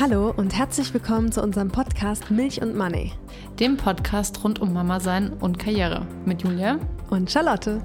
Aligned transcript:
Hallo 0.00 0.32
und 0.36 0.56
herzlich 0.56 0.92
willkommen 0.92 1.30
zu 1.30 1.40
unserem 1.40 1.68
Podcast 1.68 2.32
Milch 2.32 2.60
und 2.60 2.76
Money. 2.76 3.12
Dem 3.60 3.76
Podcast 3.76 4.42
rund 4.42 4.60
um 4.60 4.72
Mama 4.72 4.98
sein 4.98 5.32
und 5.34 5.60
Karriere 5.60 6.04
mit 6.24 6.42
Julia 6.42 6.80
und 7.10 7.30
Charlotte. 7.30 7.80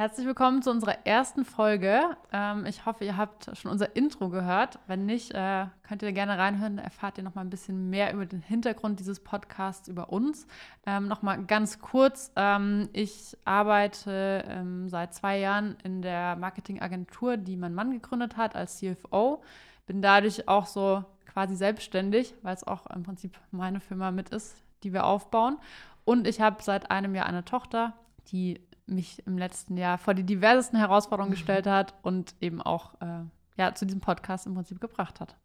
Herzlich 0.00 0.26
willkommen 0.26 0.62
zu 0.62 0.70
unserer 0.70 1.04
ersten 1.06 1.44
Folge. 1.44 2.00
Ähm, 2.32 2.64
ich 2.64 2.86
hoffe, 2.86 3.04
ihr 3.04 3.18
habt 3.18 3.54
schon 3.54 3.70
unser 3.70 3.94
Intro 3.96 4.30
gehört. 4.30 4.78
Wenn 4.86 5.04
nicht, 5.04 5.32
äh, 5.32 5.66
könnt 5.82 6.02
ihr 6.02 6.12
gerne 6.12 6.38
reinhören. 6.38 6.78
Erfahrt 6.78 7.18
ihr 7.18 7.22
noch 7.22 7.34
mal 7.34 7.42
ein 7.42 7.50
bisschen 7.50 7.90
mehr 7.90 8.14
über 8.14 8.24
den 8.24 8.40
Hintergrund 8.40 8.98
dieses 8.98 9.20
Podcasts, 9.20 9.88
über 9.88 10.08
uns. 10.08 10.46
Ähm, 10.86 11.06
noch 11.06 11.20
mal 11.20 11.44
ganz 11.44 11.80
kurz: 11.80 12.32
ähm, 12.34 12.88
Ich 12.94 13.36
arbeite 13.44 14.42
ähm, 14.48 14.88
seit 14.88 15.12
zwei 15.12 15.38
Jahren 15.38 15.76
in 15.84 16.00
der 16.00 16.34
Marketingagentur, 16.36 17.36
die 17.36 17.58
mein 17.58 17.74
Mann 17.74 17.90
gegründet 17.90 18.38
hat 18.38 18.56
als 18.56 18.78
CFO. 18.78 19.42
Bin 19.86 20.00
dadurch 20.00 20.48
auch 20.48 20.64
so 20.64 21.04
quasi 21.26 21.56
selbstständig, 21.56 22.34
weil 22.40 22.54
es 22.54 22.66
auch 22.66 22.86
im 22.86 23.02
Prinzip 23.02 23.38
meine 23.50 23.80
Firma 23.80 24.12
mit 24.12 24.30
ist, 24.30 24.62
die 24.82 24.94
wir 24.94 25.04
aufbauen. 25.04 25.58
Und 26.06 26.26
ich 26.26 26.40
habe 26.40 26.62
seit 26.62 26.90
einem 26.90 27.14
Jahr 27.14 27.26
eine 27.26 27.44
Tochter, 27.44 27.92
die 28.32 28.60
mich 28.90 29.26
im 29.26 29.38
letzten 29.38 29.76
Jahr 29.76 29.98
vor 29.98 30.14
die 30.14 30.24
diversesten 30.24 30.78
Herausforderungen 30.78 31.32
gestellt 31.32 31.66
hat 31.66 31.94
und 32.02 32.34
eben 32.40 32.60
auch 32.60 33.00
äh, 33.00 33.24
ja, 33.56 33.74
zu 33.74 33.86
diesem 33.86 34.00
Podcast 34.00 34.46
im 34.46 34.54
Prinzip 34.54 34.80
gebracht 34.80 35.20
hat. 35.20 35.36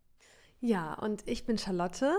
Ja, 0.62 0.94
und 0.95 1.27
ich 1.27 1.45
bin 1.45 1.58
Charlotte. 1.58 2.12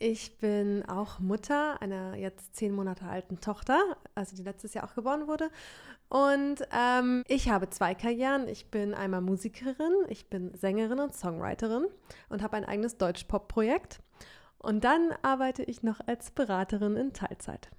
Ich 0.00 0.38
bin 0.38 0.84
auch 0.88 1.18
Mutter 1.18 1.80
einer 1.82 2.14
jetzt 2.16 2.54
zehn 2.54 2.72
Monate 2.72 3.04
alten 3.06 3.40
Tochter, 3.40 3.80
also 4.14 4.36
die 4.36 4.42
letztes 4.42 4.74
Jahr 4.74 4.84
auch 4.84 4.94
geboren 4.94 5.26
wurde. 5.26 5.50
Und 6.08 6.62
ähm, 6.72 7.24
ich 7.26 7.50
habe 7.50 7.68
zwei 7.70 7.94
Karrieren. 7.94 8.48
Ich 8.48 8.70
bin 8.70 8.94
einmal 8.94 9.20
Musikerin, 9.20 9.92
ich 10.08 10.30
bin 10.30 10.54
Sängerin 10.54 11.00
und 11.00 11.14
Songwriterin 11.14 11.86
und 12.28 12.42
habe 12.42 12.56
ein 12.56 12.64
eigenes 12.64 12.96
Deutsch-Pop-Projekt. 12.96 14.00
Und 14.58 14.84
dann 14.84 15.12
arbeite 15.22 15.62
ich 15.62 15.82
noch 15.82 16.00
als 16.06 16.30
Beraterin 16.30 16.96
in 16.96 17.12
Teilzeit. 17.12 17.70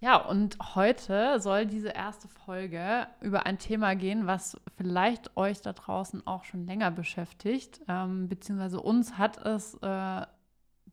Ja, 0.00 0.16
und 0.16 0.56
heute 0.76 1.40
soll 1.40 1.66
diese 1.66 1.88
erste 1.88 2.28
Folge 2.28 3.08
über 3.20 3.46
ein 3.46 3.58
Thema 3.58 3.96
gehen, 3.96 4.28
was 4.28 4.56
vielleicht 4.76 5.36
euch 5.36 5.60
da 5.60 5.72
draußen 5.72 6.24
auch 6.24 6.44
schon 6.44 6.66
länger 6.66 6.92
beschäftigt, 6.92 7.80
ähm, 7.88 8.28
beziehungsweise 8.28 8.80
uns 8.80 9.18
hat 9.18 9.44
es 9.44 9.74
äh, 9.82 10.26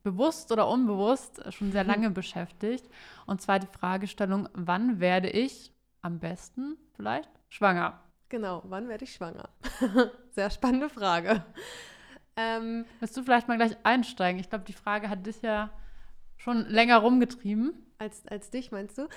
bewusst 0.02 0.50
oder 0.50 0.68
unbewusst 0.68 1.40
schon 1.52 1.70
sehr 1.70 1.84
lange 1.92 2.10
beschäftigt. 2.10 2.90
Und 3.26 3.40
zwar 3.40 3.60
die 3.60 3.68
Fragestellung, 3.68 4.48
wann 4.54 4.98
werde 4.98 5.30
ich 5.30 5.72
am 6.02 6.18
besten 6.18 6.76
vielleicht 6.94 7.30
schwanger? 7.48 8.00
Genau, 8.28 8.62
wann 8.64 8.88
werde 8.88 9.04
ich 9.04 9.14
schwanger? 9.14 9.48
sehr 10.32 10.50
spannende 10.50 10.88
Frage. 10.88 11.44
Ähm, 12.36 12.84
Willst 12.98 13.16
du 13.16 13.22
vielleicht 13.22 13.46
mal 13.46 13.56
gleich 13.56 13.76
einsteigen? 13.84 14.40
Ich 14.40 14.50
glaube, 14.50 14.64
die 14.64 14.72
Frage 14.72 15.08
hat 15.08 15.26
dich 15.26 15.42
ja 15.42 15.70
schon 16.36 16.66
länger 16.66 16.98
rumgetrieben. 16.98 17.85
Als, 17.98 18.26
als 18.26 18.50
dich, 18.50 18.72
meinst 18.72 18.98
du? 18.98 19.08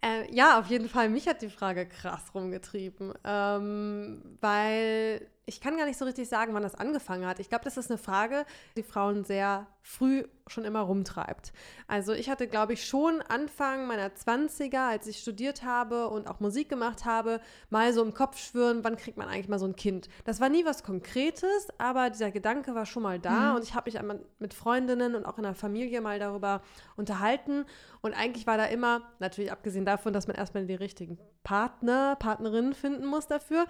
Äh, 0.00 0.32
ja, 0.32 0.58
auf 0.60 0.66
jeden 0.66 0.88
Fall. 0.88 1.08
Mich 1.08 1.26
hat 1.26 1.42
die 1.42 1.48
Frage 1.48 1.86
krass 1.86 2.32
rumgetrieben, 2.34 3.12
ähm, 3.24 4.22
weil 4.40 5.26
ich 5.50 5.60
kann 5.60 5.76
gar 5.76 5.84
nicht 5.84 5.98
so 5.98 6.04
richtig 6.04 6.28
sagen, 6.28 6.54
wann 6.54 6.62
das 6.62 6.76
angefangen 6.76 7.26
hat. 7.26 7.40
Ich 7.40 7.48
glaube, 7.48 7.64
das 7.64 7.76
ist 7.76 7.90
eine 7.90 7.98
Frage, 7.98 8.46
die 8.76 8.84
Frauen 8.84 9.24
sehr 9.24 9.66
früh 9.82 10.24
schon 10.46 10.64
immer 10.64 10.80
rumtreibt. 10.80 11.52
Also 11.88 12.12
ich 12.12 12.30
hatte, 12.30 12.46
glaube 12.46 12.72
ich, 12.74 12.86
schon 12.86 13.20
Anfang 13.22 13.88
meiner 13.88 14.08
20er, 14.08 14.90
als 14.90 15.08
ich 15.08 15.18
studiert 15.18 15.64
habe 15.64 16.08
und 16.08 16.28
auch 16.28 16.38
Musik 16.38 16.68
gemacht 16.68 17.04
habe, 17.04 17.40
mal 17.68 17.92
so 17.92 18.02
im 18.02 18.14
Kopf 18.14 18.38
schwören, 18.38 18.84
wann 18.84 18.96
kriegt 18.96 19.16
man 19.16 19.28
eigentlich 19.28 19.48
mal 19.48 19.58
so 19.58 19.66
ein 19.66 19.74
Kind. 19.74 20.08
Das 20.24 20.40
war 20.40 20.48
nie 20.48 20.64
was 20.64 20.84
Konkretes, 20.84 21.68
aber 21.78 22.10
dieser 22.10 22.30
Gedanke 22.30 22.74
war 22.76 22.86
schon 22.86 23.02
mal 23.02 23.18
da 23.18 23.50
mhm. 23.50 23.56
und 23.56 23.64
ich 23.64 23.74
habe 23.74 23.90
mich 23.90 23.98
einmal 23.98 24.20
mit 24.38 24.54
Freundinnen 24.54 25.16
und 25.16 25.26
auch 25.26 25.36
in 25.36 25.44
der 25.44 25.54
Familie 25.54 26.00
mal 26.00 26.20
darüber 26.20 26.62
unterhalten 26.96 27.64
und 28.02 28.14
eigentlich 28.14 28.46
war 28.46 28.56
da 28.56 28.66
immer, 28.66 29.02
natürlich 29.18 29.50
abgesehen 29.50 29.84
davon, 29.84 30.12
dass 30.12 30.28
man 30.28 30.36
erstmal 30.36 30.66
die 30.66 30.74
richtigen 30.74 31.18
Partner, 31.42 32.16
Partnerinnen 32.16 32.74
finden 32.74 33.06
muss 33.06 33.26
dafür, 33.26 33.66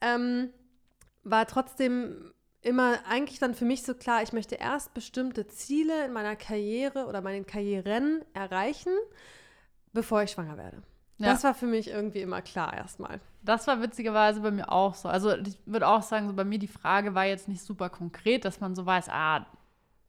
ähm, 0.00 0.50
war 1.24 1.46
trotzdem 1.46 2.32
immer 2.62 2.98
eigentlich 3.08 3.38
dann 3.38 3.54
für 3.54 3.64
mich 3.64 3.82
so 3.82 3.94
klar, 3.94 4.22
ich 4.22 4.32
möchte 4.32 4.54
erst 4.54 4.94
bestimmte 4.94 5.46
Ziele 5.48 6.06
in 6.06 6.12
meiner 6.12 6.36
Karriere 6.36 7.06
oder 7.06 7.20
meinen 7.20 7.46
Karrieren 7.46 8.22
erreichen, 8.34 8.92
bevor 9.92 10.22
ich 10.22 10.30
schwanger 10.30 10.56
werde. 10.56 10.82
Ja. 11.18 11.32
Das 11.32 11.44
war 11.44 11.54
für 11.54 11.66
mich 11.66 11.88
irgendwie 11.88 12.20
immer 12.20 12.42
klar 12.42 12.74
erstmal. 12.74 13.20
Das 13.42 13.66
war 13.66 13.80
witzigerweise 13.80 14.40
bei 14.40 14.50
mir 14.50 14.70
auch 14.70 14.94
so. 14.94 15.08
Also 15.08 15.36
ich 15.36 15.58
würde 15.66 15.86
auch 15.86 16.02
sagen, 16.02 16.28
so 16.28 16.34
bei 16.34 16.44
mir 16.44 16.58
die 16.58 16.68
Frage 16.68 17.14
war 17.14 17.26
jetzt 17.26 17.48
nicht 17.48 17.62
super 17.62 17.90
konkret, 17.90 18.44
dass 18.44 18.60
man 18.60 18.74
so 18.74 18.86
weiß, 18.86 19.08
ah, 19.08 19.46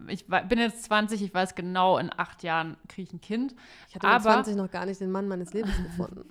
ich 0.07 0.27
bin 0.27 0.59
jetzt 0.59 0.83
20, 0.85 1.21
ich 1.21 1.33
weiß 1.33 1.55
genau, 1.55 1.97
in 1.97 2.11
acht 2.15 2.43
Jahren 2.43 2.77
kriege 2.87 3.07
ich 3.07 3.13
ein 3.13 3.21
Kind. 3.21 3.55
Ich 3.87 3.95
hatte 3.95 4.07
mit 4.07 4.21
20 4.21 4.55
noch 4.55 4.71
gar 4.71 4.85
nicht 4.85 5.01
den 5.01 5.11
Mann 5.11 5.27
meines 5.27 5.53
Lebens 5.53 5.75
gefunden. 5.83 6.25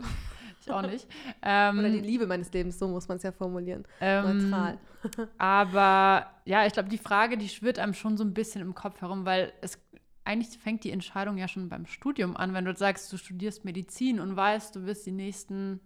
Ich 0.62 0.72
auch 0.72 0.82
nicht. 0.82 1.06
Ähm, 1.42 1.78
Oder 1.78 1.90
die 1.90 2.00
Liebe 2.00 2.26
meines 2.26 2.52
Lebens, 2.52 2.78
so 2.78 2.88
muss 2.88 3.08
man 3.08 3.16
es 3.16 3.22
ja 3.22 3.32
formulieren. 3.32 3.84
Ähm, 4.00 4.50
Neutral. 4.50 4.78
aber 5.38 6.26
ja, 6.44 6.66
ich 6.66 6.72
glaube, 6.72 6.88
die 6.88 6.98
Frage, 6.98 7.36
die 7.36 7.48
schwirrt 7.48 7.78
einem 7.78 7.94
schon 7.94 8.16
so 8.16 8.24
ein 8.24 8.34
bisschen 8.34 8.60
im 8.60 8.74
Kopf 8.74 9.00
herum, 9.00 9.24
weil 9.24 9.52
es 9.60 9.78
eigentlich 10.24 10.56
fängt 10.58 10.84
die 10.84 10.92
Entscheidung 10.92 11.36
ja 11.36 11.48
schon 11.48 11.68
beim 11.68 11.86
Studium 11.86 12.36
an, 12.36 12.54
wenn 12.54 12.64
du 12.64 12.74
sagst, 12.74 13.12
du 13.12 13.16
studierst 13.16 13.64
Medizin 13.64 14.20
und 14.20 14.36
weißt, 14.36 14.76
du 14.76 14.86
wirst 14.86 15.04
die 15.06 15.12
nächsten 15.12 15.80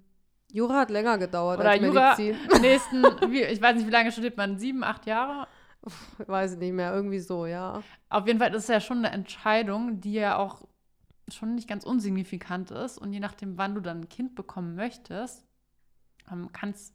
Jura 0.52 0.80
hat 0.80 0.90
länger 0.90 1.18
gedauert 1.18 1.58
Oder 1.58 1.70
als 1.70 1.82
Jura, 1.82 2.16
Medizin. 2.16 2.36
nächsten, 2.60 3.02
wie, 3.30 3.42
ich 3.42 3.60
weiß 3.60 3.76
nicht, 3.76 3.86
wie 3.86 3.90
lange 3.90 4.12
studiert 4.12 4.36
man, 4.36 4.58
sieben, 4.58 4.84
acht 4.84 5.06
Jahre? 5.06 5.48
Weiß 6.26 6.54
ich 6.54 6.58
nicht 6.58 6.72
mehr, 6.72 6.92
irgendwie 6.94 7.18
so, 7.18 7.46
ja. 7.46 7.82
Auf 8.08 8.26
jeden 8.26 8.38
Fall 8.38 8.54
ist 8.54 8.64
es 8.64 8.68
ja 8.68 8.80
schon 8.80 8.98
eine 8.98 9.10
Entscheidung, 9.10 10.00
die 10.00 10.14
ja 10.14 10.36
auch 10.36 10.62
schon 11.28 11.54
nicht 11.54 11.68
ganz 11.68 11.84
unsignifikant 11.84 12.70
ist. 12.70 12.98
Und 12.98 13.12
je 13.12 13.20
nachdem, 13.20 13.58
wann 13.58 13.74
du 13.74 13.80
dann 13.80 14.02
ein 14.02 14.08
Kind 14.08 14.34
bekommen 14.34 14.74
möchtest, 14.74 15.44
ähm, 16.30 16.50
kannst, 16.52 16.94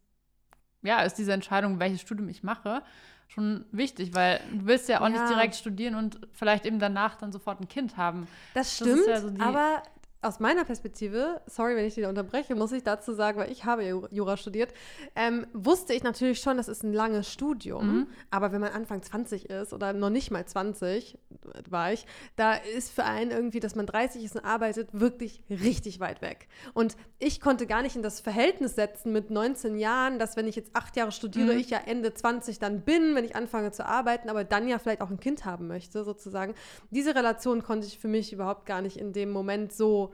ja, 0.82 1.02
ist 1.02 1.16
diese 1.16 1.34
Entscheidung, 1.34 1.80
welches 1.80 2.02
Studium 2.02 2.30
ich 2.30 2.44
mache, 2.44 2.84
schon 3.28 3.66
wichtig, 3.72 4.14
weil 4.14 4.42
du 4.52 4.66
willst 4.66 4.90
ja 4.90 5.00
auch 5.00 5.10
ja. 5.10 5.10
nicht 5.10 5.30
direkt 5.30 5.56
studieren 5.56 5.96
und 5.96 6.20
vielleicht 6.34 6.66
eben 6.66 6.80
danach 6.80 7.16
dann 7.16 7.32
sofort 7.32 7.62
ein 7.62 7.68
Kind 7.68 7.98
haben. 7.98 8.28
Das 8.54 8.76
stimmt, 8.76 9.00
das 9.00 9.08
ja 9.08 9.22
so 9.22 9.32
aber 9.40 9.84
aus 10.22 10.40
meiner 10.40 10.64
Perspektive, 10.66 11.42
sorry, 11.48 11.76
wenn 11.76 11.86
ich 11.86 11.96
dich 11.96 12.06
unterbreche, 12.06 12.54
muss 12.54 12.72
ich 12.72 12.84
dazu 12.84 13.14
sagen, 13.14 13.40
weil 13.40 13.52
ich 13.52 13.66
habe 13.66 13.84
Jura 14.12 14.38
studiert, 14.38 14.72
ähm, 15.16 15.48
wusste 15.54 15.94
ich 15.94 16.04
natürlich 16.04 16.40
schon, 16.40 16.58
das 16.58 16.68
ist 16.68 16.84
ein 16.84 16.94
langes 16.94 17.32
Studium. 17.32 17.88
Mhm. 17.88 18.08
Aber 18.30 18.52
wenn 18.52 18.62
man 18.62 18.72
Anfang 18.72 19.02
20 19.02 19.50
ist 19.50 19.74
oder 19.74 19.94
noch 19.94 20.12
nicht 20.12 20.30
mal 20.30 20.46
20 20.46 21.18
war 21.70 21.92
ich, 21.92 22.06
da 22.36 22.54
ist 22.54 22.92
für 22.92 23.04
einen 23.04 23.32
irgendwie, 23.32 23.60
dass 23.60 23.76
man 23.76 23.88
30 23.88 24.24
ist 24.24 24.36
und 24.36 24.46
arbeitet, 24.46 24.90
wirklich 24.92 25.44
richtig 25.50 26.00
weit 26.00 26.22
weg. 26.22 26.48
Und 26.74 26.96
ich 27.18 27.42
konnte 27.42 27.66
gar 27.66 27.82
nicht 27.82 27.96
in 27.96 28.04
das 28.04 28.20
Verhältnis 28.20 28.76
setzen 28.76 29.12
mit 29.12 29.32
19 29.32 29.80
Jahren, 29.80 30.20
dass 30.20 30.38
wenn 30.38 30.48
ich 30.48 30.56
jetzt 30.56 30.76
acht 30.76 30.96
Jahre 30.98 31.12
studiere, 31.12 31.54
mhm. 31.54 31.60
ich 31.60 31.72
ja 31.72 31.80
Ende 31.80 32.14
20 32.14 32.60
dann 32.60 32.82
bin, 32.82 33.16
wenn 33.16 33.26
ich 33.26 33.36
anfange 33.36 33.72
zu 33.72 33.88
arbeiten, 33.88 34.30
aber 34.30 34.44
dann 34.44 34.68
ja 34.68 34.78
vielleicht 34.78 35.02
auch 35.02 35.10
ein 35.10 35.20
Kind 35.20 35.46
haben 35.46 35.68
möchte, 35.68 36.04
sozusagen. 36.04 36.54
Diese 36.92 37.16
Relation 37.16 37.64
konnte 37.64 37.88
ich 37.88 37.98
für 37.98 38.08
mich 38.08 38.32
überhaupt 38.34 38.68
gar 38.68 38.82
nicht 38.82 38.98
in 38.98 39.14
dem 39.14 39.32
Moment 39.32 39.74
so 39.74 40.11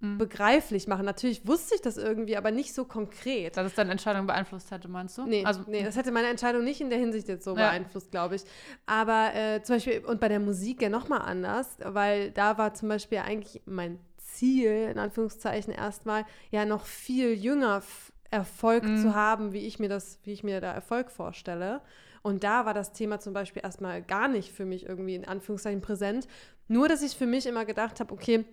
mhm. 0.00 0.18
begreiflich 0.18 0.86
machen. 0.86 1.04
Natürlich 1.04 1.46
wusste 1.46 1.74
ich 1.74 1.82
das 1.82 1.96
irgendwie, 1.96 2.36
aber 2.36 2.50
nicht 2.50 2.74
so 2.74 2.84
konkret. 2.84 3.56
Dass 3.56 3.66
es 3.66 3.74
deine 3.74 3.92
Entscheidung 3.92 4.26
beeinflusst 4.26 4.70
hätte, 4.70 4.88
meinst 4.88 5.16
du? 5.18 5.26
Nee, 5.26 5.44
also, 5.44 5.62
nee, 5.66 5.82
das 5.82 5.96
hätte 5.96 6.10
meine 6.10 6.28
Entscheidung 6.28 6.64
nicht 6.64 6.80
in 6.80 6.90
der 6.90 6.98
Hinsicht 6.98 7.28
jetzt 7.28 7.44
so 7.44 7.50
ja. 7.50 7.68
beeinflusst, 7.68 8.10
glaube 8.10 8.36
ich. 8.36 8.42
Aber 8.86 9.34
äh, 9.34 9.62
zum 9.62 9.76
Beispiel, 9.76 10.04
und 10.04 10.20
bei 10.20 10.28
der 10.28 10.40
Musik 10.40 10.82
ja 10.82 10.88
nochmal 10.88 11.22
anders, 11.22 11.76
weil 11.82 12.30
da 12.30 12.58
war 12.58 12.74
zum 12.74 12.88
Beispiel 12.88 13.18
eigentlich 13.18 13.62
mein 13.66 13.98
Ziel, 14.16 14.88
in 14.90 14.98
Anführungszeichen 14.98 15.72
erstmal, 15.72 16.24
ja 16.50 16.64
noch 16.64 16.86
viel 16.86 17.32
jünger 17.32 17.82
Erfolg 18.30 18.84
mhm. 18.84 18.98
zu 18.98 19.14
haben, 19.14 19.52
wie 19.52 19.66
ich 19.66 19.78
mir 19.78 19.88
das, 19.88 20.20
wie 20.24 20.32
ich 20.32 20.44
mir 20.44 20.60
da 20.60 20.72
Erfolg 20.72 21.10
vorstelle. 21.10 21.80
Und 22.22 22.44
da 22.44 22.66
war 22.66 22.74
das 22.74 22.92
Thema 22.92 23.18
zum 23.18 23.32
Beispiel 23.32 23.62
erstmal 23.62 24.02
gar 24.02 24.28
nicht 24.28 24.52
für 24.52 24.64
mich 24.64 24.86
irgendwie 24.86 25.14
in 25.14 25.24
Anführungszeichen 25.24 25.80
präsent. 25.80 26.28
Nur, 26.68 26.86
dass 26.86 27.02
ich 27.02 27.16
für 27.16 27.26
mich 27.26 27.46
immer 27.46 27.64
gedacht 27.64 27.98
habe, 27.98 28.12
okay, 28.12 28.44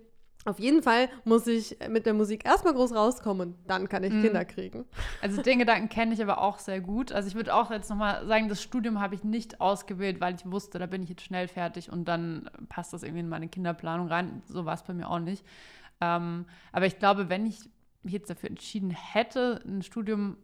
auf 0.47 0.59
jeden 0.59 0.81
Fall 0.81 1.09
muss 1.25 1.45
ich 1.45 1.77
mit 1.89 2.05
der 2.05 2.13
Musik 2.13 2.45
erstmal 2.45 2.73
groß 2.73 2.95
rauskommen 2.95 3.49
und 3.49 3.55
dann 3.67 3.89
kann 3.89 4.03
ich 4.03 4.13
mhm. 4.13 4.21
Kinder 4.21 4.45
kriegen. 4.45 4.85
Also 5.21 5.41
den 5.41 5.59
Gedanken 5.59 5.89
kenne 5.89 6.13
ich 6.13 6.21
aber 6.21 6.41
auch 6.41 6.59
sehr 6.59 6.79
gut. 6.79 7.11
Also 7.11 7.27
ich 7.27 7.35
würde 7.35 7.53
auch 7.53 7.69
jetzt 7.69 7.89
nochmal 7.89 8.25
sagen, 8.25 8.47
das 8.47 8.63
Studium 8.63 9.01
habe 9.01 9.13
ich 9.13 9.23
nicht 9.23 9.59
ausgewählt, 9.59 10.21
weil 10.21 10.35
ich 10.35 10.49
wusste, 10.49 10.79
da 10.79 10.85
bin 10.85 11.03
ich 11.03 11.09
jetzt 11.09 11.23
schnell 11.23 11.49
fertig 11.49 11.91
und 11.91 12.05
dann 12.05 12.49
passt 12.69 12.94
das 12.94 13.03
irgendwie 13.03 13.19
in 13.19 13.29
meine 13.29 13.49
Kinderplanung 13.49 14.07
rein. 14.07 14.41
So 14.47 14.65
war 14.65 14.73
es 14.73 14.83
bei 14.83 14.94
mir 14.94 15.09
auch 15.09 15.19
nicht. 15.19 15.44
Ähm, 15.99 16.45
aber 16.71 16.85
ich 16.85 16.97
glaube, 16.97 17.27
wenn 17.27 17.45
ich 17.45 17.59
mich 18.03 18.13
jetzt 18.13 18.29
dafür 18.29 18.49
entschieden 18.49 18.91
hätte, 18.91 19.61
ein 19.65 19.81
Studium 19.81 20.38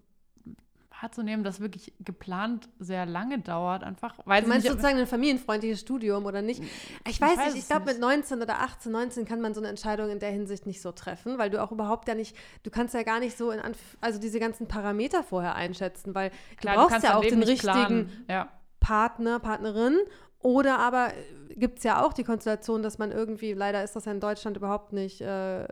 wahrzunehmen, 1.03 1.44
dass 1.44 1.59
wirklich 1.59 1.94
geplant 2.00 2.69
sehr 2.79 3.05
lange 3.05 3.39
dauert, 3.39 3.83
einfach. 3.83 4.15
Weil 4.25 4.41
du 4.41 4.47
meinst 4.47 4.67
sozusagen 4.67 4.97
ein 4.97 5.07
familienfreundliches 5.07 5.81
Studium 5.81 6.25
oder 6.25 6.41
nicht? 6.41 6.63
Ich 7.07 7.21
weiß, 7.21 7.33
ich 7.33 7.38
weiß 7.38 7.53
nicht, 7.53 7.63
ich 7.63 7.67
glaube 7.67 7.85
mit 7.85 8.00
19 8.00 8.41
oder 8.41 8.61
18, 8.61 8.91
19 8.91 9.25
kann 9.25 9.41
man 9.41 9.53
so 9.53 9.59
eine 9.59 9.67
Entscheidung 9.69 10.09
in 10.09 10.19
der 10.19 10.31
Hinsicht 10.31 10.65
nicht 10.65 10.81
so 10.81 10.91
treffen, 10.91 11.38
weil 11.38 11.50
du 11.50 11.61
auch 11.61 11.71
überhaupt 11.71 12.07
ja 12.07 12.15
nicht, 12.15 12.35
du 12.63 12.71
kannst 12.71 12.94
ja 12.94 13.03
gar 13.03 13.19
nicht 13.19 13.38
so 13.38 13.51
in 13.51 13.59
Anf 13.59 13.77
also 14.01 14.19
diese 14.19 14.39
ganzen 14.39 14.67
Parameter 14.67 15.23
vorher 15.23 15.55
einschätzen, 15.55 16.15
weil 16.15 16.31
Klar, 16.57 16.75
du 16.75 16.81
brauchst 16.81 17.03
du 17.03 17.07
ja 17.07 17.17
auch 17.17 17.21
den 17.21 17.44
richtigen 17.44 18.09
ja. 18.29 18.50
Partner, 18.79 19.39
Partnerin 19.39 19.97
oder 20.39 20.79
aber 20.79 21.11
gibt 21.50 21.79
es 21.79 21.83
ja 21.83 22.03
auch 22.03 22.13
die 22.13 22.23
Konstellation, 22.23 22.81
dass 22.81 22.97
man 22.97 23.11
irgendwie, 23.11 23.53
leider 23.53 23.83
ist 23.83 23.95
das 23.95 24.05
ja 24.05 24.11
in 24.11 24.19
Deutschland 24.19 24.57
überhaupt 24.57 24.94
nicht 24.94 25.21
äh, 25.21 25.67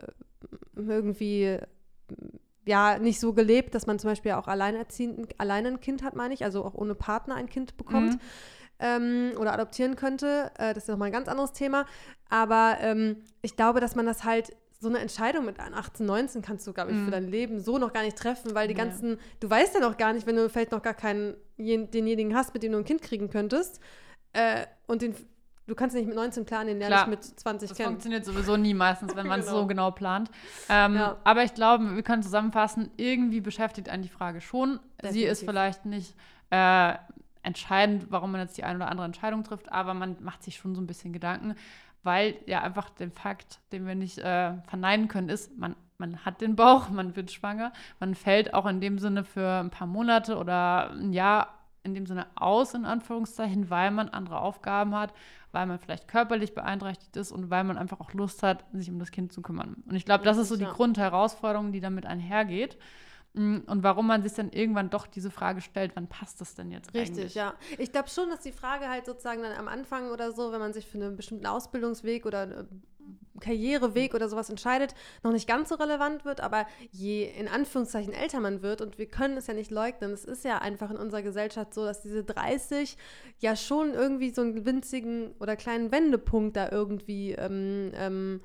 irgendwie 0.76 1.58
ja 2.64 2.98
nicht 2.98 3.20
so 3.20 3.32
gelebt, 3.32 3.74
dass 3.74 3.86
man 3.86 3.98
zum 3.98 4.10
Beispiel 4.10 4.32
auch 4.32 4.48
alleinerziehend, 4.48 5.38
alleine 5.38 5.68
ein 5.68 5.80
Kind 5.80 6.02
hat, 6.02 6.16
meine 6.16 6.34
ich, 6.34 6.44
also 6.44 6.64
auch 6.64 6.74
ohne 6.74 6.94
Partner 6.94 7.34
ein 7.34 7.48
Kind 7.48 7.76
bekommt. 7.76 8.14
Mhm. 8.14 8.20
Ähm, 8.84 9.32
oder 9.38 9.52
adoptieren 9.52 9.94
könnte. 9.94 10.50
Äh, 10.58 10.74
das 10.74 10.84
ist 10.84 10.88
nochmal 10.88 11.06
ein 11.06 11.12
ganz 11.12 11.28
anderes 11.28 11.52
Thema. 11.52 11.86
Aber 12.28 12.78
ähm, 12.80 13.18
ich 13.40 13.54
glaube, 13.54 13.78
dass 13.78 13.94
man 13.94 14.06
das 14.06 14.24
halt 14.24 14.56
so 14.82 14.88
eine 14.88 14.98
Entscheidung 14.98 15.44
mit 15.44 15.60
18, 15.60 16.04
19 16.04 16.42
kannst 16.42 16.66
du, 16.66 16.72
glaube 16.72 16.90
ich, 16.90 16.96
mm. 16.96 17.00
für 17.00 17.06
mhm. 17.06 17.10
dein 17.12 17.28
Leben 17.28 17.60
so 17.60 17.78
noch 17.78 17.92
gar 17.92 18.02
nicht 18.02 18.18
treffen, 18.18 18.56
weil 18.56 18.66
die 18.66 18.74
ja. 18.74 18.82
ganzen, 18.82 19.20
du 19.38 19.48
weißt 19.48 19.74
ja 19.74 19.80
noch 19.80 19.96
gar 19.96 20.12
nicht, 20.12 20.26
wenn 20.26 20.34
du 20.34 20.50
vielleicht 20.50 20.72
noch 20.72 20.82
gar 20.82 20.94
keinen, 20.94 21.36
denjenigen 21.56 22.34
hast, 22.34 22.52
mit 22.52 22.64
dem 22.64 22.72
du 22.72 22.78
ein 22.78 22.84
Kind 22.84 23.00
kriegen 23.00 23.30
könntest, 23.30 23.78
äh, 24.32 24.66
und 24.86 25.02
den, 25.02 25.14
du 25.72 25.76
kannst 25.76 25.96
nicht 25.96 26.06
mit 26.06 26.14
19 26.14 26.44
planen, 26.44 26.66
den 26.66 26.78
lerne 26.78 26.96
ich 27.00 27.06
mit 27.06 27.24
20 27.24 27.70
das 27.70 27.76
kennen. 27.76 27.86
Das 27.86 27.92
funktioniert 27.92 28.24
sowieso 28.26 28.58
nie 28.58 28.74
meistens, 28.74 29.16
wenn 29.16 29.26
man 29.28 29.40
es 29.40 29.46
genau. 29.46 29.60
so 29.60 29.66
genau 29.66 29.90
plant. 29.90 30.30
Ähm, 30.68 30.96
ja. 30.96 31.16
Aber 31.24 31.44
ich 31.44 31.54
glaube, 31.54 31.96
wir 31.96 32.02
können 32.02 32.22
zusammenfassen, 32.22 32.90
irgendwie 32.98 33.40
beschäftigt 33.40 33.88
einen 33.88 34.02
die 34.02 34.10
Frage 34.10 34.42
schon. 34.42 34.80
Definitiv. 34.98 35.12
Sie 35.12 35.24
ist 35.24 35.44
vielleicht 35.44 35.86
nicht 35.86 36.14
äh, 36.50 36.92
entscheidend, 37.42 38.08
warum 38.10 38.32
man 38.32 38.42
jetzt 38.42 38.58
die 38.58 38.64
eine 38.64 38.76
oder 38.76 38.90
andere 38.90 39.06
Entscheidung 39.06 39.44
trifft, 39.44 39.72
aber 39.72 39.94
man 39.94 40.16
macht 40.20 40.42
sich 40.42 40.56
schon 40.56 40.74
so 40.74 40.82
ein 40.82 40.86
bisschen 40.86 41.14
Gedanken, 41.14 41.54
weil 42.02 42.34
ja 42.44 42.60
einfach 42.60 42.90
der 42.90 43.10
Fakt, 43.10 43.60
den 43.72 43.86
wir 43.86 43.94
nicht 43.94 44.18
äh, 44.18 44.52
verneinen 44.68 45.08
können, 45.08 45.30
ist, 45.30 45.56
man, 45.56 45.74
man 45.96 46.22
hat 46.22 46.42
den 46.42 46.54
Bauch, 46.54 46.88
man 46.90 47.16
wird 47.16 47.30
schwanger, 47.30 47.72
man 47.98 48.14
fällt 48.14 48.52
auch 48.52 48.66
in 48.66 48.82
dem 48.82 48.98
Sinne 48.98 49.24
für 49.24 49.60
ein 49.60 49.70
paar 49.70 49.86
Monate 49.86 50.36
oder 50.36 50.90
ein 50.90 51.14
Jahr 51.14 51.61
in 51.84 51.94
dem 51.94 52.06
Sinne 52.06 52.26
aus, 52.34 52.74
in 52.74 52.84
Anführungszeichen, 52.84 53.70
weil 53.70 53.90
man 53.90 54.08
andere 54.08 54.40
Aufgaben 54.40 54.94
hat, 54.94 55.12
weil 55.50 55.66
man 55.66 55.78
vielleicht 55.78 56.08
körperlich 56.08 56.54
beeinträchtigt 56.54 57.16
ist 57.16 57.32
und 57.32 57.50
weil 57.50 57.64
man 57.64 57.76
einfach 57.76 58.00
auch 58.00 58.12
Lust 58.12 58.42
hat, 58.42 58.64
sich 58.72 58.90
um 58.90 58.98
das 58.98 59.10
Kind 59.10 59.32
zu 59.32 59.42
kümmern. 59.42 59.82
Und 59.86 59.94
ich 59.94 60.04
glaube, 60.04 60.24
das 60.24 60.38
ist 60.38 60.48
so 60.48 60.56
die 60.56 60.64
Grundherausforderung, 60.64 61.72
die 61.72 61.80
damit 61.80 62.06
einhergeht. 62.06 62.78
Mm, 63.34 63.60
und 63.66 63.82
warum 63.82 64.06
man 64.06 64.22
sich 64.22 64.34
dann 64.34 64.50
irgendwann 64.50 64.90
doch 64.90 65.06
diese 65.06 65.30
Frage 65.30 65.62
stellt, 65.62 65.92
wann 65.94 66.06
passt 66.06 66.40
das 66.40 66.54
denn 66.54 66.70
jetzt 66.70 66.94
Richtig, 66.94 67.18
eigentlich? 67.18 67.34
ja. 67.34 67.54
Ich 67.78 67.90
glaube 67.90 68.08
schon, 68.08 68.28
dass 68.28 68.40
die 68.40 68.52
Frage 68.52 68.88
halt 68.88 69.06
sozusagen 69.06 69.42
dann 69.42 69.56
am 69.56 69.68
Anfang 69.68 70.10
oder 70.10 70.32
so, 70.32 70.52
wenn 70.52 70.60
man 70.60 70.74
sich 70.74 70.86
für 70.86 70.98
einen 70.98 71.16
bestimmten 71.16 71.46
Ausbildungsweg 71.46 72.26
oder 72.26 72.58
äh, 72.58 72.64
Karriereweg 73.40 74.14
oder 74.14 74.28
sowas 74.28 74.48
entscheidet, 74.48 74.94
noch 75.22 75.32
nicht 75.32 75.48
ganz 75.48 75.68
so 75.68 75.74
relevant 75.74 76.24
wird, 76.24 76.40
aber 76.40 76.66
je 76.90 77.24
in 77.24 77.48
Anführungszeichen 77.48 78.12
älter 78.12 78.40
man 78.40 78.62
wird, 78.62 78.80
und 78.80 78.98
wir 78.98 79.06
können 79.06 79.36
es 79.36 79.46
ja 79.46 79.54
nicht 79.54 79.70
leugnen, 79.70 80.12
es 80.12 80.24
ist 80.24 80.44
ja 80.44 80.58
einfach 80.58 80.90
in 80.90 80.96
unserer 80.96 81.22
Gesellschaft 81.22 81.74
so, 81.74 81.84
dass 81.84 82.02
diese 82.02 82.24
30 82.24 82.96
ja 83.40 83.56
schon 83.56 83.94
irgendwie 83.94 84.30
so 84.30 84.42
einen 84.42 84.64
winzigen 84.64 85.34
oder 85.40 85.56
kleinen 85.56 85.90
Wendepunkt 85.92 86.56
da 86.56 86.70
irgendwie 86.70 87.32
ähm, 87.32 87.92
ähm, 87.94 88.40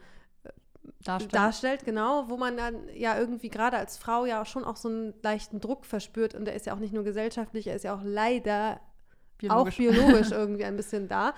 darstellt. 1.03 1.35
darstellt, 1.35 1.85
genau, 1.85 2.29
wo 2.29 2.37
man 2.37 2.57
dann 2.57 2.75
ja 2.93 3.17
irgendwie 3.17 3.49
gerade 3.49 3.77
als 3.77 3.97
Frau 3.97 4.25
ja 4.25 4.43
schon 4.45 4.63
auch 4.63 4.77
so 4.77 4.89
einen 4.89 5.13
leichten 5.21 5.59
Druck 5.59 5.85
verspürt 5.85 6.33
und 6.33 6.45
der 6.45 6.55
ist 6.55 6.65
ja 6.65 6.73
auch 6.73 6.79
nicht 6.79 6.93
nur 6.93 7.03
gesellschaftlich, 7.03 7.67
er 7.67 7.75
ist 7.75 7.83
ja 7.83 7.95
auch 7.95 8.03
leider 8.03 8.79
biologisch. 9.37 9.73
auch 9.73 9.77
biologisch 9.77 10.31
irgendwie 10.31 10.65
ein 10.65 10.75
bisschen 10.75 11.07
da, 11.07 11.33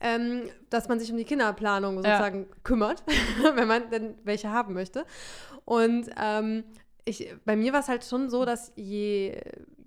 ähm, 0.00 0.42
dass 0.70 0.88
man 0.88 0.98
sich 0.98 1.10
um 1.10 1.16
die 1.16 1.24
Kinderplanung 1.24 1.96
sozusagen 1.96 2.46
ja. 2.48 2.56
kümmert, 2.62 3.02
wenn 3.54 3.68
man 3.68 3.90
denn 3.90 4.14
welche 4.24 4.50
haben 4.50 4.74
möchte. 4.74 5.04
Und 5.64 6.10
ähm, 6.20 6.64
ich, 7.04 7.32
bei 7.44 7.56
mir 7.56 7.72
war 7.72 7.80
es 7.80 7.88
halt 7.88 8.04
schon 8.04 8.28
so, 8.28 8.44
dass 8.44 8.72
je, 8.74 9.40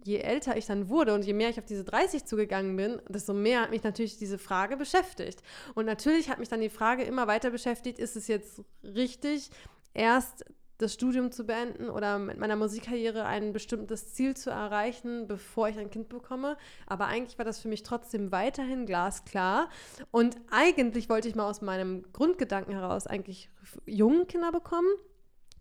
je 0.03 0.17
älter 0.17 0.57
ich 0.57 0.65
dann 0.65 0.89
wurde 0.89 1.13
und 1.13 1.25
je 1.25 1.33
mehr 1.33 1.49
ich 1.49 1.59
auf 1.59 1.65
diese 1.65 1.83
30 1.83 2.25
zugegangen 2.25 2.75
bin, 2.75 3.01
desto 3.09 3.33
mehr 3.33 3.61
hat 3.61 3.71
mich 3.71 3.83
natürlich 3.83 4.17
diese 4.17 4.37
Frage 4.37 4.77
beschäftigt. 4.77 5.41
Und 5.75 5.85
natürlich 5.85 6.29
hat 6.29 6.39
mich 6.39 6.49
dann 6.49 6.61
die 6.61 6.69
Frage 6.69 7.03
immer 7.03 7.27
weiter 7.27 7.51
beschäftigt, 7.51 7.99
ist 7.99 8.15
es 8.15 8.27
jetzt 8.27 8.61
richtig, 8.83 9.49
erst 9.93 10.45
das 10.79 10.93
Studium 10.93 11.31
zu 11.31 11.45
beenden 11.45 11.89
oder 11.89 12.17
mit 12.17 12.39
meiner 12.39 12.55
Musikkarriere 12.55 13.25
ein 13.25 13.51
bestimmtes 13.51 14.13
Ziel 14.13 14.35
zu 14.35 14.49
erreichen, 14.49 15.27
bevor 15.27 15.67
ich 15.67 15.77
ein 15.77 15.91
Kind 15.91 16.07
bekomme. 16.07 16.57
Aber 16.87 17.05
eigentlich 17.07 17.37
war 17.37 17.45
das 17.45 17.59
für 17.59 17.67
mich 17.67 17.83
trotzdem 17.83 18.31
weiterhin 18.31 18.85
glasklar. 18.85 19.69
Und 20.09 20.37
eigentlich 20.49 21.09
wollte 21.09 21.27
ich 21.27 21.35
mal 21.35 21.49
aus 21.49 21.61
meinem 21.61 22.05
Grundgedanken 22.13 22.73
heraus 22.73 23.07
eigentlich 23.07 23.49
jungen 23.85 24.27
Kinder 24.27 24.53
bekommen. 24.53 24.87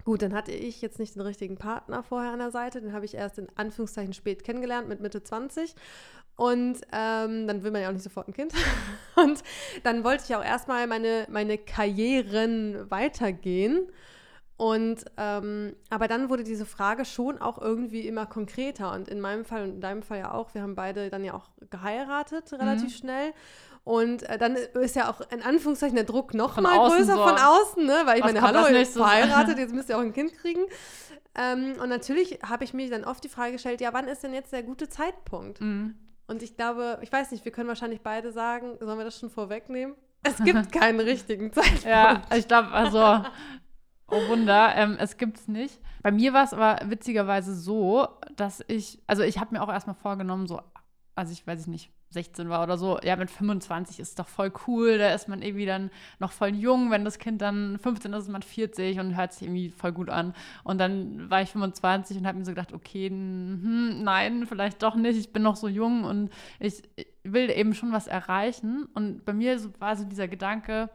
Gut, 0.05 0.23
dann 0.23 0.32
hatte 0.32 0.53
ich 0.53 0.81
jetzt 0.81 1.00
nicht 1.00 1.17
den 1.17 1.23
richtigen 1.23 1.59
Partner 1.59 2.05
vorher 2.05 2.32
an 2.32 2.38
der 2.38 2.53
Seite. 2.53 2.81
Den 2.81 2.93
habe 2.93 3.05
ich 3.05 3.14
erst 3.14 3.38
in 3.38 3.49
Anführungszeichen 3.56 4.12
spät 4.12 4.44
kennengelernt, 4.44 4.88
mit 4.88 5.00
Mitte 5.00 5.25
20. 5.25 5.75
Und 6.37 6.81
ähm, 6.93 7.49
dann 7.49 7.64
will 7.64 7.73
man 7.73 7.82
ja 7.82 7.88
auch 7.88 7.93
nicht 7.93 8.05
sofort 8.05 8.29
ein 8.29 8.32
Kind. 8.32 8.53
Und 9.17 9.43
dann 9.82 10.05
wollte 10.05 10.23
ich 10.29 10.37
auch 10.37 10.44
erstmal 10.44 10.87
meine, 10.87 11.26
meine 11.29 11.59
Karrieren 11.59 12.88
weitergehen. 12.88 13.91
Und 14.59 15.05
ähm, 15.17 15.77
aber 15.89 16.09
dann 16.09 16.31
wurde 16.31 16.43
diese 16.43 16.67
Frage 16.67 17.05
schon 17.05 17.41
auch 17.41 17.59
irgendwie 17.59 18.09
immer 18.09 18.27
konkreter. 18.27 18.93
Und 18.93 19.09
in 19.09 19.21
meinem 19.21 19.45
Fall 19.45 19.63
und 19.63 19.75
in 19.77 19.81
deinem 19.81 20.03
Fall 20.03 20.19
ja 20.19 20.35
auch, 20.35 20.53
wir 20.53 20.63
haben 20.63 20.75
beide 20.75 21.11
dann 21.11 21.25
ja 21.25 21.35
auch 21.35 21.49
geheiratet, 21.71 22.53
relativ 22.53 22.89
mhm. 22.89 22.99
schnell. 22.99 23.33
Und 23.85 24.25
äh, 24.25 24.37
dann 24.37 24.57
ist 24.57 24.97
ja 24.97 25.11
auch 25.11 25.21
in 25.31 25.43
Anführungszeichen 25.43 25.95
der 25.95 26.05
Druck 26.05 26.35
noch 26.35 26.55
von 26.55 26.65
mal 26.65 26.77
größer 26.89 27.15
so. 27.15 27.23
von 27.23 27.37
außen, 27.37 27.87
ne? 27.87 28.03
Weil 28.05 28.19
ich 28.19 28.25
Was 28.25 28.33
meine, 28.33 28.45
hallo, 28.45 28.67
ihr 28.67 28.85
seid 28.85 28.89
verheiratet, 28.89 29.59
jetzt 29.61 29.73
müsst 29.73 29.91
ihr 29.91 29.97
auch 29.97 30.03
ein 30.03 30.13
Kind 30.13 30.35
kriegen. 30.35 30.63
Ähm, 31.37 31.77
und 31.81 31.89
natürlich 31.89 32.41
habe 32.43 32.65
ich 32.65 32.75
mir 32.75 32.91
dann 32.91 33.05
oft 33.05 33.23
die 33.23 33.29
Frage 33.29 33.53
gestellt, 33.53 33.81
ja, 33.81 33.93
wann 33.93 34.09
ist 34.09 34.25
denn 34.25 34.35
jetzt 34.35 34.53
der 34.53 34.65
gute 34.65 34.89
Zeitpunkt? 34.89 35.61
Mhm. 35.61 35.95
Und 36.27 36.43
ich 36.43 36.57
glaube, 36.57 36.99
ich 37.01 37.13
weiß 37.13 37.31
nicht, 37.31 37.45
wir 37.45 37.53
können 37.53 37.69
wahrscheinlich 37.69 38.01
beide 38.01 38.33
sagen, 38.33 38.77
sollen 38.81 38.99
wir 38.99 39.05
das 39.05 39.21
schon 39.21 39.31
vorwegnehmen? 39.31 39.95
Es 40.25 40.43
gibt 40.43 40.73
keinen 40.73 40.99
richtigen 40.99 41.53
Zeitpunkt. 41.53 41.85
Ja, 41.85 42.23
ich 42.35 42.49
glaube, 42.49 42.73
also 42.73 43.23
Oh 44.11 44.27
Wunder, 44.29 44.75
ähm, 44.75 44.97
es 44.99 45.19
gibt's 45.19 45.49
nicht. 45.49 45.81
Bei 46.03 46.11
mir 46.11 46.33
war 46.33 46.45
es 46.45 46.55
aber 46.55 46.81
witzigerweise 46.89 47.55
so, 47.55 48.09
dass 48.37 48.65
ich, 48.67 49.03
also 49.07 49.23
ich 49.23 49.39
habe 49.39 49.55
mir 49.55 49.63
auch 49.63 49.69
erstmal 49.69 49.97
vorgenommen, 49.97 50.47
so, 50.47 50.61
also 51.15 51.33
ich 51.33 51.47
weiß 51.47 51.67
nicht, 51.67 51.91
16 52.11 52.49
war 52.49 52.63
oder 52.63 52.79
so, 52.79 52.99
ja, 53.03 53.17
mit 53.17 53.31
25 53.31 54.00
ist 54.00 54.19
doch 54.19 54.27
voll 54.27 54.50
cool, 54.67 54.97
da 54.97 55.11
ist 55.11 55.29
man 55.29 55.43
irgendwie 55.43 55.67
dann 55.67 55.91
noch 56.21 56.33
voll 56.33 56.55
jung, 56.55 56.91
wenn 56.91 57.05
das 57.05 57.19
Kind 57.19 57.43
dann 57.43 57.79
15 57.79 58.15
ist, 58.15 58.23
ist 58.25 58.31
man 58.31 58.41
40 58.41 58.99
und 58.99 59.15
hört 59.15 59.35
sich 59.35 59.43
irgendwie 59.43 59.69
voll 59.69 59.93
gut 59.93 60.09
an. 60.09 60.33
Und 60.65 60.79
dann 60.79 61.29
war 61.29 61.43
ich 61.43 61.50
25 61.50 62.17
und 62.17 62.27
habe 62.27 62.38
mir 62.38 62.47
so 62.47 62.53
gedacht, 62.53 62.73
okay, 62.73 63.11
hm, 63.11 64.03
nein, 64.03 64.47
vielleicht 64.47 64.83
doch 64.83 64.95
nicht, 64.95 65.19
ich 65.19 65.35
bin 65.35 65.43
noch 65.43 65.57
so 65.57 65.69
jung 65.69 66.05
und 66.05 66.31
ich, 66.61 66.83
ich 66.97 67.07
will 67.25 67.50
eben 67.50 67.75
schon 67.75 67.93
was 67.93 68.07
erreichen. 68.07 68.88
Und 68.95 69.27
bei 69.27 69.35
mir 69.35 69.61
war 69.79 69.95
so 69.97 70.05
dieser 70.05 70.29
Gedanke, 70.29 70.88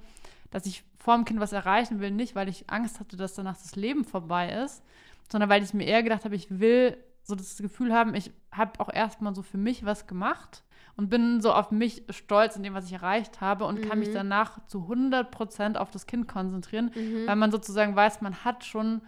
dass 0.50 0.66
ich 0.66 0.84
vor 1.04 1.16
dem 1.16 1.26
Kind 1.26 1.42
was 1.42 1.52
erreichen 1.52 2.00
will, 2.00 2.12
nicht 2.12 2.34
weil 2.34 2.48
ich 2.48 2.70
Angst 2.70 3.02
hatte, 3.02 3.18
dass 3.18 3.34
danach 3.34 3.58
das 3.58 3.76
Leben 3.76 4.06
vorbei 4.06 4.54
ist, 4.64 4.82
sondern 5.30 5.50
weil 5.50 5.62
ich 5.62 5.74
mir 5.74 5.86
eher 5.86 6.02
gedacht 6.02 6.24
habe, 6.24 6.36
ich 6.36 6.62
will 6.62 6.96
so 7.24 7.36
das 7.36 7.58
Gefühl 7.58 7.94
haben, 7.94 8.16
ich 8.16 8.32
habe 8.54 8.80
auch 8.80 8.88
erstmal 8.92 9.36
so 9.36 9.42
für 9.42 9.58
mich 9.58 9.84
was 9.84 10.08
gemacht 10.08 10.64
und 10.96 11.10
bin 11.10 11.42
so 11.42 11.52
auf 11.52 11.72
mich 11.72 12.04
stolz 12.10 12.56
in 12.56 12.64
dem, 12.64 12.74
was 12.74 12.86
ich 12.86 12.94
erreicht 12.94 13.42
habe 13.42 13.66
und 13.66 13.82
mhm. 13.82 13.90
kann 13.90 14.00
mich 14.00 14.10
mhm. 14.10 14.14
danach 14.14 14.66
zu 14.68 14.84
100 14.84 15.30
Prozent 15.30 15.78
auf 15.78 15.92
das 15.92 16.08
Kind 16.08 16.30
konzentrieren, 16.30 16.92
mhm. 16.96 17.28
weil 17.28 17.36
man 17.36 17.52
sozusagen 17.52 17.98
weiß, 17.98 18.22
man 18.22 18.46
hat 18.46 18.64
schon 18.64 19.02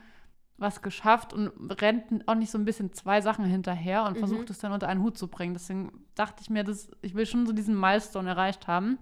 was 0.58 0.82
geschafft 0.82 1.32
und 1.32 1.50
rennt 1.82 2.28
auch 2.28 2.36
nicht 2.36 2.52
so 2.52 2.58
ein 2.58 2.66
bisschen 2.66 2.92
zwei 2.92 3.22
Sachen 3.22 3.46
hinterher 3.46 4.04
und 4.04 4.16
mhm. 4.16 4.20
versucht 4.20 4.50
es 4.50 4.60
dann 4.60 4.74
unter 4.74 4.90
einen 4.90 5.02
Hut 5.02 5.18
zu 5.18 5.30
bringen. 5.30 5.54
Deswegen 5.54 5.94
dachte 6.14 6.42
ich 6.42 6.50
mir, 6.50 6.66
dass 6.66 6.92
ich 7.02 7.16
will 7.16 7.26
schon 7.26 7.46
so 7.46 7.54
diesen 7.54 7.80
Milestone 7.80 8.32
erreicht 8.32 8.68
haben. 8.68 8.98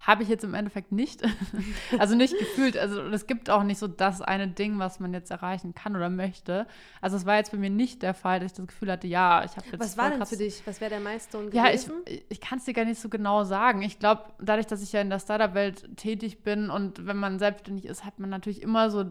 Habe 0.00 0.22
ich 0.22 0.28
jetzt 0.28 0.44
im 0.44 0.54
Endeffekt 0.54 0.92
nicht. 0.92 1.22
also 1.98 2.14
nicht 2.14 2.38
gefühlt. 2.38 2.78
Also 2.78 3.02
es 3.02 3.26
gibt 3.26 3.50
auch 3.50 3.64
nicht 3.64 3.78
so 3.78 3.88
das 3.88 4.22
eine 4.22 4.48
Ding, 4.48 4.78
was 4.78 5.00
man 5.00 5.12
jetzt 5.12 5.30
erreichen 5.30 5.74
kann 5.74 5.96
oder 5.96 6.08
möchte. 6.08 6.66
Also 7.00 7.16
es 7.16 7.26
war 7.26 7.36
jetzt 7.36 7.50
bei 7.50 7.58
mir 7.58 7.70
nicht 7.70 8.02
der 8.02 8.14
Fall, 8.14 8.40
dass 8.40 8.52
ich 8.52 8.56
das 8.56 8.66
Gefühl 8.68 8.92
hatte, 8.92 9.08
ja, 9.08 9.44
ich 9.44 9.56
habe 9.56 9.66
jetzt. 9.66 9.80
Was 9.80 9.96
war 9.96 10.10
denn 10.10 10.24
für 10.24 10.36
dich? 10.36 10.62
Was 10.66 10.80
wäre 10.80 10.90
der 10.90 11.00
Milestone 11.00 11.50
gewesen? 11.50 11.56
Ja, 11.56 11.72
ich, 12.06 12.24
ich 12.28 12.40
kann 12.40 12.58
es 12.58 12.64
dir 12.64 12.74
gar 12.74 12.84
nicht 12.84 13.00
so 13.00 13.08
genau 13.08 13.44
sagen. 13.44 13.82
Ich 13.82 13.98
glaube, 13.98 14.22
dadurch, 14.40 14.66
dass 14.66 14.82
ich 14.82 14.92
ja 14.92 15.00
in 15.00 15.10
der 15.10 15.18
Startup-Welt 15.18 15.96
tätig 15.96 16.42
bin 16.42 16.70
und 16.70 17.06
wenn 17.06 17.16
man 17.16 17.38
selbstständig 17.38 17.86
ist, 17.86 18.04
hat 18.04 18.18
man 18.20 18.30
natürlich 18.30 18.62
immer 18.62 18.90
so 18.90 19.04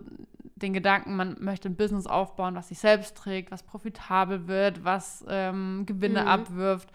den 0.58 0.74
Gedanken, 0.74 1.16
man 1.16 1.36
möchte 1.40 1.70
ein 1.70 1.76
Business 1.76 2.08
aufbauen, 2.08 2.56
was 2.56 2.70
sich 2.70 2.80
selbst 2.80 3.16
trägt, 3.16 3.52
was 3.52 3.64
profitabel 3.64 4.48
wird, 4.48 4.84
was 4.84 5.24
ähm, 5.28 5.84
Gewinne 5.86 6.24
mhm. 6.24 6.28
abwirft, 6.28 6.90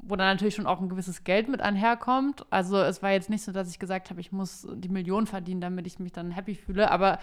wo 0.00 0.16
dann 0.16 0.28
natürlich 0.28 0.54
schon 0.54 0.66
auch 0.66 0.80
ein 0.80 0.88
gewisses 0.88 1.24
Geld 1.24 1.48
mit 1.48 1.60
einherkommt. 1.60 2.46
Also 2.50 2.78
es 2.78 3.02
war 3.02 3.10
jetzt 3.10 3.30
nicht 3.30 3.42
so, 3.42 3.52
dass 3.52 3.68
ich 3.70 3.78
gesagt 3.78 4.10
habe, 4.10 4.20
ich 4.20 4.32
muss 4.32 4.66
die 4.72 4.88
Million 4.88 5.26
verdienen, 5.26 5.60
damit 5.60 5.86
ich 5.86 5.98
mich 5.98 6.12
dann 6.12 6.30
happy 6.30 6.54
fühle. 6.54 6.90
Aber 6.90 7.18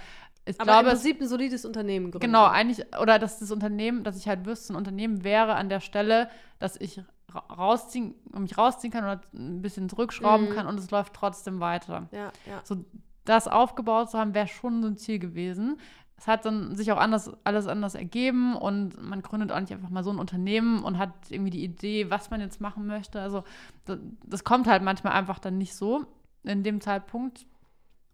ich 0.45 0.59
Aber 0.59 0.65
glaube, 0.71 0.89
im 0.89 0.95
es, 0.95 1.01
Prinzip 1.01 1.21
ein 1.21 1.27
solides 1.27 1.65
Unternehmen 1.65 2.11
gründen. 2.11 2.19
genau, 2.27 2.45
eigentlich, 2.45 2.85
oder 3.01 3.17
dass 3.17 3.39
das 3.39 3.51
Unternehmen, 3.51 4.03
dass 4.03 4.17
ich 4.17 4.27
halt 4.27 4.45
wüsste, 4.45 4.73
ein 4.73 4.75
Unternehmen 4.75 5.23
wäre 5.23 5.55
an 5.55 5.69
der 5.69 5.79
Stelle, 5.79 6.29
dass 6.59 6.79
ich 6.79 7.01
ra- 7.33 7.39
rausziehen, 7.55 8.13
mich 8.37 8.57
rausziehen 8.57 8.91
kann 8.93 9.03
oder 9.05 9.21
ein 9.33 9.61
bisschen 9.61 9.89
zurückschrauben 9.89 10.49
Mhm. 10.49 10.53
kann 10.53 10.67
und 10.67 10.77
es 10.79 10.91
läuft 10.91 11.13
trotzdem 11.13 11.59
weiter. 11.61 12.07
Ja, 12.11 12.31
ja. 12.45 12.61
So 12.63 12.83
das 13.23 13.47
aufgebaut 13.47 14.11
zu 14.11 14.19
haben, 14.19 14.35
wäre 14.35 14.47
schon 14.47 14.83
so 14.83 14.87
ein 14.89 14.97
Ziel 14.97 15.17
gewesen. 15.17 15.79
Es 16.17 16.27
hat 16.27 16.45
dann 16.45 16.75
sich 16.75 16.91
auch 16.91 16.97
anders, 16.97 17.31
alles 17.43 17.67
anders 17.67 17.93
ergeben 17.93 18.55
und 18.55 19.01
man 19.01 19.21
gründet 19.21 19.51
auch 19.51 19.59
nicht 19.59 19.73
einfach 19.73 19.89
mal 19.89 20.03
so 20.03 20.11
ein 20.11 20.19
Unternehmen 20.19 20.83
und 20.83 20.97
hat 20.97 21.11
irgendwie 21.29 21.51
die 21.51 21.63
Idee, 21.63 22.09
was 22.09 22.29
man 22.29 22.39
jetzt 22.39 22.61
machen 22.61 22.87
möchte. 22.87 23.19
Also 23.19 23.43
das, 23.83 23.99
das 24.23 24.43
kommt 24.43 24.67
halt 24.67 24.81
manchmal 24.81 25.13
einfach 25.13 25.39
dann 25.39 25.57
nicht 25.57 25.75
so 25.75 26.05
in 26.43 26.63
dem 26.63 26.79
Zeitpunkt, 26.79 27.45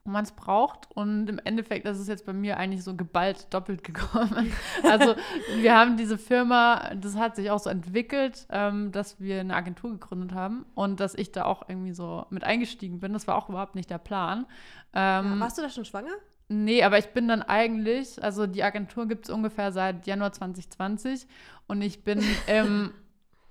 wo 0.03 0.12
man 0.12 0.24
es 0.24 0.31
braucht. 0.31 0.88
Und 0.96 1.29
im 1.29 1.39
Endeffekt 1.43 1.86
ist 1.86 2.00
es 2.00 2.08
jetzt 2.08 2.25
bei 2.25 2.34
mir 2.34 2.58
eigentlich 2.58 2.84
so 2.84 2.96
geballt 2.96 3.53
doppelt 3.53 3.84
gekommen. 3.86 4.51
Also 4.84 5.15
wir 5.58 5.77
haben 5.77 5.96
diese 5.96 6.17
Firma, 6.17 6.96
das 6.96 7.15
hat 7.15 7.36
sich 7.36 7.51
auch 7.51 7.60
so 7.60 7.70
entwickelt, 7.70 8.48
ähm, 8.50 8.91
dass 8.91 9.20
wir 9.20 9.39
eine 9.39 9.55
Agentur 9.55 9.91
gegründet 9.91 10.34
haben 10.34 10.65
und 10.74 11.00
dass 11.00 11.13
ich 11.13 11.31
da 11.31 11.46
auch 11.46 11.70
irgendwie 11.70 11.93
so 11.93 12.25
mit 12.31 12.43
eingestiegen 12.43 13.00
bin. 13.00 13.13
Das 13.13 13.27
war 13.27 13.36
auch 13.36 13.50
überhaupt 13.50 13.75
nicht 13.75 13.89
der 13.89 14.00
Plan. 14.00 14.48
Ähm, 14.93 15.25
ja. 15.25 15.39
Warst 15.39 15.58
du 15.58 15.62
da 15.62 15.70
schon 15.70 15.86
schwanger? 15.86 16.13
Nee, 16.53 16.84
aber 16.84 16.98
ich 16.98 17.08
bin 17.13 17.29
dann 17.29 17.41
eigentlich, 17.41 18.22
also 18.22 18.46
die 18.46 18.62
Agentur 18.62 19.08
gibt 19.08 19.24
es 19.24 19.31
ungefähr 19.31 19.72
seit 19.72 20.05
Januar 20.05 20.34
2020 20.34 21.25
und 21.67 21.81
ich 21.81 22.03
bin 22.03 22.22
im, 22.48 22.91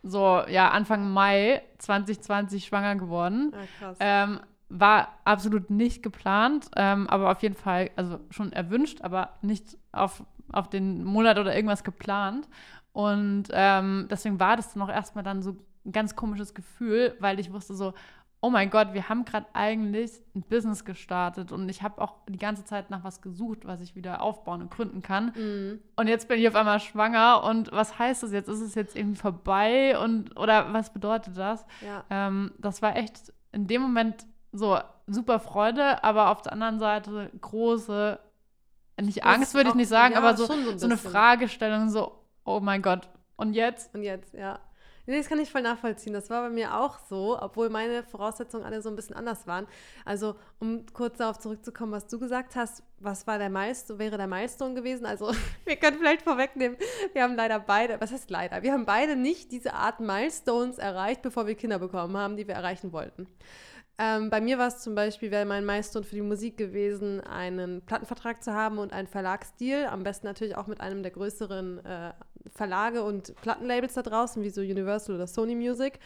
so, 0.03 0.43
ja, 0.47 0.71
Anfang 0.71 1.11
Mai 1.11 1.63
2020 1.79 2.67
schwanger 2.67 2.97
geworden. 2.97 3.55
Ah, 3.55 3.65
krass. 3.79 3.97
Ähm, 4.01 4.41
war 4.69 5.09
absolut 5.25 5.71
nicht 5.71 6.03
geplant, 6.03 6.71
ähm, 6.77 7.09
aber 7.09 7.31
auf 7.31 7.43
jeden 7.43 7.55
Fall, 7.55 7.91
also 7.97 8.21
schon 8.29 8.53
erwünscht, 8.53 9.01
aber 9.01 9.31
nicht 9.41 9.79
auf, 9.93 10.23
auf 10.53 10.69
den 10.69 11.03
Monat 11.03 11.39
oder 11.39 11.57
irgendwas 11.57 11.85
geplant. 11.85 12.51
Und 12.93 13.45
ähm, 13.51 14.09
deswegen 14.11 14.39
war 14.39 14.57
das 14.57 14.75
dann 14.75 14.83
auch 14.83 14.91
erstmal 14.91 15.25
dann 15.25 15.43
so 15.43 15.57
ein 15.87 15.93
ganz 15.93 16.17
komisches 16.17 16.53
Gefühl, 16.53 17.17
weil 17.19 17.41
ich 17.41 17.51
wusste 17.51 17.75
so, 17.75 17.95
oh 18.43 18.49
mein 18.49 18.71
Gott, 18.71 18.95
wir 18.95 19.09
haben 19.09 19.25
gerade 19.25 19.47
eigentlich 19.53 20.13
ein 20.35 20.43
Business 20.43 20.85
gestartet 20.85 21.53
und 21.53 21.69
ich 21.69 21.83
habe 21.83 22.01
auch 22.01 22.15
die 22.27 22.39
ganze 22.39 22.65
Zeit 22.65 22.89
nach 22.89 23.05
was 23.05 23.21
gesucht, 23.21 23.67
was 23.67 23.81
ich 23.81 23.95
wieder 23.95 24.23
aufbauen 24.23 24.63
und 24.63 24.71
gründen 24.71 25.03
kann. 25.03 25.33
Mhm. 25.37 25.81
Und 25.97 26.09
jetzt 26.09 26.27
bin 26.27 26.41
ich 26.41 26.49
auf 26.49 26.55
einmal 26.55 26.81
schwanger 26.81 27.45
und 27.45 27.71
was 27.73 27.99
heißt 27.99 28.23
das 28.23 28.33
jetzt? 28.33 28.49
Ist 28.49 28.61
es 28.61 28.75
jetzt 28.75 28.97
irgendwie 28.97 29.21
vorbei 29.21 29.99
und 29.99 30.37
oder 30.39 30.73
was 30.73 30.93
bedeutet 30.93 31.37
das? 31.37 31.67
Ja. 31.83 32.05
Ähm, 32.09 32.53
das 32.59 32.81
war 32.81 32.97
echt 32.97 33.33
in 33.53 33.67
dem 33.67 33.83
Moment 33.83 34.25
so 34.53 34.79
super 35.07 35.39
Freude, 35.39 36.03
aber 36.03 36.31
auf 36.31 36.41
der 36.43 36.53
anderen 36.53 36.79
Seite 36.79 37.31
große, 37.41 38.19
nicht 39.01 39.19
Das 39.19 39.27
Angst 39.27 39.55
würde 39.55 39.71
ich 39.71 39.75
nicht 39.75 39.89
sagen, 39.89 40.15
ja, 40.15 40.19
aber 40.19 40.37
so, 40.37 40.47
so 40.47 40.53
ein 40.53 40.79
so 40.79 40.87
eine. 40.87 40.97
Fragestellung, 40.97 41.91
so, 41.91 42.25
oh 42.45 42.61
mein 42.61 42.81
Gott, 42.81 43.09
und 43.37 43.55
jetzt? 43.55 43.95
Und 43.95 44.03
jetzt, 44.03 44.35
ja. 44.35 44.59
Nee, 45.07 45.17
das 45.17 45.29
kann 45.29 45.41
ich 45.41 45.51
voll 45.51 45.63
nachvollziehen. 45.63 46.13
Das 46.13 46.31
war 46.31 46.43
bei 46.43 46.51
mir 46.51 46.77
auch 46.77 46.99
so, 47.09 47.41
obwohl 47.41 47.71
meine 47.71 48.03
Voraussetzungen 48.05 48.65
alle 48.65 48.83
so 48.83 48.89
ein 48.89 48.97
bisschen 48.97 49.17
anders 49.17 49.47
waren. 49.47 49.67
Also, 50.05 50.37
um 50.59 50.85
kurz 50.93 51.19
darauf 51.19 51.39
zurückzukommen, 51.39 51.93
was 51.93 52.07
du 52.07 52.19
gesagt 52.19 52.55
hast, 52.57 52.83
was 52.99 53.27
war 53.27 53.39
der 53.39 53.51
Milestone, 53.51 53.99
wäre 53.99 54.17
der 54.17 54.27
Milestone 54.27 54.75
gewesen? 54.75 55.07
Also, 55.07 55.33
wir 55.65 55.77
können 55.77 55.99
vielleicht 55.99 56.23
vorwegnehmen, 56.23 56.77
wir 57.13 57.23
haben 57.23 57.35
leider 57.35 57.59
beide, 57.59 58.01
was 58.01 58.13
heißt 58.13 58.31
leider? 58.31 58.63
Wir 58.63 58.73
haben 58.73 58.87
beide 58.87 59.17
nicht 59.17 59.53
diese 59.53 59.75
Art 59.75 60.01
Milestones 60.01 60.79
erreicht, 60.79 61.23
bevor 61.23 61.47
wir 61.47 61.55
Kinder 61.55 61.79
bekommen 61.79 62.17
haben, 62.17 62.37
die 62.37 62.47
wir 62.47 62.55
erreichen 62.55 62.93
wollten. 62.93 63.27
Ähm, 64.03 64.31
bei 64.31 64.41
mir 64.41 64.57
war 64.57 64.69
es 64.69 64.79
zum 64.79 64.95
Beispiel, 64.95 65.31
wäre 65.31 65.45
mein 65.45 65.67
Milestone 65.67 66.07
für 66.07 66.15
die 66.15 66.23
Musik 66.23 66.57
gewesen, 66.57 67.21
einen 67.21 67.83
Plattenvertrag 67.83 68.43
zu 68.43 68.55
haben 68.55 68.79
und 68.79 68.95
einen 68.95 69.07
Verlagsdeal. 69.07 69.89
Am 69.89 70.05
besten 70.05 70.27
natürlich 70.27 70.57
auch 70.57 70.67
mit 70.67 70.81
einem 70.81 71.03
der 71.03 71.13
größeren 71.13 71.85
äh, 71.85 72.13
Verlage 72.55 73.03
und 73.03 73.35
Plattenlabels 73.43 73.95
da 73.95 74.03
draußen, 74.03 74.43
wie 74.43 74.51
so 74.51 74.61
Universal 74.61 75.17
oder 75.17 75.27
Sony 75.27 75.55
Music. 75.55 75.99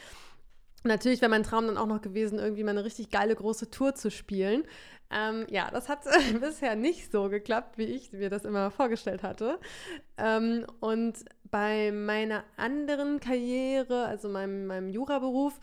Natürlich 0.84 1.22
wäre 1.22 1.30
mein 1.30 1.44
Traum 1.44 1.66
dann 1.66 1.78
auch 1.78 1.86
noch 1.86 2.02
gewesen, 2.02 2.38
irgendwie 2.38 2.62
mal 2.62 2.72
eine 2.72 2.84
richtig 2.84 3.10
geile 3.10 3.34
große 3.34 3.70
Tour 3.70 3.94
zu 3.94 4.10
spielen. 4.10 4.64
Ähm, 5.10 5.46
ja, 5.48 5.70
das 5.70 5.88
hat 5.88 6.00
bisher 6.40 6.76
nicht 6.76 7.10
so 7.10 7.28
geklappt, 7.28 7.78
wie 7.78 7.84
ich 7.84 8.12
mir 8.12 8.28
das 8.28 8.44
immer 8.44 8.70
vorgestellt 8.70 9.22
hatte. 9.22 9.58
Ähm, 10.18 10.66
und 10.80 11.24
bei 11.50 11.92
meiner 11.92 12.44
anderen 12.56 13.20
Karriere, 13.20 14.06
also 14.06 14.28
meinem, 14.28 14.66
meinem 14.66 14.88
Juraberuf, 14.88 15.58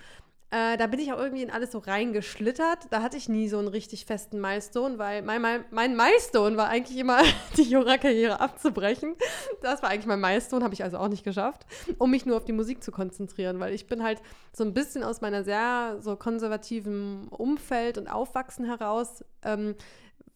äh, 0.51 0.75
da 0.75 0.88
bin 0.88 1.00
ich 1.00 1.13
auch 1.13 1.17
irgendwie 1.17 1.43
in 1.43 1.50
alles 1.50 1.72
so 1.72 1.77
reingeschlittert. 1.77 2.88
Da 2.89 3.01
hatte 3.01 3.15
ich 3.15 3.29
nie 3.29 3.48
so 3.48 3.58
einen 3.58 3.70
richtig 3.70 4.05
festen 4.05 4.41
Milestone, 4.41 4.98
weil 4.98 5.22
mein, 5.22 5.41
mein, 5.41 5.63
mein 5.72 5.96
Milestone 5.96 6.58
war 6.58 6.67
eigentlich 6.67 6.98
immer, 6.98 7.22
die 7.58 7.63
Jura-Karriere 7.63 8.41
abzubrechen. 8.41 9.15
Das 9.62 9.81
war 9.81 9.89
eigentlich 9.89 10.08
mein 10.08 10.20
Milestone, 10.20 10.65
habe 10.65 10.74
ich 10.74 10.84
also 10.84 10.98
auch 10.98 11.08
nicht 11.08 11.24
geschafft, 11.24 11.65
um 11.98 12.12
mich 12.12 12.25
nur 12.25 12.36
auf 12.36 12.43
die 12.43 12.51
Musik 12.51 12.84
zu 12.84 12.91
konzentrieren, 12.91 13.62
weil 13.62 13.74
ich 13.74 13.88
bin 13.88 14.03
halt 14.03 14.22
so 14.51 14.65
ein 14.65 14.74
bisschen 14.74 15.03
aus 15.03 15.22
meiner 15.22 15.46
sehr 15.46 15.98
so 16.01 16.17
konservativen 16.17 17.29
Umfeld 17.29 17.98
und 17.98 18.10
Aufwachsen 18.10 18.65
heraus, 18.65 19.24
ähm, 19.43 19.75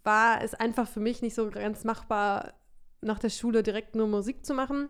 war 0.05 0.41
es 0.41 0.53
einfach 0.53 0.88
für 0.88 1.01
mich 1.01 1.22
nicht 1.22 1.36
so 1.36 1.50
ganz 1.50 1.84
machbar, 1.84 2.53
nach 3.01 3.19
der 3.19 3.29
Schule 3.29 3.63
direkt 3.63 3.95
nur 3.95 4.07
Musik 4.07 4.45
zu 4.45 4.53
machen. 4.53 4.88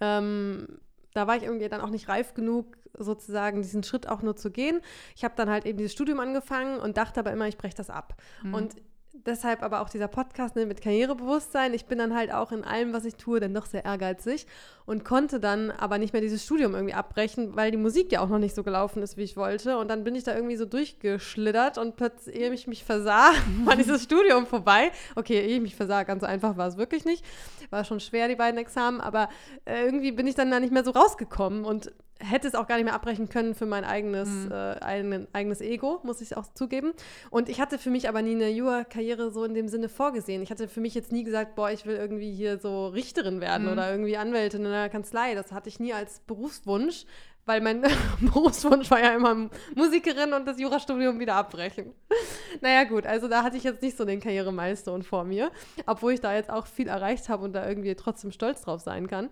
Ähm, 0.00 0.80
da 1.14 1.26
war 1.26 1.36
ich 1.36 1.42
irgendwie 1.44 1.68
dann 1.68 1.80
auch 1.80 1.90
nicht 1.90 2.08
reif 2.08 2.34
genug, 2.34 2.76
sozusagen 2.96 3.62
diesen 3.62 3.82
Schritt 3.82 4.08
auch 4.08 4.22
nur 4.22 4.36
zu 4.36 4.50
gehen. 4.50 4.80
Ich 5.16 5.24
habe 5.24 5.34
dann 5.36 5.48
halt 5.48 5.64
eben 5.64 5.78
dieses 5.78 5.92
Studium 5.92 6.20
angefangen 6.20 6.78
und 6.78 6.96
dachte 6.96 7.20
aber 7.20 7.32
immer, 7.32 7.48
ich 7.48 7.56
breche 7.56 7.76
das 7.76 7.90
ab. 7.90 8.14
Mhm. 8.42 8.54
Und 8.54 8.76
deshalb 9.12 9.62
aber 9.62 9.80
auch 9.80 9.88
dieser 9.88 10.08
Podcast 10.08 10.56
ne, 10.56 10.66
mit 10.66 10.80
Karrierebewusstsein. 10.80 11.74
Ich 11.74 11.86
bin 11.86 11.98
dann 11.98 12.14
halt 12.14 12.32
auch 12.32 12.52
in 12.52 12.64
allem, 12.64 12.92
was 12.92 13.04
ich 13.04 13.16
tue, 13.16 13.40
dann 13.40 13.54
doch 13.54 13.66
sehr 13.66 13.84
ehrgeizig 13.84 14.46
und 14.86 15.04
konnte 15.04 15.40
dann 15.40 15.70
aber 15.70 15.98
nicht 15.98 16.12
mehr 16.12 16.22
dieses 16.22 16.44
Studium 16.44 16.74
irgendwie 16.74 16.94
abbrechen, 16.94 17.56
weil 17.56 17.70
die 17.70 17.76
Musik 17.76 18.12
ja 18.12 18.20
auch 18.20 18.28
noch 18.28 18.38
nicht 18.38 18.54
so 18.54 18.62
gelaufen 18.62 19.02
ist, 19.02 19.16
wie 19.16 19.22
ich 19.22 19.36
wollte. 19.36 19.78
Und 19.78 19.88
dann 19.88 20.04
bin 20.04 20.14
ich 20.14 20.24
da 20.24 20.34
irgendwie 20.34 20.56
so 20.56 20.64
durchgeschlittert 20.64 21.78
und 21.78 21.96
plötzlich, 21.96 22.36
ehe 22.36 22.52
ich 22.52 22.66
mich 22.66 22.84
versah, 22.84 23.32
war 23.64 23.76
dieses 23.76 24.04
Studium 24.04 24.46
vorbei. 24.46 24.90
Okay, 25.16 25.40
ehe 25.40 25.56
ich 25.56 25.62
mich 25.62 25.76
versah, 25.76 26.02
ganz 26.04 26.24
einfach 26.24 26.56
war 26.56 26.68
es 26.68 26.76
wirklich 26.76 27.04
nicht. 27.04 27.24
War 27.70 27.84
schon 27.84 28.00
schwer, 28.00 28.28
die 28.28 28.36
beiden 28.36 28.58
Examen, 28.58 29.00
aber 29.00 29.28
äh, 29.64 29.84
irgendwie 29.84 30.12
bin 30.12 30.26
ich 30.26 30.34
dann 30.34 30.50
da 30.50 30.60
nicht 30.60 30.72
mehr 30.72 30.84
so 30.84 30.90
rausgekommen 30.90 31.64
und 31.64 31.92
hätte 32.20 32.46
es 32.46 32.54
auch 32.54 32.66
gar 32.66 32.76
nicht 32.76 32.84
mehr 32.84 32.94
abbrechen 32.94 33.28
können 33.28 33.54
für 33.54 33.66
mein 33.66 33.84
eigenes, 33.84 34.28
Mhm. 34.28 34.52
äh, 34.52 34.54
eigen, 34.80 35.26
eigenes 35.32 35.60
Ego, 35.60 36.00
muss 36.04 36.20
ich 36.20 36.36
auch 36.36 36.46
zugeben. 36.54 36.92
Und 37.30 37.48
ich 37.48 37.60
hatte 37.60 37.78
für 37.78 37.90
mich 37.90 38.08
aber 38.08 38.22
nie 38.22 38.34
eine 38.34 38.50
Jura-Karriere 38.50 39.30
so 39.30 39.42
in 39.44 39.54
dem 39.54 39.68
Sinne 39.68 39.88
vorgesehen. 39.88 40.42
Ich 40.42 40.50
hatte 40.50 40.68
für 40.68 40.80
mich 40.80 40.94
jetzt 40.94 41.12
nie 41.12 41.24
gesagt, 41.24 41.54
boah, 41.54 41.70
ich 41.70 41.86
will 41.86 41.96
irgendwie 41.96 42.30
hier 42.32 42.58
so 42.58 42.88
Richterin 42.88 43.40
werden 43.40 43.66
Mhm. 43.66 43.72
oder 43.72 43.90
irgendwie 43.90 44.16
Anwältin 44.16 44.60
in 44.60 44.66
einer 44.72 44.88
Kanzlei. 44.88 45.34
Das 45.34 45.50
hatte 45.52 45.68
ich 45.68 45.80
nie 45.80 45.92
als 45.94 46.20
Berufswunsch, 46.20 47.06
weil 47.46 47.60
mein 47.62 47.82
Berufswunsch 48.20 48.90
war 48.90 49.02
ja 49.02 49.14
immer 49.14 49.48
Musikerin 49.74 50.32
und 50.34 50.46
das 50.46 50.60
Jurastudium 50.60 51.18
wieder 51.18 51.34
abbrechen. 51.36 51.94
Naja, 52.62 52.84
gut, 52.84 53.06
also 53.06 53.28
da 53.28 53.42
hatte 53.44 53.56
ich 53.56 53.62
jetzt 53.62 53.80
nicht 53.80 53.96
so 53.96 54.04
den 54.04 54.20
Karrieremeister 54.20 55.00
vor 55.02 55.24
mir, 55.24 55.50
obwohl 55.86 56.12
ich 56.12 56.20
da 56.20 56.34
jetzt 56.34 56.50
auch 56.50 56.66
viel 56.66 56.88
erreicht 56.88 57.28
habe 57.28 57.44
und 57.44 57.52
da 57.54 57.66
irgendwie 57.66 57.94
trotzdem 57.94 58.32
stolz 58.32 58.62
drauf 58.62 58.80
sein 58.82 59.06
kann. 59.06 59.30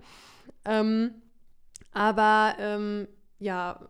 Ähm, 0.64 1.14
aber 1.92 2.54
ähm, 2.58 3.08
ja, 3.38 3.80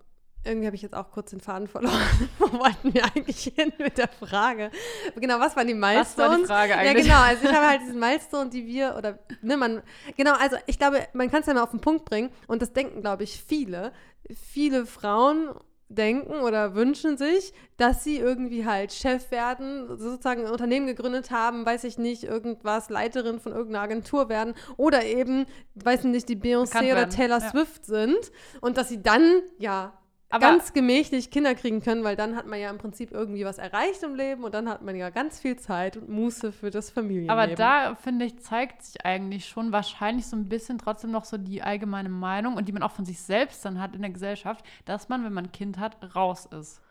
irgendwie 0.45 0.67
habe 0.67 0.77
ich 0.77 0.83
jetzt 0.83 0.95
auch 0.95 1.11
kurz 1.11 1.31
den 1.31 1.41
Faden 1.41 1.69
verloren. 1.69 2.01
Wo 2.39 2.51
wollten 2.59 2.95
wir 2.95 3.05
eigentlich 3.05 3.53
hin 3.55 3.73
mit 3.79 3.99
der 3.99 4.09
Frage? 4.09 4.71
Genau, 5.17 5.39
was 5.41 5.57
waren 5.57 5.67
die 5.67 5.75
Milestones? 5.75 6.17
Was 6.17 6.19
war 6.19 6.37
die 6.39 6.45
Frage 6.45 6.71
Ja, 6.73 6.79
eigentlich? 6.91 7.07
genau. 7.07 7.21
Also 7.21 7.45
ich 7.45 7.55
habe 7.55 7.67
halt 7.67 7.81
diesen 7.87 7.99
Milestone, 7.99 8.51
die 8.51 8.67
wir 8.67 8.95
oder 8.97 9.19
ne, 9.43 9.57
man 9.57 9.83
genau. 10.17 10.35
Also 10.35 10.57
ich 10.67 10.79
glaube, 10.79 11.07
man 11.13 11.31
kann 11.31 11.41
es 11.41 11.47
ja 11.47 11.55
mal 11.55 11.63
auf 11.63 11.71
den 11.71 11.81
Punkt 11.81 12.05
bringen 12.05 12.31
und 12.47 12.63
das 12.63 12.73
denken, 12.73 13.01
glaube 13.01 13.25
ich, 13.25 13.43
viele. 13.43 13.93
Viele 14.31 14.87
Frauen 14.87 15.51
denken 15.89 16.41
oder 16.41 16.75
wünschen 16.75 17.17
sich, 17.17 17.53
dass 17.77 18.05
sie 18.05 18.19
irgendwie 18.19 18.67
halt 18.67 18.93
Chef 18.93 19.31
werden, 19.31 19.89
sozusagen 19.99 20.45
ein 20.45 20.53
Unternehmen 20.53 20.87
gegründet 20.87 21.31
haben, 21.31 21.65
weiß 21.65 21.85
ich 21.85 21.99
nicht, 21.99 22.25
irgendwas, 22.25 22.91
Leiterin 22.91 23.41
von 23.41 23.53
irgendeiner 23.53 23.85
Agentur 23.85 24.29
werden 24.29 24.55
oder 24.77 25.05
eben, 25.05 25.47
weiß 25.77 26.01
ich 26.01 26.11
nicht, 26.11 26.29
die 26.29 26.37
Beyoncé 26.37 26.93
oder 26.93 27.09
Taylor 27.09 27.41
ja. 27.41 27.51
Swift 27.51 27.87
sind 27.87 28.33
und 28.61 28.77
dass 28.77 28.89
sie 28.89 29.03
dann, 29.03 29.41
ja, 29.59 29.99
Aber- 30.31 30.41
ganz 30.47 30.73
gemächlich 30.75 31.31
Kinder 31.31 31.55
kriegen 31.55 31.81
können, 31.81 32.05
weil 32.05 32.15
dann 32.17 32.37
hat 32.37 32.47
man 32.47 32.61
ja 32.61 32.69
im 32.69 32.77
Prinzip 32.79 33.13
irgendwie 33.13 33.45
was 33.45 33.57
erreicht 33.59 34.03
im 34.03 34.15
Leben 34.15 34.45
und 34.45 34.53
dann 34.53 34.69
hat 34.69 34.83
man 34.83 34.95
ja 34.95 35.09
ganz 35.11 35.41
viel 35.41 35.57
Zeit 35.57 35.97
und 35.97 36.09
Muße 36.11 36.53
für 36.53 36.71
das 36.71 36.91
Familienleben. 36.91 37.31
Aber 37.31 37.47
da, 37.55 37.95
finde 37.95 38.27
ich, 38.27 38.39
zeigt 38.39 38.83
sich 38.83 39.05
eigentlich 39.07 39.47
schon 39.49 39.73
wahrscheinlich 39.73 40.27
so 40.27 40.37
ein 40.37 40.49
bisschen 40.49 40.79
trotzdem 40.79 41.11
noch 41.11 41.25
so 41.25 41.39
die 41.39 41.63
allgemeine 41.63 42.11
Meinung 42.11 42.57
und 42.57 42.69
die 42.69 42.73
man 42.73 42.83
auch 42.83 42.91
von 42.93 43.05
sich 43.07 43.21
selbst 43.21 43.65
dann 43.65 43.81
hat 43.81 43.95
in 43.95 44.03
der 44.03 44.11
Gesellschaft, 44.11 44.65
dass 44.85 45.09
man, 45.09 45.25
wenn 45.25 45.33
man 45.33 45.47
ein 45.47 45.53
Kind 45.53 45.79
hat, 45.79 45.97
raus 46.15 46.47
ist. 46.47 46.83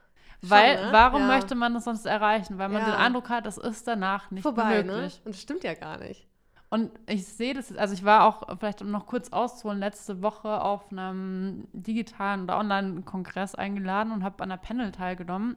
Weil, 0.42 0.76
ne? 0.76 0.90
warum 0.92 1.22
Ja. 1.22 1.28
möchte 1.28 1.56
man 1.56 1.74
das 1.74 1.86
sonst 1.86 2.06
erreichen? 2.06 2.58
Weil 2.60 2.70
man 2.70 2.82
Ja. 2.82 2.92
den 2.92 2.96
Eindruck 2.96 3.30
hat, 3.30 3.46
das 3.48 3.58
ist 3.58 3.88
danach 3.88 4.30
nicht 4.30 4.44
vorbei, 4.44 4.84
ne? 4.84 4.94
möglich. 4.94 5.22
Und 5.26 5.34
das 5.34 5.42
stimmt 5.42 5.64
ja 5.64 5.74
gar 5.74 5.98
nicht. 5.98 6.27
Und 6.70 6.92
ich 7.08 7.26
sehe 7.26 7.54
das, 7.54 7.76
also 7.76 7.94
ich 7.94 8.04
war 8.04 8.26
auch, 8.26 8.58
vielleicht 8.60 8.82
um 8.82 8.92
noch 8.92 9.06
kurz 9.06 9.30
auszuholen, 9.30 9.80
letzte 9.80 10.22
Woche 10.22 10.62
auf 10.62 10.92
einem 10.92 11.68
digitalen 11.72 12.44
oder 12.44 12.58
Online-Kongress 12.58 13.56
eingeladen 13.56 14.12
und 14.12 14.24
habe 14.24 14.44
an 14.44 14.52
einer 14.52 14.62
Panel 14.62 14.92
teilgenommen, 14.92 15.56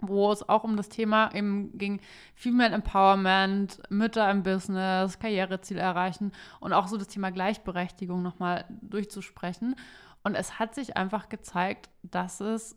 wo 0.00 0.32
es 0.32 0.48
auch 0.48 0.64
um 0.64 0.76
das 0.76 0.88
Thema 0.88 1.34
eben 1.34 1.76
ging, 1.76 2.00
Female 2.34 2.74
Empowerment, 2.74 3.82
Mütter 3.90 4.30
im 4.30 4.42
Business, 4.42 5.18
Karriereziele 5.18 5.80
erreichen 5.80 6.32
und 6.60 6.72
auch 6.72 6.86
so 6.86 6.96
das 6.96 7.08
Thema 7.08 7.30
Gleichberechtigung 7.30 8.22
nochmal 8.22 8.64
durchzusprechen. 8.80 9.74
Und 10.22 10.34
es 10.34 10.58
hat 10.58 10.74
sich 10.74 10.96
einfach 10.96 11.28
gezeigt, 11.28 11.90
dass 12.02 12.40
es 12.40 12.74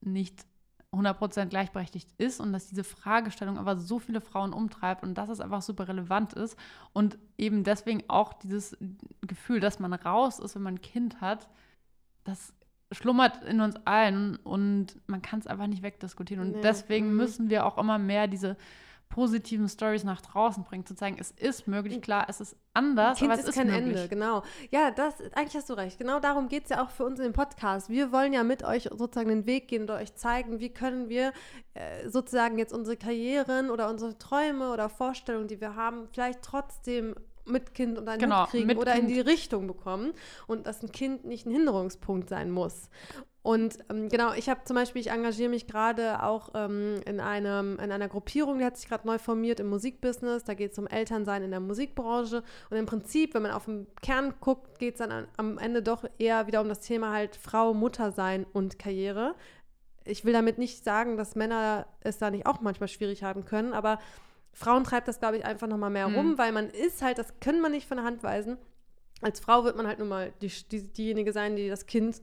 nicht 0.00 0.46
100% 0.92 1.46
gleichberechtigt 1.46 2.08
ist 2.18 2.38
und 2.40 2.52
dass 2.52 2.68
diese 2.68 2.84
Fragestellung 2.84 3.58
aber 3.58 3.76
so 3.78 3.98
viele 3.98 4.20
Frauen 4.20 4.52
umtreibt 4.52 5.02
und 5.02 5.14
dass 5.14 5.30
es 5.30 5.40
einfach 5.40 5.62
super 5.62 5.88
relevant 5.88 6.34
ist 6.34 6.58
und 6.92 7.18
eben 7.38 7.64
deswegen 7.64 8.04
auch 8.08 8.34
dieses 8.34 8.76
Gefühl, 9.22 9.60
dass 9.60 9.78
man 9.78 9.92
raus 9.94 10.38
ist, 10.38 10.54
wenn 10.54 10.62
man 10.62 10.74
ein 10.74 10.82
Kind 10.82 11.20
hat, 11.20 11.48
das 12.24 12.52
schlummert 12.92 13.42
in 13.44 13.60
uns 13.60 13.76
allen 13.86 14.36
und 14.36 15.00
man 15.06 15.22
kann 15.22 15.40
es 15.40 15.46
einfach 15.46 15.66
nicht 15.66 15.82
wegdiskutieren. 15.82 16.44
Und 16.44 16.52
nee. 16.56 16.62
deswegen 16.62 17.10
mhm. 17.10 17.16
müssen 17.16 17.50
wir 17.50 17.64
auch 17.64 17.78
immer 17.78 17.98
mehr 17.98 18.28
diese 18.28 18.56
positiven 19.12 19.68
Stories 19.68 20.04
nach 20.04 20.22
draußen 20.22 20.64
bringen, 20.64 20.86
zu 20.86 20.94
zeigen, 20.94 21.18
es 21.20 21.32
ist 21.32 21.68
möglich, 21.68 22.00
klar, 22.00 22.24
es 22.28 22.40
ist 22.40 22.56
anders, 22.72 23.18
kind 23.18 23.30
aber 23.30 23.38
es 23.38 23.46
ist, 23.46 23.50
ist 23.50 23.56
kein 23.56 23.66
möglich. 23.66 23.96
Ende, 23.96 24.08
genau. 24.08 24.42
Ja, 24.70 24.90
das, 24.90 25.20
eigentlich 25.34 25.54
hast 25.54 25.68
du 25.68 25.74
recht. 25.74 25.98
Genau 25.98 26.18
darum 26.18 26.48
geht 26.48 26.64
es 26.64 26.70
ja 26.70 26.82
auch 26.82 26.88
für 26.88 27.04
uns 27.04 27.18
in 27.18 27.26
dem 27.26 27.34
Podcast. 27.34 27.90
Wir 27.90 28.10
wollen 28.10 28.32
ja 28.32 28.42
mit 28.42 28.64
euch 28.64 28.84
sozusagen 28.84 29.28
den 29.28 29.44
Weg 29.44 29.68
gehen 29.68 29.82
und 29.82 29.90
euch 29.90 30.14
zeigen, 30.14 30.60
wie 30.60 30.70
können 30.70 31.10
wir 31.10 31.34
äh, 31.74 32.08
sozusagen 32.08 32.58
jetzt 32.58 32.72
unsere 32.72 32.96
Karrieren 32.96 33.70
oder 33.70 33.90
unsere 33.90 34.16
Träume 34.16 34.72
oder 34.72 34.88
Vorstellungen, 34.88 35.46
die 35.46 35.60
wir 35.60 35.76
haben, 35.76 36.08
vielleicht 36.10 36.40
trotzdem 36.40 37.14
mit 37.44 37.74
Kind 37.74 37.98
und 37.98 38.08
ein 38.08 38.18
genau, 38.18 38.42
mitkriegen 38.42 38.76
oder 38.76 38.92
kind. 38.92 39.08
in 39.08 39.14
die 39.14 39.20
Richtung 39.20 39.66
bekommen 39.66 40.12
und 40.46 40.66
dass 40.66 40.82
ein 40.82 40.92
Kind 40.92 41.24
nicht 41.24 41.46
ein 41.46 41.52
Hinderungspunkt 41.52 42.28
sein 42.28 42.50
muss. 42.50 42.88
Und 43.42 43.78
ähm, 43.90 44.08
genau, 44.08 44.32
ich 44.34 44.48
habe 44.48 44.60
zum 44.64 44.76
Beispiel, 44.76 45.00
ich 45.00 45.10
engagiere 45.10 45.50
mich 45.50 45.66
gerade 45.66 46.22
auch 46.22 46.50
ähm, 46.54 47.00
in, 47.06 47.18
einem, 47.18 47.76
in 47.80 47.90
einer 47.90 48.08
Gruppierung, 48.08 48.58
die 48.58 48.64
hat 48.64 48.76
sich 48.76 48.88
gerade 48.88 49.04
neu 49.04 49.18
formiert 49.18 49.58
im 49.58 49.68
Musikbusiness. 49.68 50.44
Da 50.44 50.54
geht 50.54 50.72
es 50.72 50.78
um 50.78 50.86
Elternsein 50.86 51.42
in 51.42 51.50
der 51.50 51.58
Musikbranche. 51.58 52.44
Und 52.70 52.76
im 52.76 52.86
Prinzip, 52.86 53.34
wenn 53.34 53.42
man 53.42 53.50
auf 53.50 53.64
den 53.64 53.88
Kern 54.00 54.34
guckt, 54.38 54.78
geht 54.78 54.94
es 54.94 54.98
dann 54.98 55.10
an, 55.10 55.28
am 55.36 55.58
Ende 55.58 55.82
doch 55.82 56.04
eher 56.18 56.46
wieder 56.46 56.60
um 56.60 56.68
das 56.68 56.80
Thema 56.80 57.12
halt 57.12 57.34
Frau, 57.34 57.74
Mutter 57.74 58.12
sein 58.12 58.46
und 58.52 58.78
Karriere. 58.78 59.34
Ich 60.04 60.24
will 60.24 60.32
damit 60.32 60.58
nicht 60.58 60.84
sagen, 60.84 61.16
dass 61.16 61.34
Männer 61.34 61.86
es 62.00 62.18
da 62.18 62.30
nicht 62.30 62.46
auch 62.46 62.60
manchmal 62.60 62.88
schwierig 62.88 63.24
haben 63.24 63.44
können, 63.44 63.72
aber 63.72 63.98
Frauen 64.52 64.84
treibt 64.84 65.08
das, 65.08 65.18
glaube 65.18 65.38
ich, 65.38 65.44
einfach 65.44 65.66
nochmal 65.66 65.90
mehr 65.90 66.08
mhm. 66.08 66.14
rum, 66.14 66.38
weil 66.38 66.52
man 66.52 66.68
ist 66.70 67.02
halt, 67.02 67.18
das 67.18 67.40
können 67.40 67.60
man 67.60 67.72
nicht 67.72 67.88
von 67.88 67.96
der 67.96 68.06
Hand 68.06 68.22
weisen. 68.22 68.58
Als 69.20 69.40
Frau 69.40 69.64
wird 69.64 69.76
man 69.76 69.86
halt 69.86 69.98
nun 69.98 70.08
mal 70.08 70.32
die, 70.42 70.52
die, 70.70 70.92
diejenige 70.92 71.32
sein, 71.32 71.56
die 71.56 71.68
das 71.68 71.86
Kind, 71.86 72.20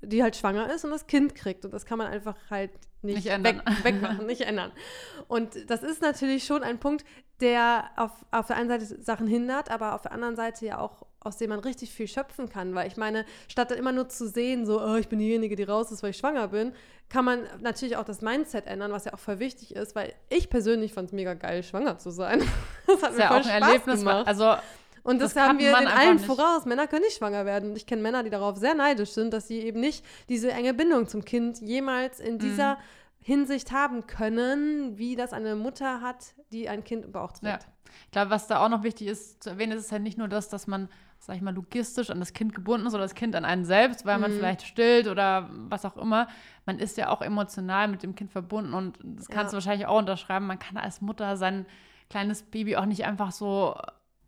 die 0.00 0.22
halt 0.22 0.36
schwanger 0.36 0.72
ist 0.72 0.84
und 0.84 0.90
das 0.90 1.06
Kind 1.06 1.34
kriegt. 1.34 1.64
Und 1.64 1.72
das 1.72 1.84
kann 1.84 1.98
man 1.98 2.08
einfach 2.08 2.36
halt 2.50 2.70
nicht, 3.02 3.16
nicht 3.16 3.26
ändern. 3.26 3.62
Weg, 3.66 3.84
wegmachen, 3.84 4.26
nicht 4.26 4.40
ändern. 4.42 4.72
Und 5.28 5.70
das 5.70 5.82
ist 5.82 6.02
natürlich 6.02 6.44
schon 6.44 6.62
ein 6.62 6.80
Punkt, 6.80 7.04
der 7.40 7.90
auf, 7.96 8.12
auf 8.30 8.46
der 8.46 8.56
einen 8.56 8.68
Seite 8.68 8.86
Sachen 9.02 9.26
hindert, 9.26 9.70
aber 9.70 9.94
auf 9.94 10.02
der 10.02 10.12
anderen 10.12 10.36
Seite 10.36 10.66
ja 10.66 10.78
auch 10.78 11.06
aus 11.20 11.36
dem 11.36 11.50
man 11.50 11.60
richtig 11.60 11.90
viel 11.92 12.08
schöpfen 12.08 12.48
kann. 12.48 12.74
Weil 12.74 12.88
ich 12.88 12.96
meine, 12.96 13.24
statt 13.48 13.70
dann 13.70 13.78
immer 13.78 13.92
nur 13.92 14.08
zu 14.08 14.28
sehen, 14.28 14.66
so, 14.66 14.80
oh, 14.80 14.96
ich 14.96 15.08
bin 15.08 15.18
diejenige, 15.18 15.56
die 15.56 15.64
raus 15.64 15.90
ist, 15.90 16.02
weil 16.02 16.10
ich 16.10 16.16
schwanger 16.16 16.48
bin, 16.48 16.72
kann 17.08 17.24
man 17.24 17.44
natürlich 17.60 17.96
auch 17.96 18.04
das 18.04 18.20
Mindset 18.20 18.66
ändern, 18.66 18.92
was 18.92 19.06
ja 19.06 19.14
auch 19.14 19.18
voll 19.18 19.38
wichtig 19.38 19.74
ist, 19.74 19.94
weil 19.94 20.12
ich 20.28 20.50
persönlich 20.50 20.92
fand 20.92 21.08
es 21.08 21.12
mega 21.12 21.34
geil, 21.34 21.62
schwanger 21.62 21.98
zu 21.98 22.10
sein. 22.10 22.42
Das 22.86 23.02
hat 23.02 23.10
das 23.10 23.16
mir 23.16 23.22
ja 23.22 23.28
voll 23.28 23.40
auch 23.40 23.46
ein 23.46 23.62
Spaß 23.62 23.68
Erlebnis, 23.68 23.98
gemacht. 23.98 24.26
Also 24.26 24.54
und 25.02 25.20
das, 25.20 25.34
das 25.34 25.48
haben 25.48 25.58
wir 25.58 25.74
den 25.74 25.86
allen 25.86 26.16
nicht. 26.16 26.26
voraus. 26.26 26.66
Männer 26.66 26.86
können 26.86 27.02
nicht 27.02 27.16
schwanger 27.16 27.46
werden. 27.46 27.74
Ich 27.76 27.86
kenne 27.86 28.02
Männer, 28.02 28.22
die 28.22 28.30
darauf 28.30 28.58
sehr 28.58 28.74
neidisch 28.74 29.10
sind, 29.10 29.32
dass 29.32 29.48
sie 29.48 29.60
eben 29.60 29.80
nicht 29.80 30.04
diese 30.28 30.52
enge 30.52 30.74
Bindung 30.74 31.08
zum 31.08 31.24
Kind 31.24 31.60
jemals 31.60 32.20
in 32.20 32.38
dieser 32.38 32.74
mhm. 32.74 32.80
Hinsicht 33.20 33.72
haben 33.72 34.06
können, 34.06 34.98
wie 34.98 35.16
das 35.16 35.32
eine 35.32 35.56
Mutter 35.56 36.00
hat, 36.02 36.34
die 36.52 36.68
ein 36.68 36.84
Kind 36.84 37.04
im 37.04 37.12
Bauch 37.12 37.32
trägt. 37.32 37.62
Ja. 37.62 37.92
Ich 38.04 38.10
glaube, 38.10 38.30
was 38.30 38.46
da 38.46 38.64
auch 38.64 38.68
noch 38.68 38.82
wichtig 38.82 39.08
ist 39.08 39.42
zu 39.42 39.50
erwähnen, 39.50 39.78
ist 39.78 39.86
es 39.86 39.92
halt 39.92 40.02
nicht 40.02 40.18
nur 40.18 40.28
das, 40.28 40.48
dass 40.48 40.66
man 40.66 40.88
sag 41.18 41.36
ich 41.36 41.42
mal, 41.42 41.54
logistisch 41.54 42.10
an 42.10 42.20
das 42.20 42.32
Kind 42.32 42.54
gebunden 42.54 42.86
ist 42.86 42.94
oder 42.94 43.02
das 43.02 43.14
Kind 43.14 43.34
an 43.34 43.44
einen 43.44 43.64
selbst, 43.64 44.06
weil 44.06 44.18
man 44.18 44.32
mhm. 44.32 44.36
vielleicht 44.36 44.62
stillt 44.62 45.08
oder 45.08 45.50
was 45.68 45.84
auch 45.84 45.96
immer. 45.96 46.28
Man 46.64 46.78
ist 46.78 46.96
ja 46.96 47.10
auch 47.10 47.22
emotional 47.22 47.88
mit 47.88 48.02
dem 48.02 48.14
Kind 48.14 48.30
verbunden 48.30 48.72
und 48.72 48.98
das 49.02 49.28
kannst 49.28 49.52
ja. 49.52 49.58
du 49.58 49.64
wahrscheinlich 49.64 49.86
auch 49.86 49.98
unterschreiben. 49.98 50.46
Man 50.46 50.58
kann 50.58 50.76
als 50.76 51.00
Mutter 51.00 51.36
sein 51.36 51.66
kleines 52.08 52.42
Baby 52.42 52.76
auch 52.76 52.86
nicht 52.86 53.04
einfach 53.04 53.32
so 53.32 53.76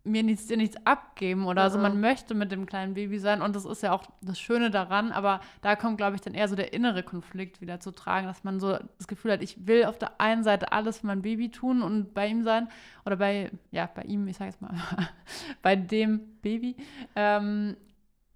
mir 0.03 0.23
nichts, 0.23 0.47
dir 0.47 0.57
nichts 0.57 0.77
abgeben 0.85 1.45
oder 1.45 1.67
mhm. 1.67 1.73
so. 1.73 1.77
Man 1.79 1.99
möchte 2.01 2.33
mit 2.33 2.51
dem 2.51 2.65
kleinen 2.65 2.93
Baby 2.93 3.19
sein 3.19 3.41
und 3.41 3.55
das 3.55 3.65
ist 3.65 3.83
ja 3.83 3.91
auch 3.91 4.03
das 4.21 4.39
Schöne 4.39 4.71
daran, 4.71 5.11
aber 5.11 5.41
da 5.61 5.75
kommt, 5.75 5.97
glaube 5.97 6.15
ich, 6.15 6.21
dann 6.21 6.33
eher 6.33 6.47
so 6.47 6.55
der 6.55 6.73
innere 6.73 7.03
Konflikt 7.03 7.61
wieder 7.61 7.79
zu 7.79 7.91
tragen, 7.91 8.27
dass 8.27 8.43
man 8.43 8.59
so 8.59 8.77
das 8.97 9.07
Gefühl 9.07 9.31
hat, 9.31 9.41
ich 9.41 9.67
will 9.67 9.85
auf 9.85 9.97
der 9.97 10.19
einen 10.19 10.43
Seite 10.43 10.71
alles 10.71 10.99
für 10.99 11.07
mein 11.07 11.21
Baby 11.21 11.51
tun 11.51 11.81
und 11.81 12.13
bei 12.13 12.27
ihm 12.27 12.43
sein 12.43 12.67
oder 13.05 13.17
bei, 13.17 13.51
ja, 13.71 13.89
bei 13.93 14.03
ihm, 14.03 14.27
ich 14.27 14.37
sage 14.37 14.51
jetzt 14.51 14.61
mal, 14.61 14.73
bei 15.61 15.75
dem 15.75 16.21
Baby. 16.41 16.75
Ähm, 17.15 17.77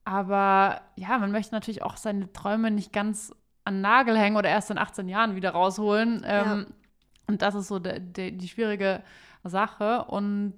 aber 0.04 0.82
ja, 0.96 1.18
man 1.18 1.32
möchte 1.32 1.56
natürlich 1.56 1.82
auch 1.82 1.98
seine 1.98 2.32
Träume 2.32 2.70
nicht 2.70 2.94
ganz 2.94 3.34
an 3.64 3.82
Nagel 3.82 4.16
hängen 4.18 4.38
oder 4.38 4.50
erst 4.50 4.70
in 4.70 4.78
18 4.78 5.10
Jahren 5.10 5.36
wieder 5.36 5.50
rausholen. 5.50 6.24
Ähm, 6.26 6.46
ja. 6.46 6.66
Und 7.28 7.42
das 7.42 7.56
ist 7.56 7.68
so 7.68 7.80
de, 7.80 8.00
de, 8.00 8.32
die 8.32 8.48
schwierige 8.48 9.02
Sache 9.44 10.06
und 10.06 10.54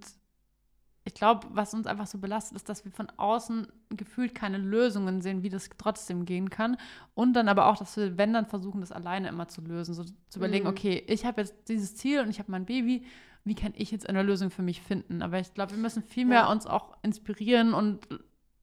ich 1.08 1.14
glaube, 1.14 1.48
was 1.52 1.74
uns 1.74 1.88
einfach 1.88 2.06
so 2.06 2.18
belastet, 2.18 2.58
ist, 2.58 2.68
dass 2.68 2.84
wir 2.84 2.92
von 2.92 3.08
außen 3.16 3.68
gefühlt 3.92 4.36
keine 4.36 4.58
Lösungen 4.58 5.22
sehen, 5.22 5.42
wie 5.42 5.48
das 5.48 5.70
trotzdem 5.78 6.26
gehen 6.26 6.50
kann. 6.50 6.76
Und 7.16 7.32
dann 7.32 7.48
aber 7.48 7.68
auch, 7.68 7.78
dass 7.78 7.96
wir, 7.96 8.18
wenn 8.18 8.34
dann 8.34 8.46
versuchen, 8.46 8.82
das 8.82 8.92
alleine 8.92 9.30
immer 9.30 9.48
zu 9.48 9.62
lösen. 9.62 9.94
So 9.94 10.04
zu 10.04 10.40
überlegen, 10.40 10.66
mhm. 10.66 10.72
okay, 10.72 11.02
ich 11.08 11.26
habe 11.26 11.40
jetzt 11.40 11.56
dieses 11.70 11.96
Ziel 11.96 12.20
und 12.20 12.30
ich 12.30 12.40
habe 12.40 12.52
mein 12.52 12.66
Baby, 12.66 13.06
wie 13.46 13.56
kann 13.56 13.72
ich 13.78 13.90
jetzt 13.92 14.10
eine 14.10 14.22
Lösung 14.22 14.50
für 14.50 14.64
mich 14.64 14.82
finden? 14.82 15.22
Aber 15.22 15.40
ich 15.40 15.54
glaube, 15.54 15.72
wir 15.72 15.80
müssen 15.80 16.04
viel 16.04 16.26
mehr 16.26 16.42
ja. 16.42 16.52
uns 16.52 16.68
auch 16.68 16.98
inspirieren 17.04 17.74
und 17.74 18.06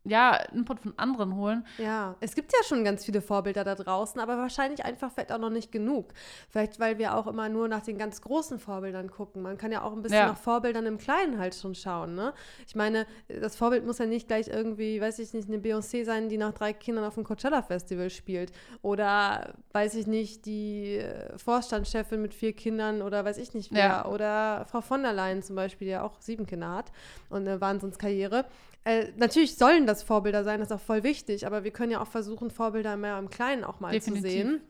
ja, 0.05 0.37
Input 0.53 0.81
von 0.81 0.93
anderen 0.97 1.35
holen. 1.37 1.67
Ja, 1.79 2.17
es 2.21 2.35
gibt 2.35 2.53
ja 2.53 2.59
schon 2.65 2.85
ganz 2.85 3.05
viele 3.05 3.23
Vorbilder 3.23 3.65
da 3.65 3.75
draußen, 3.75 4.21
aber 4.21 4.37
wahrscheinlich 4.37 4.85
einfach 4.85 5.11
vielleicht 5.11 5.33
auch 5.33 5.39
noch 5.39 5.51
nicht 5.51 5.73
genug. 5.73 6.13
Vielleicht, 6.51 6.79
weil 6.79 6.99
wir 6.99 7.17
auch 7.17 7.27
immer 7.27 7.49
nur 7.49 7.69
nach 7.69 7.83
den 7.83 7.97
ganz 7.97 8.21
großen 8.21 8.59
Vorbildern 8.59 9.11
gucken. 9.11 9.43
Man 9.43 9.57
kann 9.57 9.73
ja 9.73 9.83
auch 9.83 9.93
ein 9.93 10.03
bisschen 10.03 10.19
ja. 10.19 10.27
nach 10.29 10.37
Vorbildern 10.37 10.85
im 10.85 10.99
Kleinen 10.99 11.39
halt 11.39 11.55
schon 11.55 11.75
schauen, 11.75 12.15
ne? 12.15 12.35
Ich 12.67 12.75
meine, 12.75 13.07
das 13.29 13.57
Vorbild 13.57 13.87
muss 13.87 13.99
ja 13.99 14.07
nicht 14.07 14.29
gleich 14.29 14.49
irgendwie, 14.49 15.01
weiß 15.01 15.19
ich 15.21 15.33
nicht, 15.33 15.49
eine 15.49 15.59
Beyoncé 15.59 16.05
sein, 16.05 16.29
die 16.29 16.37
nach 16.37 16.53
drei 16.53 16.75
Kindern 16.75 17.05
auf 17.05 17.15
dem 17.15 17.25
Coachella-Festival 17.25 18.11
spielt. 18.11 18.53
Oder, 18.83 19.55
weiß 19.73 19.95
ich 19.95 20.07
nicht, 20.07 20.45
die 20.45 20.97
äh, 20.97 21.39
Vorstandschefin 21.39 22.21
mit 22.21 22.35
vier 22.35 22.53
Kindern 22.53 23.01
oder 23.01 23.25
weiß 23.25 23.39
ich 23.39 23.55
nicht 23.55 23.73
wer. 23.73 23.85
Ja. 23.85 24.07
Oder 24.07 24.67
Frau 24.71 24.83
von 24.83 25.03
der 25.03 25.15
Leyen 25.15 25.43
zum 25.43 25.57
Beispiel, 25.57 25.87
die 25.87 25.93
ja 25.93 26.03
auch 26.03 26.21
sieben 26.21 26.47
Kinder 26.47 26.71
hat 26.71 26.93
und 27.31 27.49
eine 27.49 27.61
Wahnsinnskarriere 27.61 28.45
äh, 28.85 29.13
natürlich 29.17 29.57
sollen 29.57 29.87
das 29.87 30.03
Vorbilder 30.03 30.45
sein, 30.45 30.61
das 30.61 30.71
ist 30.71 30.77
auch 30.77 30.81
voll 30.81 31.03
wichtig, 31.03 31.47
aber 31.47 31.65
wir 31.65 31.71
können 31.71 31.93
ja 31.93 32.03
auch 32.03 32.09
versuchen, 32.09 32.51
Vorbilder 32.51 32.97
mehr 32.97 33.19
im 33.19 33.31
Kleinen 33.31 33.65
auch 33.65 33.81
mal 33.81 33.93
Definitiv. 33.93 34.25
zu 34.25 34.31
sehen. 34.31 34.61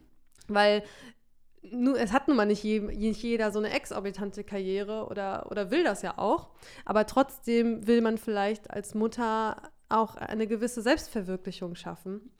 Weil 0.48 0.82
nu, 1.62 1.94
es 1.94 2.12
hat 2.12 2.28
nun 2.28 2.36
mal 2.36 2.46
nicht, 2.46 2.62
je, 2.62 2.80
nicht 2.80 3.22
jeder 3.22 3.50
so 3.50 3.58
eine 3.58 3.70
exorbitante 3.70 4.44
Karriere 4.44 5.06
oder, 5.06 5.50
oder 5.50 5.70
will 5.70 5.84
das 5.84 6.02
ja 6.02 6.18
auch. 6.18 6.50
Aber 6.84 7.06
trotzdem 7.06 7.86
will 7.86 8.02
man 8.02 8.18
vielleicht 8.18 8.70
als 8.70 8.94
Mutter 8.94 9.56
auch 9.88 10.16
eine 10.16 10.46
gewisse 10.46 10.82
Selbstverwirklichung 10.82 11.74
schaffen. 11.74 12.30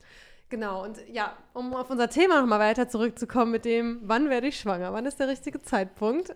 Genau, 0.49 0.83
und 0.83 0.99
ja, 1.09 1.35
um 1.53 1.73
auf 1.73 1.89
unser 1.89 2.09
Thema 2.09 2.39
nochmal 2.39 2.59
weiter 2.59 2.87
zurückzukommen 2.87 3.51
mit 3.51 3.65
dem, 3.65 4.01
wann 4.03 4.29
werde 4.29 4.47
ich 4.47 4.59
schwanger? 4.59 4.93
Wann 4.93 5.05
ist 5.05 5.19
der 5.19 5.27
richtige 5.27 5.61
Zeitpunkt? 5.61 6.35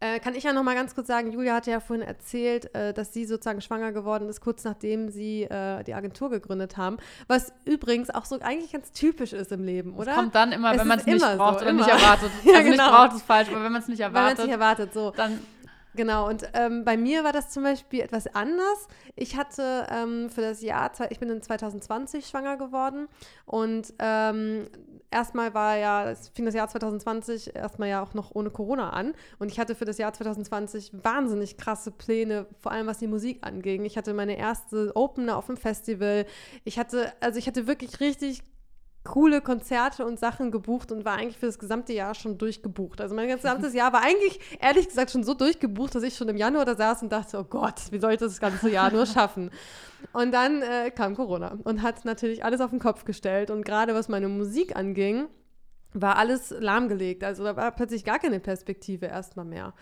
Äh, 0.00 0.20
kann 0.20 0.36
ich 0.36 0.44
ja 0.44 0.52
noch 0.52 0.62
mal 0.62 0.76
ganz 0.76 0.94
kurz 0.94 1.08
sagen, 1.08 1.32
Julia 1.32 1.54
hatte 1.54 1.72
ja 1.72 1.80
vorhin 1.80 2.06
erzählt, 2.06 2.72
äh, 2.72 2.94
dass 2.94 3.12
sie 3.12 3.24
sozusagen 3.24 3.60
schwanger 3.60 3.90
geworden 3.90 4.28
ist, 4.28 4.40
kurz 4.40 4.62
nachdem 4.62 5.08
sie 5.08 5.42
äh, 5.42 5.82
die 5.82 5.94
Agentur 5.94 6.30
gegründet 6.30 6.76
haben. 6.76 6.98
Was 7.26 7.52
übrigens 7.64 8.08
auch 8.10 8.24
so 8.24 8.38
eigentlich 8.38 8.70
ganz 8.70 8.92
typisch 8.92 9.32
ist 9.32 9.50
im 9.50 9.64
Leben, 9.64 9.94
oder? 9.94 10.12
Es 10.12 10.16
kommt 10.16 10.36
dann 10.36 10.52
immer, 10.52 10.72
es 10.72 10.78
wenn 10.78 10.86
man 10.86 11.00
es 11.00 11.06
nicht 11.06 11.18
braucht 11.18 11.58
so, 11.58 11.62
oder 11.62 11.70
immer. 11.70 11.84
nicht 11.84 11.92
erwartet. 11.92 12.30
ja, 12.44 12.58
also 12.58 12.70
genau. 12.70 12.84
nicht 12.84 12.92
braucht 12.92 13.16
ist 13.16 13.22
falsch, 13.22 13.48
aber 13.48 13.64
wenn 13.64 13.72
man 13.72 13.82
es 13.82 13.88
nicht 13.88 14.00
erwartet. 14.00 14.14
Wenn 14.14 14.22
man 14.22 14.32
es 14.34 14.44
nicht 14.44 14.52
erwartet, 14.52 14.94
so. 14.94 15.10
Dann 15.16 15.40
Genau, 15.94 16.28
und 16.28 16.48
ähm, 16.52 16.84
bei 16.84 16.96
mir 16.96 17.24
war 17.24 17.32
das 17.32 17.50
zum 17.50 17.62
Beispiel 17.62 18.00
etwas 18.00 18.26
anders. 18.34 18.88
Ich 19.16 19.36
hatte 19.36 19.86
ähm, 19.90 20.30
für 20.30 20.42
das 20.42 20.62
Jahr, 20.62 20.92
ich 21.10 21.18
bin 21.18 21.30
in 21.30 21.42
2020 21.42 22.26
schwanger 22.26 22.56
geworden 22.56 23.08
und 23.46 23.94
ähm, 23.98 24.68
erstmal 25.10 25.54
war 25.54 25.76
ja, 25.76 26.10
es 26.10 26.28
fing 26.28 26.44
das 26.44 26.54
Jahr 26.54 26.68
2020 26.68 27.56
erstmal 27.56 27.88
ja 27.88 28.02
auch 28.02 28.14
noch 28.14 28.34
ohne 28.34 28.50
Corona 28.50 28.90
an 28.90 29.14
und 29.38 29.50
ich 29.50 29.58
hatte 29.58 29.74
für 29.74 29.86
das 29.86 29.98
Jahr 29.98 30.12
2020 30.12 30.92
wahnsinnig 31.02 31.56
krasse 31.56 31.90
Pläne, 31.90 32.46
vor 32.60 32.70
allem 32.72 32.86
was 32.86 32.98
die 32.98 33.06
Musik 33.06 33.38
anging. 33.40 33.84
Ich 33.84 33.96
hatte 33.96 34.12
meine 34.14 34.36
erste 34.36 34.92
Opener 34.94 35.36
auf 35.36 35.46
dem 35.46 35.56
Festival. 35.56 36.26
Ich 36.64 36.78
hatte, 36.78 37.12
also 37.20 37.38
ich 37.38 37.46
hatte 37.46 37.66
wirklich 37.66 37.98
richtig 38.00 38.42
coole 39.04 39.40
Konzerte 39.40 40.04
und 40.04 40.18
Sachen 40.18 40.50
gebucht 40.50 40.92
und 40.92 41.04
war 41.04 41.16
eigentlich 41.16 41.38
für 41.38 41.46
das 41.46 41.58
gesamte 41.58 41.92
Jahr 41.92 42.14
schon 42.14 42.36
durchgebucht. 42.36 43.00
Also 43.00 43.14
mein 43.14 43.28
gesamtes 43.28 43.72
Jahr 43.72 43.92
war 43.92 44.02
eigentlich, 44.02 44.38
ehrlich 44.60 44.88
gesagt, 44.88 45.10
schon 45.10 45.24
so 45.24 45.34
durchgebucht, 45.34 45.94
dass 45.94 46.02
ich 46.02 46.14
schon 46.16 46.28
im 46.28 46.36
Januar 46.36 46.64
da 46.64 46.76
saß 46.76 47.02
und 47.02 47.12
dachte, 47.12 47.38
oh 47.38 47.44
Gott, 47.44 47.90
wie 47.90 47.98
soll 47.98 48.12
ich 48.12 48.18
das 48.18 48.38
ganze 48.38 48.70
Jahr 48.70 48.92
nur 48.92 49.06
schaffen? 49.06 49.50
Und 50.12 50.32
dann 50.32 50.62
äh, 50.62 50.90
kam 50.90 51.14
Corona 51.16 51.58
und 51.64 51.82
hat 51.82 52.04
natürlich 52.04 52.44
alles 52.44 52.60
auf 52.60 52.70
den 52.70 52.80
Kopf 52.80 53.04
gestellt. 53.04 53.50
Und 53.50 53.64
gerade 53.64 53.94
was 53.94 54.08
meine 54.08 54.28
Musik 54.28 54.76
anging, 54.76 55.28
war 55.94 56.16
alles 56.16 56.54
lahmgelegt. 56.58 57.24
Also 57.24 57.44
da 57.44 57.56
war 57.56 57.70
plötzlich 57.72 58.04
gar 58.04 58.18
keine 58.18 58.40
Perspektive 58.40 59.06
erstmal 59.06 59.46
mehr. 59.46 59.74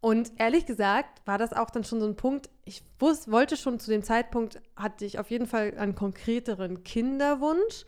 Und 0.00 0.32
ehrlich 0.36 0.64
gesagt 0.66 1.20
war 1.26 1.38
das 1.38 1.52
auch 1.52 1.70
dann 1.70 1.82
schon 1.82 2.00
so 2.00 2.06
ein 2.06 2.16
Punkt, 2.16 2.48
ich 2.64 2.84
wusste, 3.00 3.32
wollte 3.32 3.56
schon 3.56 3.80
zu 3.80 3.90
dem 3.90 4.04
Zeitpunkt, 4.04 4.60
hatte 4.76 5.04
ich 5.04 5.18
auf 5.18 5.30
jeden 5.30 5.46
Fall 5.46 5.74
einen 5.76 5.96
konkreteren 5.96 6.84
Kinderwunsch, 6.84 7.84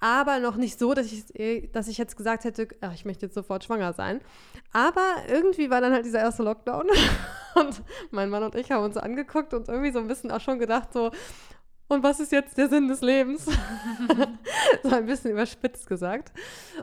aber 0.00 0.38
noch 0.38 0.56
nicht 0.56 0.78
so, 0.78 0.94
dass 0.94 1.06
ich, 1.06 1.72
dass 1.72 1.88
ich 1.88 1.98
jetzt 1.98 2.16
gesagt 2.16 2.44
hätte, 2.44 2.68
ach, 2.80 2.94
ich 2.94 3.04
möchte 3.04 3.26
jetzt 3.26 3.34
sofort 3.34 3.64
schwanger 3.64 3.92
sein. 3.92 4.20
Aber 4.72 5.16
irgendwie 5.28 5.70
war 5.70 5.80
dann 5.80 5.92
halt 5.92 6.04
dieser 6.04 6.20
erste 6.20 6.42
Lockdown 6.42 6.86
und 7.56 7.82
mein 8.10 8.30
Mann 8.30 8.42
und 8.42 8.54
ich 8.54 8.70
haben 8.70 8.84
uns 8.84 8.96
angeguckt 8.96 9.54
und 9.54 9.68
irgendwie 9.68 9.90
so 9.90 9.98
ein 9.98 10.06
bisschen 10.06 10.30
auch 10.30 10.40
schon 10.40 10.58
gedacht, 10.58 10.92
so, 10.92 11.10
und 11.88 12.02
was 12.02 12.20
ist 12.20 12.32
jetzt 12.32 12.58
der 12.58 12.68
Sinn 12.68 12.86
des 12.86 13.00
Lebens? 13.00 13.46
so 14.82 14.90
ein 14.90 15.06
bisschen 15.06 15.30
überspitzt 15.30 15.88
gesagt. 15.88 16.32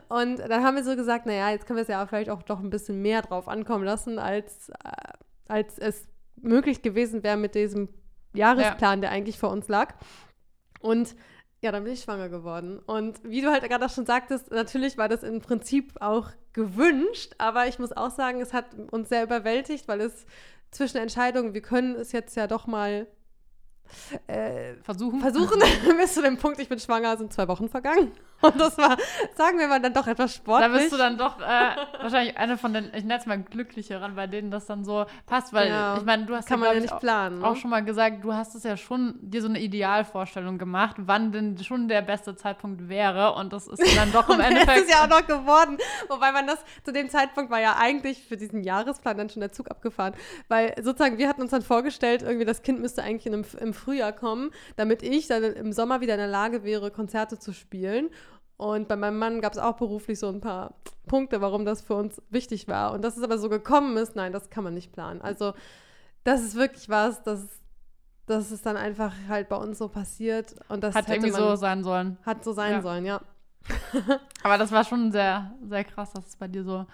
Und 0.08 0.38
dann 0.38 0.64
haben 0.64 0.76
wir 0.76 0.84
so 0.84 0.96
gesagt, 0.96 1.26
naja, 1.26 1.50
jetzt 1.50 1.66
können 1.66 1.76
wir 1.76 1.82
es 1.82 1.88
ja 1.88 2.04
vielleicht 2.06 2.28
auch 2.28 2.42
doch 2.42 2.58
ein 2.58 2.70
bisschen 2.70 3.00
mehr 3.02 3.22
drauf 3.22 3.46
ankommen 3.46 3.84
lassen, 3.84 4.18
als, 4.18 4.68
äh, 4.70 5.12
als 5.46 5.78
es 5.78 6.08
möglich 6.34 6.82
gewesen 6.82 7.22
wäre 7.22 7.36
mit 7.36 7.54
diesem 7.54 7.88
Jahresplan, 8.34 8.98
ja. 8.98 9.02
der 9.02 9.10
eigentlich 9.12 9.38
vor 9.38 9.50
uns 9.50 9.68
lag. 9.68 9.94
Und 10.80 11.14
ja, 11.66 11.72
dann 11.72 11.82
bin 11.82 11.92
ich 11.92 12.02
schwanger 12.02 12.28
geworden. 12.28 12.78
Und 12.78 13.18
wie 13.24 13.40
du 13.40 13.50
halt 13.50 13.68
gerade 13.68 13.84
auch 13.84 13.90
schon 13.90 14.06
sagtest, 14.06 14.52
natürlich 14.52 14.96
war 14.96 15.08
das 15.08 15.24
im 15.24 15.40
Prinzip 15.40 16.00
auch 16.00 16.30
gewünscht, 16.52 17.34
aber 17.38 17.66
ich 17.66 17.80
muss 17.80 17.90
auch 17.90 18.10
sagen, 18.10 18.40
es 18.40 18.52
hat 18.52 18.66
uns 18.92 19.08
sehr 19.08 19.24
überwältigt, 19.24 19.88
weil 19.88 20.00
es 20.00 20.26
zwischen 20.70 20.98
Entscheidungen, 20.98 21.54
wir 21.54 21.62
können 21.62 21.96
es 21.96 22.12
jetzt 22.12 22.36
ja 22.36 22.46
doch 22.46 22.68
mal 22.68 23.08
äh, 24.28 24.74
versuchen. 24.82 25.20
Versuchen, 25.20 25.60
bis 25.98 26.14
zu 26.14 26.22
dem 26.22 26.38
Punkt, 26.38 26.60
ich 26.60 26.68
bin 26.68 26.78
schwanger, 26.78 27.16
sind 27.16 27.32
zwei 27.32 27.48
Wochen 27.48 27.68
vergangen. 27.68 28.12
Und 28.46 28.60
das 28.60 28.78
war, 28.78 28.96
sagen 29.34 29.58
wir 29.58 29.68
mal, 29.68 29.80
dann 29.80 29.92
doch 29.92 30.06
etwas 30.06 30.34
sportlich. 30.34 30.72
Da 30.72 30.78
bist 30.78 30.92
du 30.92 30.96
dann 30.96 31.18
doch 31.18 31.40
äh, 31.40 31.76
wahrscheinlich 32.00 32.36
eine 32.36 32.58
von 32.58 32.72
den, 32.72 32.86
ich 32.94 33.04
nenne 33.04 33.18
es 33.18 33.26
mal 33.26 33.38
glücklicheren, 33.38 34.14
bei 34.14 34.26
denen 34.26 34.50
das 34.50 34.66
dann 34.66 34.84
so 34.84 35.06
passt, 35.26 35.52
weil 35.52 35.68
ja, 35.68 35.96
ich 35.96 36.04
meine, 36.04 36.24
du 36.26 36.34
hast 36.34 36.48
kann 36.48 36.60
ja, 36.60 36.66
man 36.66 36.74
ja 36.74 36.80
nicht 36.80 36.98
planen, 36.98 37.38
auch, 37.38 37.42
ne? 37.42 37.48
auch 37.48 37.56
schon 37.56 37.70
mal 37.70 37.84
gesagt, 37.84 38.24
du 38.24 38.32
hast 38.32 38.54
es 38.54 38.62
ja 38.62 38.76
schon 38.76 39.14
dir 39.20 39.42
so 39.42 39.48
eine 39.48 39.60
Idealvorstellung 39.60 40.58
gemacht, 40.58 40.96
wann 40.98 41.32
denn 41.32 41.58
schon 41.58 41.88
der 41.88 42.02
beste 42.02 42.36
Zeitpunkt 42.36 42.88
wäre 42.88 43.34
und 43.34 43.52
das 43.52 43.66
ist 43.66 43.96
dann 43.96 44.12
doch 44.12 44.28
im 44.34 44.40
Endeffekt. 44.40 44.68
Das 44.68 44.80
ist 44.82 44.90
ja 44.90 45.04
auch 45.04 45.08
noch 45.08 45.26
geworden, 45.26 45.78
wobei 46.08 46.32
man 46.32 46.46
das 46.46 46.58
zu 46.84 46.92
dem 46.92 47.08
Zeitpunkt 47.08 47.50
war 47.50 47.60
ja 47.60 47.76
eigentlich 47.78 48.22
für 48.22 48.36
diesen 48.36 48.62
Jahresplan 48.62 49.16
dann 49.16 49.30
schon 49.30 49.40
der 49.40 49.52
Zug 49.52 49.70
abgefahren, 49.70 50.14
weil 50.48 50.74
sozusagen 50.82 51.18
wir 51.18 51.28
hatten 51.28 51.42
uns 51.42 51.50
dann 51.50 51.62
vorgestellt, 51.62 52.22
irgendwie 52.22 52.44
das 52.44 52.62
Kind 52.62 52.80
müsste 52.80 53.02
eigentlich 53.02 53.26
im, 53.26 53.44
im 53.60 53.74
Frühjahr 53.74 54.12
kommen, 54.12 54.50
damit 54.76 55.02
ich 55.02 55.26
dann 55.26 55.42
im 55.42 55.72
Sommer 55.72 56.00
wieder 56.00 56.14
in 56.14 56.20
der 56.20 56.28
Lage 56.28 56.64
wäre, 56.64 56.90
Konzerte 56.90 57.38
zu 57.38 57.52
spielen. 57.52 58.10
Und 58.56 58.88
bei 58.88 58.96
meinem 58.96 59.18
Mann 59.18 59.40
gab 59.40 59.52
es 59.52 59.58
auch 59.58 59.76
beruflich 59.76 60.18
so 60.18 60.28
ein 60.28 60.40
paar 60.40 60.74
Punkte, 61.06 61.40
warum 61.40 61.64
das 61.64 61.82
für 61.82 61.94
uns 61.94 62.22
wichtig 62.30 62.68
war. 62.68 62.92
Und 62.92 63.02
dass 63.02 63.16
es 63.16 63.22
aber 63.22 63.38
so 63.38 63.48
gekommen 63.48 63.96
ist, 63.96 64.16
nein, 64.16 64.32
das 64.32 64.48
kann 64.48 64.64
man 64.64 64.74
nicht 64.74 64.92
planen. 64.92 65.20
Also 65.20 65.52
das 66.24 66.42
ist 66.42 66.54
wirklich 66.54 66.88
was, 66.88 67.22
das, 67.22 67.60
das 68.24 68.50
ist 68.50 68.64
dann 68.64 68.76
einfach 68.76 69.12
halt 69.28 69.48
bei 69.48 69.56
uns 69.56 69.78
so 69.78 69.88
passiert. 69.88 70.54
Und 70.68 70.82
das 70.82 70.94
hat 70.94 71.08
irgendwie 71.08 71.30
so 71.30 71.56
sein 71.56 71.84
sollen. 71.84 72.16
Hat 72.24 72.44
so 72.44 72.52
sein 72.52 72.72
ja. 72.72 72.82
sollen, 72.82 73.04
ja. 73.04 73.20
aber 74.42 74.58
das 74.58 74.72
war 74.72 74.84
schon 74.84 75.12
sehr, 75.12 75.52
sehr 75.68 75.84
krass, 75.84 76.12
dass 76.12 76.26
es 76.28 76.36
bei 76.36 76.48
dir 76.48 76.64
so 76.64 76.86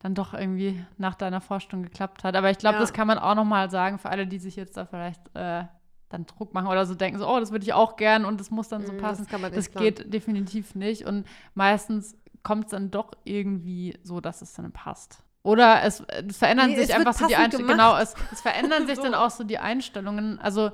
dann 0.00 0.14
doch 0.14 0.34
irgendwie 0.34 0.84
nach 0.98 1.14
deiner 1.14 1.40
Vorstellung 1.40 1.82
geklappt 1.82 2.24
hat. 2.24 2.36
Aber 2.36 2.50
ich 2.50 2.58
glaube, 2.58 2.74
ja. 2.74 2.80
das 2.80 2.92
kann 2.92 3.06
man 3.06 3.18
auch 3.18 3.34
noch 3.34 3.44
mal 3.44 3.70
sagen 3.70 3.98
für 3.98 4.10
alle, 4.10 4.26
die 4.26 4.38
sich 4.38 4.54
jetzt 4.54 4.76
da 4.76 4.84
vielleicht 4.84 5.22
äh, 5.34 5.64
dann 6.08 6.26
Druck 6.26 6.54
machen 6.54 6.68
oder 6.68 6.86
so 6.86 6.94
denken, 6.94 7.18
so, 7.18 7.28
oh, 7.28 7.40
das 7.40 7.50
würde 7.50 7.64
ich 7.64 7.72
auch 7.72 7.96
gern 7.96 8.24
und 8.24 8.40
das 8.40 8.50
muss 8.50 8.68
dann 8.68 8.86
so 8.86 8.92
mm, 8.92 8.98
passen. 8.98 9.26
Das, 9.30 9.52
das 9.52 9.70
geht 9.72 10.12
definitiv 10.12 10.74
nicht. 10.74 11.06
Und 11.06 11.26
meistens 11.54 12.16
kommt 12.42 12.66
es 12.66 12.70
dann 12.70 12.90
doch 12.90 13.12
irgendwie 13.24 13.98
so, 14.02 14.20
dass 14.20 14.42
es 14.42 14.52
dann 14.52 14.70
passt. 14.72 15.24
Oder 15.42 15.82
es, 15.82 16.00
es 16.08 16.38
verändern 16.38 16.70
nee, 16.70 16.76
sich 16.76 16.90
es 16.90 16.94
einfach 16.94 17.12
so 17.12 17.26
die 17.26 17.36
Einstellungen. 17.36 17.72
Genau, 17.72 17.98
es, 17.98 18.14
es 18.32 18.40
verändern 18.40 18.86
sich 18.86 18.96
so. 18.96 19.02
dann 19.02 19.14
auch 19.14 19.30
so 19.30 19.44
die 19.44 19.58
Einstellungen. 19.58 20.38
Also 20.38 20.70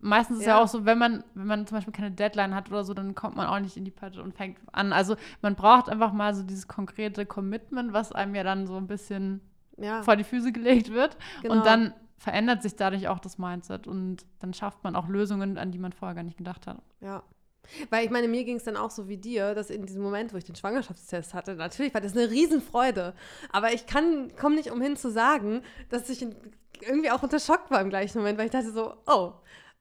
meistens 0.00 0.38
ist 0.38 0.46
ja. 0.46 0.56
ja 0.56 0.62
auch 0.62 0.68
so, 0.68 0.84
wenn 0.84 0.98
man, 0.98 1.24
wenn 1.34 1.46
man 1.46 1.66
zum 1.66 1.78
Beispiel 1.78 1.92
keine 1.92 2.10
Deadline 2.10 2.54
hat 2.54 2.70
oder 2.70 2.84
so, 2.84 2.94
dann 2.94 3.14
kommt 3.14 3.36
man 3.36 3.46
auch 3.46 3.58
nicht 3.58 3.76
in 3.76 3.84
die 3.84 3.90
Pötte 3.90 4.22
und 4.22 4.34
fängt 4.34 4.58
an. 4.72 4.92
Also 4.92 5.16
man 5.40 5.54
braucht 5.54 5.88
einfach 5.88 6.12
mal 6.12 6.34
so 6.34 6.42
dieses 6.42 6.68
konkrete 6.68 7.26
Commitment, 7.26 7.92
was 7.92 8.12
einem 8.12 8.34
ja 8.34 8.44
dann 8.44 8.66
so 8.66 8.76
ein 8.76 8.86
bisschen 8.86 9.40
ja. 9.78 10.02
vor 10.02 10.16
die 10.16 10.24
Füße 10.24 10.52
gelegt 10.52 10.92
wird. 10.92 11.16
Genau. 11.42 11.54
Und 11.54 11.66
dann 11.66 11.94
verändert 12.22 12.62
sich 12.62 12.76
dadurch 12.76 13.08
auch 13.08 13.18
das 13.18 13.36
Mindset 13.36 13.88
und 13.88 14.24
dann 14.38 14.54
schafft 14.54 14.84
man 14.84 14.94
auch 14.94 15.08
Lösungen, 15.08 15.58
an 15.58 15.72
die 15.72 15.78
man 15.78 15.92
vorher 15.92 16.14
gar 16.14 16.22
nicht 16.22 16.38
gedacht 16.38 16.68
hat. 16.68 16.78
Ja. 17.00 17.24
Weil 17.90 18.04
ich 18.04 18.12
meine, 18.12 18.28
mir 18.28 18.44
ging 18.44 18.56
es 18.56 18.64
dann 18.64 18.76
auch 18.76 18.92
so 18.92 19.08
wie 19.08 19.16
dir, 19.16 19.56
dass 19.56 19.70
in 19.70 19.86
diesem 19.86 20.02
Moment, 20.02 20.32
wo 20.32 20.36
ich 20.36 20.44
den 20.44 20.54
Schwangerschaftstest 20.54 21.34
hatte, 21.34 21.56
natürlich 21.56 21.92
war 21.94 22.00
das 22.00 22.16
eine 22.16 22.30
Riesenfreude. 22.30 23.14
Aber 23.50 23.72
ich 23.72 23.86
kann, 23.86 24.32
komme 24.36 24.54
nicht 24.54 24.70
umhin 24.70 24.96
zu 24.96 25.10
sagen, 25.10 25.62
dass 25.88 26.08
ich 26.10 26.24
irgendwie 26.80 27.10
auch 27.10 27.24
unter 27.24 27.40
Schock 27.40 27.70
war 27.70 27.80
im 27.80 27.90
gleichen 27.90 28.18
Moment, 28.18 28.38
weil 28.38 28.46
ich 28.46 28.52
dachte 28.52 28.70
so, 28.70 28.94
oh. 29.06 29.32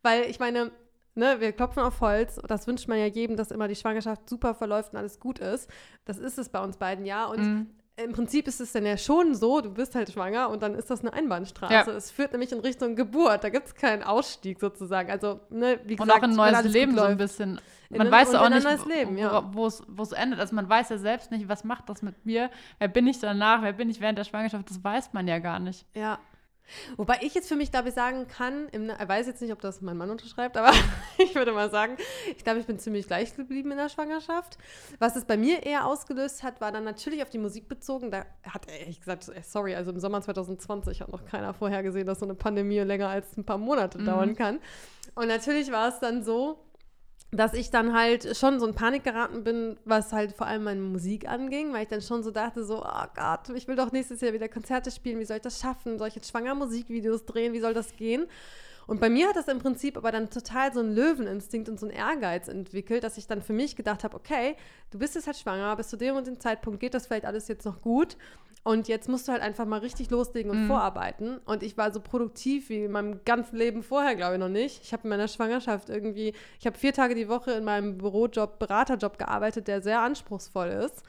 Weil 0.02 0.24
ich 0.24 0.40
meine, 0.40 0.72
ne, 1.14 1.40
wir 1.42 1.52
klopfen 1.52 1.84
auf 1.84 2.02
Holz, 2.02 2.40
das 2.48 2.66
wünscht 2.66 2.88
man 2.88 2.98
ja 2.98 3.06
jedem, 3.06 3.38
dass 3.38 3.52
immer 3.52 3.68
die 3.68 3.76
Schwangerschaft 3.76 4.28
super 4.28 4.56
verläuft 4.56 4.94
und 4.94 4.98
alles 4.98 5.20
gut 5.20 5.38
ist. 5.38 5.70
Das 6.06 6.18
ist 6.18 6.40
es 6.40 6.50
bei 6.50 6.64
uns 6.64 6.78
beiden 6.78 7.06
ja. 7.06 7.26
Und 7.26 7.40
mhm 7.40 7.68
im 8.04 8.14
Prinzip 8.14 8.48
ist 8.48 8.62
es 8.62 8.72
dann 8.72 8.86
ja 8.86 8.98
schon 8.98 9.36
so, 9.36 9.62
du 9.62 9.72
bist 9.72 9.96
halt 9.96 10.12
schwanger 10.12 10.50
und 10.50 10.62
dann 10.62 10.76
ist 10.76 10.90
das 10.90 11.02
eine 11.02 11.14
Einbahnstraße. 11.14 11.92
Ja. 11.92 11.98
Es 11.98 12.12
führt 12.12 12.32
nämlich 12.32 12.52
in 12.52 12.60
Richtung 12.60 12.96
Geburt. 12.96 13.44
Da 13.44 13.50
gibt 13.50 13.68
es 13.68 13.76
keinen 13.76 14.04
Ausstieg 14.04 14.60
sozusagen. 14.60 15.10
Also, 15.12 15.40
ne, 15.50 15.80
wie 15.86 15.96
gesagt, 15.96 16.02
und 16.02 16.12
auch 16.12 16.24
ein 16.24 16.36
neues 16.36 16.64
Leben 16.74 16.96
so 16.96 17.04
ein 17.04 17.18
bisschen. 17.18 17.60
Man 17.90 18.08
in, 18.08 18.12
weiß 18.12 18.34
ja 18.34 18.42
auch 18.42 18.50
nicht, 18.50 18.66
wo 18.66 19.66
es 20.04 20.12
endet. 20.14 20.40
Also 20.40 20.56
man 20.56 20.70
weiß 20.70 20.90
ja 20.90 20.98
selbst 20.98 21.32
nicht, 21.32 21.50
was 21.50 21.64
macht 21.64 21.90
das 21.90 22.02
mit 22.02 22.26
mir? 22.26 22.50
Wer 22.80 22.88
bin 22.88 23.08
ich 23.08 23.20
danach? 23.20 23.62
Wer 23.64 23.74
bin 23.74 23.90
ich 23.90 24.00
während 24.00 24.18
der 24.18 24.24
Schwangerschaft? 24.24 24.70
Das 24.70 24.84
weiß 24.84 25.14
man 25.14 25.28
ja 25.28 25.40
gar 25.40 25.60
nicht. 25.60 25.86
Ja, 25.94 26.20
Wobei 26.98 27.20
ich 27.22 27.34
jetzt 27.34 27.48
für 27.48 27.56
mich 27.56 27.72
dabei 27.72 27.92
sagen 27.92 28.28
kann, 28.28 28.70
im, 28.70 28.90
ich 28.90 29.08
weiß 29.08 29.28
jetzt 29.28 29.42
nicht, 29.42 29.52
ob 29.52 29.62
das 29.62 29.82
mein 29.82 29.98
Mann 29.98 30.10
unterschreibt, 30.10 30.58
aber 30.58 30.72
ich 31.18 31.36
würde 31.36 31.52
mal 31.52 31.70
sagen, 31.70 31.98
ich 32.36 32.44
glaube, 32.44 32.60
ich 32.60 32.66
bin 32.66 32.80
ziemlich 32.80 33.08
gleich 33.08 33.36
geblieben 33.36 33.72
in 33.72 33.78
der 33.78 33.90
Schwangerschaft. 33.90 34.58
Was 35.00 35.16
es 35.16 35.26
bei 35.26 35.38
mir 35.38 35.64
eher 35.64 35.86
ausgelöst 35.86 36.44
hat, 36.44 36.62
war 36.62 36.72
dann 36.72 36.84
natürlich 36.84 37.22
auf 37.22 37.30
die 37.30 37.40
Musik 37.40 37.68
bezogen. 37.68 38.12
Da 38.12 38.26
hat 38.44 38.68
er 38.68 38.80
ehrlich 38.80 39.00
gesagt, 39.00 39.30
sorry, 39.44 39.76
also 39.76 39.92
im 39.92 40.00
Sommer 40.00 40.22
2020 40.22 41.02
hat 41.02 41.12
noch 41.12 41.26
keiner 41.26 41.54
vorhergesehen, 41.54 42.08
dass 42.08 42.20
so 42.20 42.26
eine 42.26 42.36
Pandemie 42.36 42.80
länger 42.80 43.10
als 43.10 43.38
ein 43.38 43.46
paar 43.46 43.58
Monate 43.58 44.00
mhm. 44.00 44.06
dauern 44.06 44.36
kann. 44.36 44.60
Und 45.16 45.28
natürlich 45.28 45.72
war 45.72 45.90
es 45.90 46.00
dann 46.00 46.24
so, 46.24 46.60
dass 47.32 47.54
ich 47.54 47.70
dann 47.70 47.94
halt 47.94 48.36
schon 48.36 48.60
so 48.60 48.68
in 48.68 48.76
Panik 48.76 49.06
geraten 49.06 49.44
bin, 49.44 49.78
was 49.86 50.12
halt 50.12 50.34
vor 50.34 50.48
allem 50.48 50.66
meine 50.66 50.82
Musik 50.82 51.30
anging, 51.30 51.72
weil 51.72 51.84
ich 51.84 51.90
dann 51.90 52.02
schon 52.02 52.24
so 52.24 52.32
dachte, 52.32 52.66
so, 52.66 52.84
oh 52.84 53.06
Gott, 53.16 53.50
ich 53.56 53.68
will 53.70 53.78
doch 53.78 53.94
nächstes 53.94 54.20
Jahr 54.20 54.34
wieder 54.34 54.50
Konzerte 54.50 54.92
spielen, 54.92 55.20
wie 55.20 55.26
soll 55.26 55.38
ich 55.38 55.44
das 55.44 55.60
schaffen? 55.60 55.98
Soll 55.98 56.10
ich 56.10 56.16
jetzt 56.16 56.30
schwanger 56.30 56.56
Musikvideos 56.56 57.26
drehen? 57.26 57.54
Wie 57.54 57.62
soll 57.62 57.74
das 57.74 57.96
gehen? 57.96 58.28
Und 58.88 59.00
bei 59.00 59.10
mir 59.10 59.28
hat 59.30 59.36
das 59.36 59.48
im 59.48 59.60
Prinzip 59.60 59.98
aber 59.98 60.12
dann 60.12 60.30
total 60.30 60.74
so 60.74 60.80
einen 60.80 60.94
Löweninstinkt 60.94 61.70
und 61.70 61.80
so 61.80 61.88
einen 61.88 61.96
Ehrgeiz 61.96 62.48
entwickelt, 62.48 63.04
dass 63.04 63.18
ich 63.18 63.28
dann 63.28 63.42
für 63.42 63.54
mich 63.54 63.76
gedacht 63.76 64.04
habe, 64.04 64.16
okay, 64.16 64.56
du 64.92 65.00
bist 65.00 65.16
jetzt 65.16 65.28
halt 65.28 65.38
schwanger, 65.38 65.76
bis 65.76 65.90
zu 65.90 65.98
dem 65.98 66.16
und 66.16 66.28
dem 66.28 66.40
Zeitpunkt 66.40 66.80
geht 66.80 66.94
das 66.94 67.08
vielleicht 67.08 67.26
alles 67.26 67.48
jetzt 67.48 67.66
noch 67.66 67.82
gut. 67.82 68.18
Und 68.64 68.88
jetzt 68.88 69.10
musst 69.10 69.28
du 69.28 69.32
halt 69.32 69.42
einfach 69.42 69.66
mal 69.66 69.80
richtig 69.80 70.12
loslegen 70.12 70.52
und 70.52 70.64
mhm. 70.64 70.68
vorarbeiten. 70.68 71.40
Und 71.46 71.64
ich 71.64 71.78
war 71.78 71.92
so 71.92 72.00
produktiv 72.00 72.70
wie 72.70 72.84
in 72.84 72.92
meinem 72.92 73.24
ganzen 73.26 73.56
Leben 73.56 73.82
vorher, 73.82 74.16
glaube 74.16 74.36
ich, 74.36 74.40
noch 74.40 74.50
nicht. 74.50 74.84
Ich 74.84 74.94
habe 74.94 75.04
in 75.04 75.10
meiner 75.10 75.28
Schwangerschaft 75.28 75.90
irgendwie, 75.90 76.34
ich 76.60 76.68
habe 76.68 76.78
vier 76.78 76.94
Tage 76.94 77.16
die 77.16 77.28
Woche 77.28 77.54
in 77.54 77.64
meinem 77.64 77.98
Bürojob, 77.98 78.60
Beraterjob 78.60 79.18
gearbeitet, 79.18 79.68
der 79.68 79.82
sehr 79.82 80.02
anspruchsvoll 80.02 80.68
ist. 80.68 81.02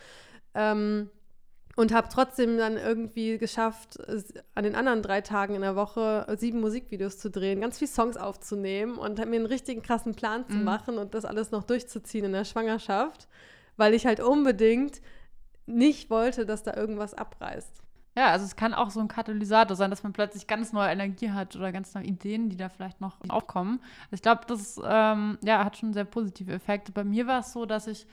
Ähm, 0.55 1.11
und 1.77 1.93
habe 1.93 2.09
trotzdem 2.11 2.59
dann 2.59 2.77
irgendwie 2.77 3.39
geschafft, 3.39 3.99
an 4.55 4.65
den 4.65 4.75
anderen 4.75 5.03
drei 5.03 5.21
Tagen 5.21 5.55
in 5.55 5.63
der 5.63 5.77
Woche 5.77 6.27
sieben 6.39 6.61
Musikvideos 6.61 7.19
zu 7.19 7.31
drehen, 7.31 7.61
ganz 7.61 7.79
viele 7.79 7.91
Songs 7.91 8.17
aufzunehmen 8.17 8.99
und 8.99 9.19
mir 9.19 9.25
einen 9.25 9.47
richtigen 9.47 9.83
krassen 9.83 10.15
Plan 10.15 10.47
zu 10.47 10.57
mhm. 10.57 10.65
machen 10.65 10.99
und 10.99 11.15
das 11.15 11.25
alles 11.25 11.51
noch 11.51 11.65
durchzuziehen 11.65 12.27
in 12.27 12.33
der 12.33 12.45
Schwangerschaft, 12.45 13.29
weil 13.77 13.95
ich 13.95 14.07
halt 14.07 14.21
unbedingt 14.21 15.01
nicht 15.67 16.11
wollte, 16.11 16.45
dass 16.45 16.63
da 16.63 16.75
irgendwas 16.75 17.15
abreißt. 17.15 17.83
Ja, 18.15 18.27
also 18.27 18.45
es 18.45 18.57
kann 18.57 18.75
auch 18.75 18.91
so 18.91 19.01
ein 19.01 19.09
Katalysator 19.09 19.75
sein, 19.75 19.89
dass 19.89 20.03
man 20.03 20.13
plötzlich 20.13 20.47
ganz 20.47 20.75
neue 20.75 20.91
Energie 20.91 21.31
hat 21.31 21.57
oder 21.57 21.73
ganz 21.73 21.95
neue 21.95 22.05
Ideen, 22.05 22.51
die 22.51 22.59
da 22.59 22.69
vielleicht 22.69 23.01
noch 23.01 23.17
aufkommen. 23.29 23.81
Ich 24.11 24.21
glaube, 24.21 24.43
das 24.47 24.79
ähm, 24.85 25.39
ja, 25.43 25.65
hat 25.65 25.79
schon 25.79 25.95
sehr 25.95 26.05
positive 26.05 26.53
Effekte. 26.53 26.93
Bei 26.93 27.05
mir 27.05 27.27
war 27.27 27.41
es 27.41 27.55
so, 27.55 27.65
dass 27.65 27.87
ich, 27.87 28.07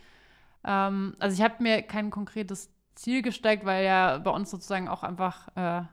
ähm, 0.63 1.17
also 1.19 1.35
ich 1.35 1.41
habe 1.41 1.61
mir 1.61 1.81
kein 1.81 2.11
konkretes 2.11 2.69
Ziel 2.99 3.21
gesteckt, 3.21 3.65
weil 3.65 3.85
ja 3.85 4.17
bei 4.17 4.31
uns 4.31 4.51
sozusagen 4.51 4.87
auch 4.87 5.03
einfach 5.03 5.47
äh, 5.55 5.83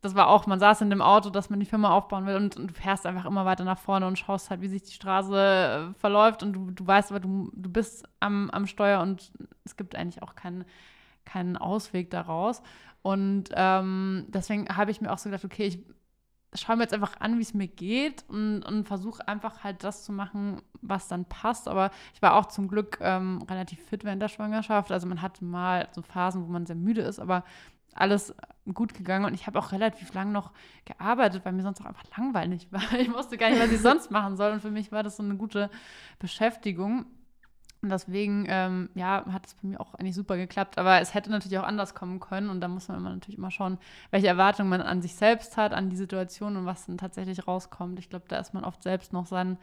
das 0.00 0.14
war 0.14 0.28
auch, 0.28 0.46
man 0.46 0.60
saß 0.60 0.80
in 0.82 0.90
dem 0.90 1.02
Auto, 1.02 1.28
dass 1.30 1.50
man 1.50 1.58
die 1.58 1.66
Firma 1.66 1.90
aufbauen 1.90 2.26
will 2.26 2.36
und, 2.36 2.56
und, 2.56 2.70
du 2.70 2.74
fährst 2.74 3.04
einfach 3.04 3.24
immer 3.24 3.44
weiter 3.44 3.64
nach 3.64 3.78
vorne 3.78 4.06
und 4.06 4.18
schaust 4.18 4.48
halt, 4.48 4.60
wie 4.60 4.68
sich 4.68 4.84
die 4.84 4.92
Straße 4.92 5.90
äh, 5.90 5.98
verläuft 5.98 6.42
und 6.42 6.52
du, 6.52 6.70
du 6.70 6.86
weißt 6.86 7.10
aber, 7.10 7.20
du, 7.20 7.50
du 7.52 7.68
bist 7.68 8.08
am, 8.20 8.48
am 8.50 8.66
Steuer 8.66 9.00
und 9.00 9.32
es 9.64 9.76
gibt 9.76 9.96
eigentlich 9.96 10.22
auch 10.22 10.36
keinen, 10.36 10.64
keinen 11.24 11.56
Ausweg 11.56 12.10
daraus. 12.10 12.62
Und 13.02 13.50
ähm, 13.54 14.26
deswegen 14.28 14.68
habe 14.76 14.90
ich 14.90 15.00
mir 15.00 15.12
auch 15.12 15.18
so 15.18 15.30
gedacht, 15.30 15.44
okay, 15.44 15.66
ich 15.66 15.84
schaue 16.54 16.76
mir 16.76 16.84
jetzt 16.84 16.94
einfach 16.94 17.20
an, 17.20 17.38
wie 17.38 17.42
es 17.42 17.54
mir 17.54 17.68
geht 17.68 18.24
und, 18.28 18.62
und 18.62 18.86
versuche 18.86 19.26
einfach 19.28 19.64
halt 19.64 19.84
das 19.84 20.04
zu 20.04 20.12
machen, 20.12 20.62
was 20.80 21.08
dann 21.08 21.24
passt. 21.26 21.68
Aber 21.68 21.90
ich 22.14 22.22
war 22.22 22.34
auch 22.34 22.46
zum 22.46 22.68
Glück 22.68 22.98
ähm, 23.00 23.42
relativ 23.48 23.80
fit 23.84 24.04
während 24.04 24.22
der 24.22 24.28
Schwangerschaft. 24.28 24.90
Also 24.90 25.06
man 25.06 25.20
hat 25.22 25.42
mal 25.42 25.88
so 25.92 26.02
Phasen, 26.02 26.46
wo 26.46 26.50
man 26.50 26.66
sehr 26.66 26.76
müde 26.76 27.02
ist, 27.02 27.18
aber 27.18 27.44
alles 27.94 28.34
gut 28.74 28.94
gegangen 28.94 29.24
und 29.24 29.34
ich 29.34 29.46
habe 29.46 29.58
auch 29.58 29.72
relativ 29.72 30.12
lang 30.14 30.30
noch 30.30 30.52
gearbeitet, 30.84 31.44
weil 31.44 31.52
mir 31.52 31.62
sonst 31.62 31.80
auch 31.80 31.86
einfach 31.86 32.04
langweilig 32.16 32.68
war. 32.70 32.92
Ich 32.98 33.12
wusste 33.12 33.36
gar 33.36 33.50
nicht, 33.50 33.60
was 33.60 33.72
ich 33.72 33.80
sonst 33.80 34.10
machen 34.10 34.36
soll 34.36 34.52
und 34.52 34.60
für 34.60 34.70
mich 34.70 34.92
war 34.92 35.02
das 35.02 35.16
so 35.16 35.22
eine 35.22 35.36
gute 35.36 35.70
Beschäftigung. 36.18 37.06
Und 37.80 37.90
deswegen, 37.90 38.46
ähm, 38.48 38.90
ja, 38.94 39.24
hat 39.30 39.46
es 39.46 39.54
bei 39.54 39.68
mir 39.68 39.80
auch 39.80 39.94
eigentlich 39.94 40.14
super 40.14 40.36
geklappt. 40.36 40.78
Aber 40.78 41.00
es 41.00 41.14
hätte 41.14 41.30
natürlich 41.30 41.58
auch 41.58 41.64
anders 41.64 41.94
kommen 41.94 42.18
können. 42.18 42.50
Und 42.50 42.60
da 42.60 42.68
muss 42.68 42.88
man 42.88 42.98
immer 42.98 43.10
natürlich 43.10 43.38
immer 43.38 43.50
schauen, 43.50 43.78
welche 44.10 44.26
Erwartungen 44.26 44.68
man 44.68 44.80
an 44.82 45.00
sich 45.00 45.14
selbst 45.14 45.56
hat, 45.56 45.72
an 45.72 45.88
die 45.88 45.96
Situation 45.96 46.56
und 46.56 46.66
was 46.66 46.86
dann 46.86 46.98
tatsächlich 46.98 47.46
rauskommt. 47.46 47.98
Ich 47.98 48.10
glaube, 48.10 48.24
da 48.28 48.38
ist 48.38 48.52
man 48.54 48.64
oft 48.64 48.82
selbst 48.82 49.12
noch 49.12 49.26
sein 49.26 49.58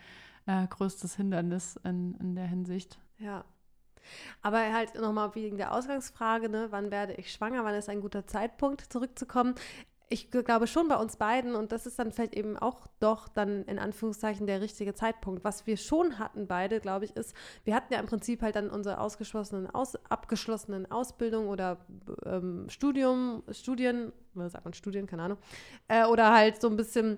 äh, 0.45 0.65
größtes 0.67 1.15
Hindernis 1.15 1.78
in, 1.84 2.15
in 2.15 2.36
der 2.36 2.47
Hinsicht. 2.47 2.97
Ja, 3.17 3.43
aber 4.41 4.73
halt 4.73 4.95
nochmal 4.95 5.34
wegen 5.36 5.58
der 5.58 5.73
Ausgangsfrage, 5.73 6.49
ne, 6.49 6.67
wann 6.69 6.91
werde 6.91 7.13
ich 7.13 7.32
schwanger, 7.32 7.63
wann 7.63 7.75
ist 7.75 7.89
ein 7.89 8.01
guter 8.01 8.28
Zeitpunkt 8.28 8.82
zurückzukommen. 8.82 9.56
Ich 10.10 10.30
glaube 10.30 10.68
schon 10.68 10.88
bei 10.88 10.98
uns 10.98 11.15
beiden, 11.18 11.56
und 11.56 11.72
das 11.72 11.86
ist 11.86 11.98
dann 11.98 12.12
vielleicht 12.12 12.36
eben 12.36 12.58
auch 12.58 12.88
doch 13.00 13.28
dann 13.28 13.63
in 13.63 13.80
Anführungszeichen 13.80 14.46
der 14.46 14.62
richtige 14.62 14.94
Zeitpunkt. 14.94 15.44
Was 15.44 15.65
wir 15.65 15.78
schon 15.78 16.20
hatten 16.20 16.48
beide, 16.48 16.80
glaube 16.80 17.06
ich, 17.06 17.15
ist, 17.15 17.36
wir 17.63 17.74
hatten 17.74 17.91
ja 17.91 18.00
im 18.00 18.06
Prinzip 18.06 18.41
halt 18.41 18.56
dann 18.56 18.70
unsere 18.70 19.00
ausgeschlossenen, 19.00 19.70
aus, 19.70 19.96
abgeschlossenen 20.10 20.91
Ausbildung 20.91 21.48
oder 21.48 21.78
ähm, 22.26 22.68
Studium, 22.70 23.44
Studien, 23.52 24.12
was 24.34 24.52
sagt 24.52 24.65
man, 24.65 24.74
Studien, 24.74 25.08
keine 25.08 25.24
Ahnung, 25.24 25.38
äh, 25.88 26.06
oder 26.06 26.32
halt 26.34 26.62
so 26.62 26.70
ein 26.70 26.76
bisschen 26.76 27.18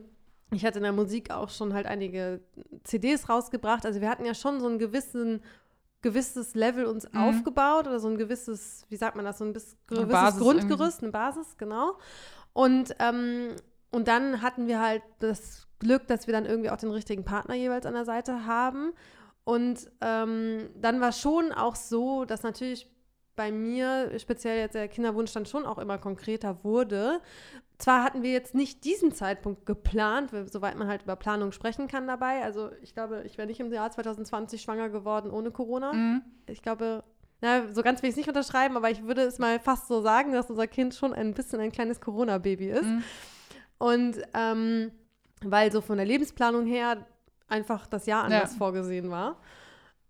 ich 0.51 0.65
hatte 0.65 0.79
in 0.79 0.83
der 0.83 0.93
Musik 0.93 1.29
auch 1.29 1.49
schon 1.49 1.73
halt 1.73 1.87
einige 1.87 2.39
CDs 2.85 3.27
rausgebracht. 3.27 3.85
Also 3.85 3.99
wir 3.99 4.09
hatten 4.09 4.23
ja 4.23 4.33
schon 4.33 4.61
so 4.61 4.67
einen 4.67 4.79
gewissen 4.79 5.41
gewisses 6.01 6.55
Level 6.55 6.85
uns 6.85 7.11
mhm. 7.11 7.19
aufgebaut 7.19 7.87
oder 7.87 7.99
so 7.99 8.07
ein 8.07 8.17
gewisses, 8.17 8.85
wie 8.89 8.95
sagt 8.95 9.15
man 9.15 9.25
das, 9.25 9.39
so 9.39 9.45
ein 9.45 9.53
gewisses 9.53 9.75
Grundgerüst, 9.87 11.01
irgendwie. 11.01 11.05
eine 11.05 11.11
Basis, 11.11 11.57
genau. 11.57 11.97
Und, 12.57 12.95
ähm, 12.97 13.55
und 13.91 14.07
dann 14.07 14.41
hatten 14.41 14.65
wir 14.65 14.81
halt 14.81 15.03
das 15.19 15.67
Glück, 15.77 16.07
dass 16.07 16.25
wir 16.25 16.31
dann 16.33 16.47
irgendwie 16.47 16.71
auch 16.71 16.77
den 16.77 16.89
richtigen 16.89 17.23
Partner 17.23 17.53
jeweils 17.53 17.85
an 17.85 17.93
der 17.93 18.03
Seite 18.03 18.47
haben. 18.47 18.93
Und 19.43 19.91
ähm, 20.01 20.67
dann 20.75 20.99
war 20.99 21.11
schon 21.11 21.51
auch 21.51 21.75
so, 21.75 22.25
dass 22.25 22.41
natürlich 22.41 22.91
bei 23.35 23.51
mir, 23.51 24.11
speziell 24.17 24.57
jetzt 24.57 24.73
der 24.73 24.87
Kinderwunsch, 24.87 25.31
dann 25.33 25.45
schon 25.45 25.67
auch 25.67 25.77
immer 25.77 25.99
konkreter 25.99 26.63
wurde. 26.63 27.21
Zwar 27.77 28.03
hatten 28.03 28.23
wir 28.23 28.31
jetzt 28.31 28.55
nicht 28.55 28.83
diesen 28.85 29.11
Zeitpunkt 29.11 29.67
geplant, 29.67 30.31
soweit 30.51 30.79
man 30.79 30.87
halt 30.87 31.03
über 31.03 31.15
Planung 31.15 31.51
sprechen 31.51 31.87
kann 31.87 32.07
dabei. 32.07 32.41
Also 32.41 32.71
ich 32.81 32.95
glaube, 32.95 33.21
ich 33.23 33.37
wäre 33.37 33.47
nicht 33.47 33.59
im 33.59 33.71
Jahr 33.71 33.91
2020 33.91 34.63
schwanger 34.63 34.89
geworden 34.89 35.29
ohne 35.29 35.51
Corona. 35.51 35.93
Mhm. 35.93 36.23
Ich 36.47 36.63
glaube, 36.63 37.03
na, 37.41 37.71
so 37.71 37.83
ganz 37.83 38.01
will 38.01 38.09
ich 38.09 38.13
es 38.13 38.17
nicht 38.17 38.27
unterschreiben, 38.27 38.77
aber 38.77 38.89
ich 38.89 39.03
würde 39.03 39.21
es 39.21 39.37
mal 39.37 39.59
fast 39.59 39.87
so 39.87 40.01
sagen, 40.01 40.33
dass 40.33 40.49
unser 40.49 40.67
Kind 40.67 40.95
schon 40.95 41.13
ein 41.13 41.33
bisschen 41.33 41.59
ein 41.59 41.71
kleines 41.71 42.01
Corona-Baby 42.01 42.69
ist. 42.69 42.83
Mhm. 42.83 43.03
Und 43.77 44.15
ähm, 44.33 44.91
weil 45.43 45.71
so 45.71 45.81
von 45.81 45.97
der 45.97 46.05
Lebensplanung 46.05 46.65
her 46.65 47.05
einfach 47.47 47.87
das 47.87 48.05
Jahr 48.05 48.23
anders 48.23 48.51
ja. 48.53 48.57
vorgesehen 48.57 49.11
war. 49.11 49.37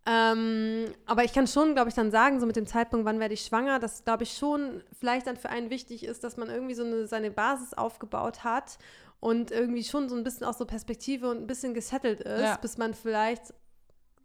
Ähm, 0.06 0.86
aber 1.06 1.26
ich 1.26 1.34
kann 1.34 1.48
schon, 1.48 1.74
glaube 1.74 1.90
ich, 1.90 1.96
dann 1.96 2.12
sagen, 2.12 2.40
so 2.40 2.46
mit 2.46 2.56
dem 2.56 2.66
Zeitpunkt, 2.66 3.06
wann 3.06 3.20
werde 3.20 3.34
ich 3.34 3.42
schwanger, 3.42 3.78
dass, 3.78 4.06
glaube 4.06 4.24
ich, 4.24 4.38
schon 4.38 4.82
vielleicht 4.98 5.28
dann 5.28 5.36
für 5.36 5.50
einen 5.50 5.70
wichtig 5.70 6.06
ist, 6.06 6.24
dass 6.24 6.38
man 6.38 6.50
irgendwie 6.50 6.76
so 6.76 6.86
eine, 6.86 7.08
seine 7.08 7.30
Basis 7.30 7.74
aufgebaut 7.74 8.46
hat 8.46 8.78
und 9.20 9.52
irgendwie 9.52 9.84
schon 9.84 10.08
so 10.08 10.16
ein 10.16 10.24
bisschen 10.24 10.48
auch 10.48 10.54
so 10.54 10.66
Perspektive 10.66 11.30
und 11.30 11.40
ein 11.40 11.48
bisschen 11.48 11.74
gesettelt 11.74 12.22
ist, 12.22 12.42
ja. 12.42 12.56
bis 12.56 12.78
man 12.78 12.94
vielleicht 12.94 13.54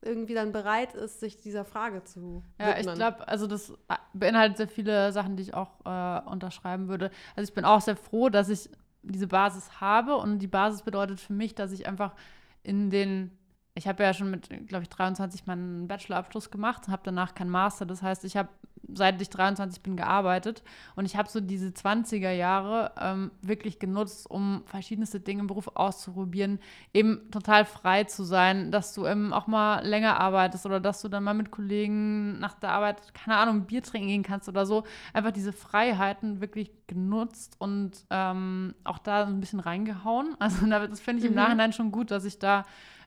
irgendwie 0.03 0.35
dann 0.35 0.53
bereit 0.53 0.95
ist, 0.95 1.21
sich 1.21 1.37
dieser 1.37 1.65
Frage 1.65 2.05
zu 2.05 2.43
Ja, 2.59 2.77
widmen. 2.77 2.89
ich 2.89 2.95
glaube, 2.95 3.29
also 3.29 3.47
das 3.47 3.71
äh, 3.71 3.97
beinhaltet 4.13 4.57
sehr 4.59 4.69
viele 4.69 5.13
Sachen, 5.13 5.37
die 5.37 5.45
ich 5.45 5.55
auch 5.55 5.71
äh, 5.85 6.21
unterschreiben 6.29 6.89
würde. 6.89 7.11
Also 7.37 7.49
ich 7.49 7.55
bin 7.55 7.65
auch 7.65 7.81
sehr 7.81 7.97
froh, 7.97 8.29
dass 8.29 8.49
ich 8.49 8.69
diese 9.03 9.27
Basis 9.27 9.81
habe 9.81 10.17
und 10.17 10.39
die 10.39 10.47
Basis 10.47 10.83
bedeutet 10.83 11.21
für 11.21 11.33
mich, 11.33 11.55
dass 11.55 11.73
ich 11.73 11.87
einfach 11.87 12.15
in 12.63 12.91
den 12.91 13.31
ich 13.75 13.89
habe 13.89 14.03
ja 14.03 14.13
schon 14.13 14.31
mit, 14.31 14.51
glaube 14.69 14.83
ich, 14.83 14.91
23 14.91 15.47
meinen 15.47 15.89
Bachelorabschluss 15.89 16.51
gemacht, 16.51 16.89
habe 16.89 17.01
danach 17.05 17.35
keinen 17.35 17.49
Master. 17.49 17.87
Das 17.87 18.03
heißt, 18.03 18.25
ich 18.25 18.37
habe 18.37 18.51
seit 18.93 19.21
ich 19.21 19.31
23 19.31 19.83
bin 19.83 19.97
gearbeitet 19.97 20.63
und 20.97 21.05
ich 21.05 21.17
habe 21.17 21.29
so 21.29 21.41
diese 21.41 21.69
20er 21.69 22.31
Jahre 22.31 22.93
ähm, 23.01 23.31
wirklich 23.41 23.79
genutzt, 23.79 24.31
um 24.31 24.63
verschiedenste 24.67 25.21
Dinge 25.21 25.41
im 25.41 25.47
Beruf 25.47 25.69
auszuprobieren, 25.75 26.59
eben 26.93 27.31
total 27.31 27.65
frei 27.65 28.05
zu 28.05 28.25
sein, 28.25 28.71
dass 28.71 28.95
du 28.95 29.07
eben 29.07 29.33
auch 29.33 29.47
mal 29.47 29.85
länger 29.87 30.21
arbeitest 30.21 30.67
oder 30.67 30.81
dass 30.81 31.01
du 31.03 31.09
dann 31.09 31.25
mal 31.25 31.35
mit 31.35 31.51
Kollegen 31.51 32.39
nach 32.39 32.55
der 32.55 32.71
Arbeit, 32.71 33.15
keine 33.15 33.37
Ahnung, 33.37 33.67
Bier 33.67 33.83
trinken 33.83 34.09
gehen 34.09 34.23
kannst 34.23 34.49
oder 34.49 34.67
so. 34.67 34.85
Einfach 35.13 35.33
diese 35.33 35.53
Freiheiten 35.53 36.41
wirklich 36.41 36.71
genutzt 36.87 37.57
und 37.59 38.05
ähm, 38.11 38.75
auch 38.85 38.99
da 38.99 39.25
ein 39.25 39.41
bisschen 39.41 39.61
reingehauen. 39.61 40.37
Also 40.43 40.67
das 40.67 41.01
finde 41.01 41.21
ich 41.21 41.27
im 41.27 41.33
mhm. 41.33 41.37
Nachhinein 41.37 41.73
schon 41.73 41.93
gut, 41.93 42.11
dass 42.11 42.25
ich 42.25 42.39
da 42.39 42.65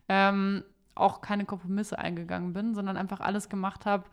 ähm, 0.07 0.63
auch 0.95 1.21
keine 1.21 1.45
Kompromisse 1.45 1.99
eingegangen 1.99 2.53
bin, 2.53 2.73
sondern 2.73 2.97
einfach 2.97 3.19
alles 3.19 3.49
gemacht 3.49 3.85
habe, 3.85 4.05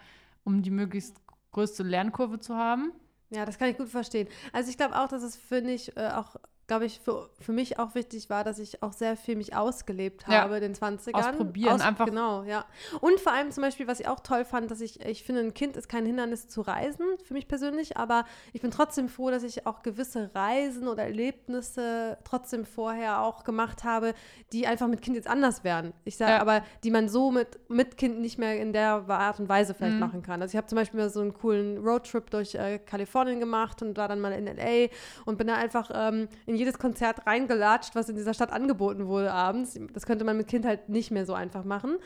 um 0.44 0.62
die 0.62 0.70
möglichst 0.70 1.21
größte 1.52 1.82
Lernkurve 1.82 2.40
zu 2.40 2.56
haben. 2.56 2.92
Ja, 3.30 3.46
das 3.46 3.58
kann 3.58 3.70
ich 3.70 3.78
gut 3.78 3.88
verstehen. 3.88 4.28
Also 4.52 4.70
ich 4.70 4.76
glaube 4.76 4.98
auch, 4.98 5.08
dass 5.08 5.22
es, 5.22 5.36
finde 5.36 5.72
ich, 5.72 5.96
äh, 5.96 6.10
auch 6.10 6.36
glaube 6.66 6.86
ich, 6.86 7.00
für, 7.00 7.28
für 7.40 7.52
mich 7.52 7.78
auch 7.78 7.94
wichtig 7.94 8.30
war, 8.30 8.44
dass 8.44 8.58
ich 8.58 8.82
auch 8.82 8.92
sehr 8.92 9.16
viel 9.16 9.36
mich 9.36 9.54
ausgelebt 9.54 10.26
habe 10.26 10.50
ja. 10.50 10.56
in 10.56 10.62
den 10.62 10.74
20ern. 10.74 11.12
Ausprobieren, 11.14 11.74
Aus, 11.74 11.80
einfach. 11.80 12.06
Genau, 12.06 12.44
ja. 12.44 12.64
Und 13.00 13.20
vor 13.20 13.32
allem 13.32 13.50
zum 13.50 13.62
Beispiel, 13.62 13.86
was 13.86 14.00
ich 14.00 14.08
auch 14.08 14.20
toll 14.20 14.44
fand, 14.44 14.70
dass 14.70 14.80
ich, 14.80 15.04
ich 15.04 15.24
finde, 15.24 15.42
ein 15.42 15.54
Kind 15.54 15.76
ist 15.76 15.88
kein 15.88 16.06
Hindernis 16.06 16.48
zu 16.48 16.60
reisen, 16.60 17.04
für 17.24 17.34
mich 17.34 17.48
persönlich, 17.48 17.96
aber 17.96 18.24
ich 18.52 18.62
bin 18.62 18.70
trotzdem 18.70 19.08
froh, 19.08 19.30
dass 19.30 19.42
ich 19.42 19.66
auch 19.66 19.82
gewisse 19.82 20.30
Reisen 20.34 20.88
oder 20.88 21.02
Erlebnisse 21.02 22.18
trotzdem 22.24 22.64
vorher 22.64 23.22
auch 23.22 23.44
gemacht 23.44 23.84
habe, 23.84 24.14
die 24.52 24.66
einfach 24.66 24.86
mit 24.86 25.02
Kind 25.02 25.16
jetzt 25.16 25.28
anders 25.28 25.64
wären. 25.64 25.92
Ich 26.04 26.16
sage 26.16 26.32
ja. 26.32 26.40
aber, 26.40 26.62
die 26.84 26.90
man 26.90 27.08
so 27.08 27.30
mit, 27.30 27.58
mit 27.68 27.96
Kind 27.96 28.20
nicht 28.20 28.38
mehr 28.38 28.60
in 28.60 28.72
der 28.72 29.04
Art 29.08 29.40
und 29.40 29.48
Weise 29.48 29.74
vielleicht 29.74 29.94
mhm. 29.94 30.00
machen 30.00 30.22
kann. 30.22 30.40
Also 30.40 30.52
ich 30.52 30.56
habe 30.56 30.68
zum 30.68 30.76
Beispiel 30.76 31.08
so 31.08 31.20
einen 31.20 31.34
coolen 31.34 31.78
Roadtrip 31.78 32.30
durch 32.30 32.54
äh, 32.54 32.78
Kalifornien 32.78 33.40
gemacht 33.40 33.82
und 33.82 33.96
war 33.96 34.08
dann 34.08 34.20
mal 34.20 34.32
in 34.32 34.46
L.A. 34.46 34.90
und 35.24 35.38
bin 35.38 35.48
da 35.48 35.56
einfach 35.56 35.90
ähm, 35.92 36.28
in 36.46 36.61
jedes 36.62 36.78
Konzert 36.78 37.26
reingelatscht, 37.26 37.94
was 37.94 38.08
in 38.08 38.16
dieser 38.16 38.34
Stadt 38.34 38.52
angeboten 38.52 39.06
wurde 39.06 39.32
abends. 39.32 39.78
Das 39.92 40.06
könnte 40.06 40.24
man 40.24 40.36
mit 40.36 40.48
Kind 40.48 40.64
halt 40.64 40.88
nicht 40.88 41.10
mehr 41.10 41.26
so 41.26 41.34
einfach 41.34 41.64
machen. 41.64 41.98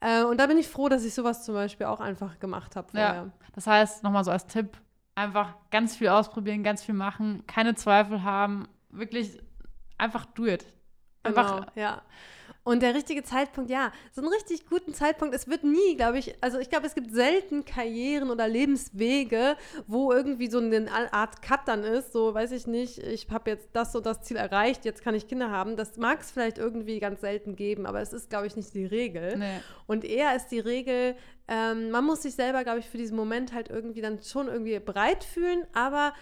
Äh, 0.00 0.24
und 0.24 0.38
da 0.38 0.46
bin 0.46 0.58
ich 0.58 0.68
froh, 0.68 0.88
dass 0.88 1.04
ich 1.04 1.14
sowas 1.14 1.44
zum 1.44 1.54
Beispiel 1.54 1.86
auch 1.86 2.00
einfach 2.00 2.38
gemacht 2.38 2.76
habe 2.76 2.88
vorher. 2.90 3.14
Ja, 3.14 3.30
das 3.54 3.66
heißt, 3.66 4.02
nochmal 4.02 4.24
so 4.24 4.30
als 4.30 4.46
Tipp, 4.46 4.78
einfach 5.14 5.54
ganz 5.70 5.96
viel 5.96 6.08
ausprobieren, 6.08 6.62
ganz 6.62 6.82
viel 6.82 6.94
machen, 6.94 7.44
keine 7.46 7.74
Zweifel 7.74 8.22
haben, 8.22 8.68
wirklich 8.90 9.38
einfach 9.98 10.24
do 10.26 10.46
it. 10.46 10.66
Einfach, 11.22 11.60
genau, 11.60 11.72
ja. 11.74 12.02
Und 12.64 12.82
der 12.82 12.94
richtige 12.94 13.22
Zeitpunkt, 13.22 13.70
ja, 13.70 13.92
so 14.10 14.22
einen 14.22 14.32
richtig 14.32 14.66
guten 14.66 14.94
Zeitpunkt. 14.94 15.34
Es 15.34 15.46
wird 15.48 15.64
nie, 15.64 15.96
glaube 15.96 16.18
ich, 16.18 16.34
also 16.40 16.58
ich 16.58 16.70
glaube, 16.70 16.86
es 16.86 16.94
gibt 16.94 17.12
selten 17.12 17.66
Karrieren 17.66 18.30
oder 18.30 18.48
Lebenswege, 18.48 19.56
wo 19.86 20.12
irgendwie 20.12 20.48
so 20.50 20.58
eine 20.58 20.90
Art 21.12 21.42
Cut 21.42 21.60
dann 21.66 21.84
ist. 21.84 22.12
So, 22.12 22.32
weiß 22.32 22.52
ich 22.52 22.66
nicht, 22.66 22.98
ich 22.98 23.28
habe 23.30 23.50
jetzt 23.50 23.68
das 23.74 23.94
und 23.94 24.06
das 24.06 24.22
Ziel 24.22 24.38
erreicht, 24.38 24.86
jetzt 24.86 25.02
kann 25.02 25.14
ich 25.14 25.28
Kinder 25.28 25.50
haben. 25.50 25.76
Das 25.76 25.98
mag 25.98 26.22
es 26.22 26.30
vielleicht 26.30 26.56
irgendwie 26.56 27.00
ganz 27.00 27.20
selten 27.20 27.54
geben, 27.54 27.84
aber 27.84 28.00
es 28.00 28.14
ist, 28.14 28.30
glaube 28.30 28.46
ich, 28.46 28.56
nicht 28.56 28.72
die 28.74 28.86
Regel. 28.86 29.36
Nee. 29.36 29.60
Und 29.86 30.04
eher 30.04 30.34
ist 30.34 30.48
die 30.48 30.60
Regel, 30.60 31.16
ähm, 31.48 31.90
man 31.90 32.06
muss 32.06 32.22
sich 32.22 32.34
selber, 32.34 32.64
glaube 32.64 32.78
ich, 32.78 32.88
für 32.88 32.96
diesen 32.96 33.16
Moment 33.16 33.52
halt 33.52 33.68
irgendwie 33.68 34.00
dann 34.00 34.22
schon 34.22 34.48
irgendwie 34.48 34.78
bereit 34.78 35.22
fühlen, 35.22 35.66
aber 35.74 36.14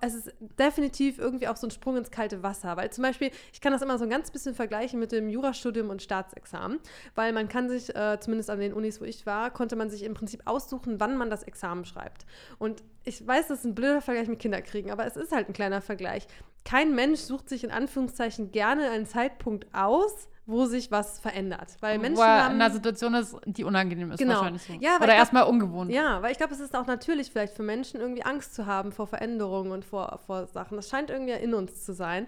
es 0.00 0.14
ist 0.14 0.34
definitiv 0.58 1.18
irgendwie 1.18 1.48
auch 1.48 1.56
so 1.56 1.66
ein 1.66 1.70
Sprung 1.70 1.96
ins 1.96 2.10
kalte 2.10 2.42
Wasser, 2.42 2.76
weil 2.76 2.90
zum 2.90 3.02
Beispiel, 3.02 3.30
ich 3.52 3.60
kann 3.60 3.72
das 3.72 3.82
immer 3.82 3.98
so 3.98 4.04
ein 4.04 4.10
ganz 4.10 4.30
bisschen 4.30 4.54
vergleichen 4.54 4.98
mit 4.98 5.12
dem 5.12 5.28
Jurastudium 5.28 5.90
und 5.90 6.02
Staatsexamen, 6.02 6.78
weil 7.14 7.32
man 7.32 7.48
kann 7.48 7.68
sich, 7.68 7.94
äh, 7.94 8.18
zumindest 8.20 8.50
an 8.50 8.60
den 8.60 8.72
Unis, 8.72 9.00
wo 9.00 9.04
ich 9.04 9.26
war, 9.26 9.50
konnte 9.50 9.76
man 9.76 9.90
sich 9.90 10.02
im 10.02 10.14
Prinzip 10.14 10.42
aussuchen, 10.44 11.00
wann 11.00 11.16
man 11.16 11.30
das 11.30 11.42
Examen 11.42 11.84
schreibt. 11.84 12.26
Und 12.58 12.82
ich 13.04 13.26
weiß, 13.26 13.48
das 13.48 13.60
ist 13.60 13.64
ein 13.64 13.74
blöder 13.74 14.00
Vergleich 14.00 14.28
mit 14.28 14.38
Kinderkriegen, 14.38 14.90
aber 14.90 15.06
es 15.06 15.16
ist 15.16 15.32
halt 15.32 15.48
ein 15.48 15.52
kleiner 15.52 15.80
Vergleich. 15.80 16.26
Kein 16.64 16.94
Mensch 16.94 17.20
sucht 17.20 17.48
sich 17.48 17.62
in 17.62 17.70
Anführungszeichen 17.70 18.50
gerne 18.50 18.90
einen 18.90 19.06
Zeitpunkt 19.06 19.66
aus, 19.72 20.28
wo 20.46 20.66
sich 20.66 20.90
was 20.92 21.18
verändert. 21.18 21.76
Weil 21.80 21.98
Menschen 21.98 22.18
wo 22.18 22.22
er 22.22 22.44
haben, 22.44 22.54
in 22.54 22.62
einer 22.62 22.72
Situation 22.72 23.14
ist, 23.14 23.36
die 23.44 23.64
unangenehm 23.64 24.12
ist 24.12 24.18
Genau. 24.18 24.34
wahrscheinlich 24.34 24.62
so. 24.62 24.72
Ja, 24.74 24.96
weil 24.98 25.08
Oder 25.08 25.14
erstmal 25.16 25.42
ungewohnt. 25.44 25.90
Ja, 25.90 26.22
weil 26.22 26.30
ich 26.32 26.38
glaube, 26.38 26.54
es 26.54 26.60
ist 26.60 26.74
auch 26.76 26.86
natürlich 26.86 27.30
vielleicht 27.30 27.54
für 27.54 27.64
Menschen 27.64 28.00
irgendwie 28.00 28.22
Angst 28.22 28.54
zu 28.54 28.66
haben 28.66 28.92
vor 28.92 29.06
Veränderungen 29.08 29.72
und 29.72 29.84
vor, 29.84 30.20
vor 30.24 30.46
Sachen. 30.46 30.76
Das 30.76 30.88
scheint 30.88 31.10
irgendwie 31.10 31.32
in 31.32 31.52
uns 31.52 31.84
zu 31.84 31.92
sein. 31.92 32.26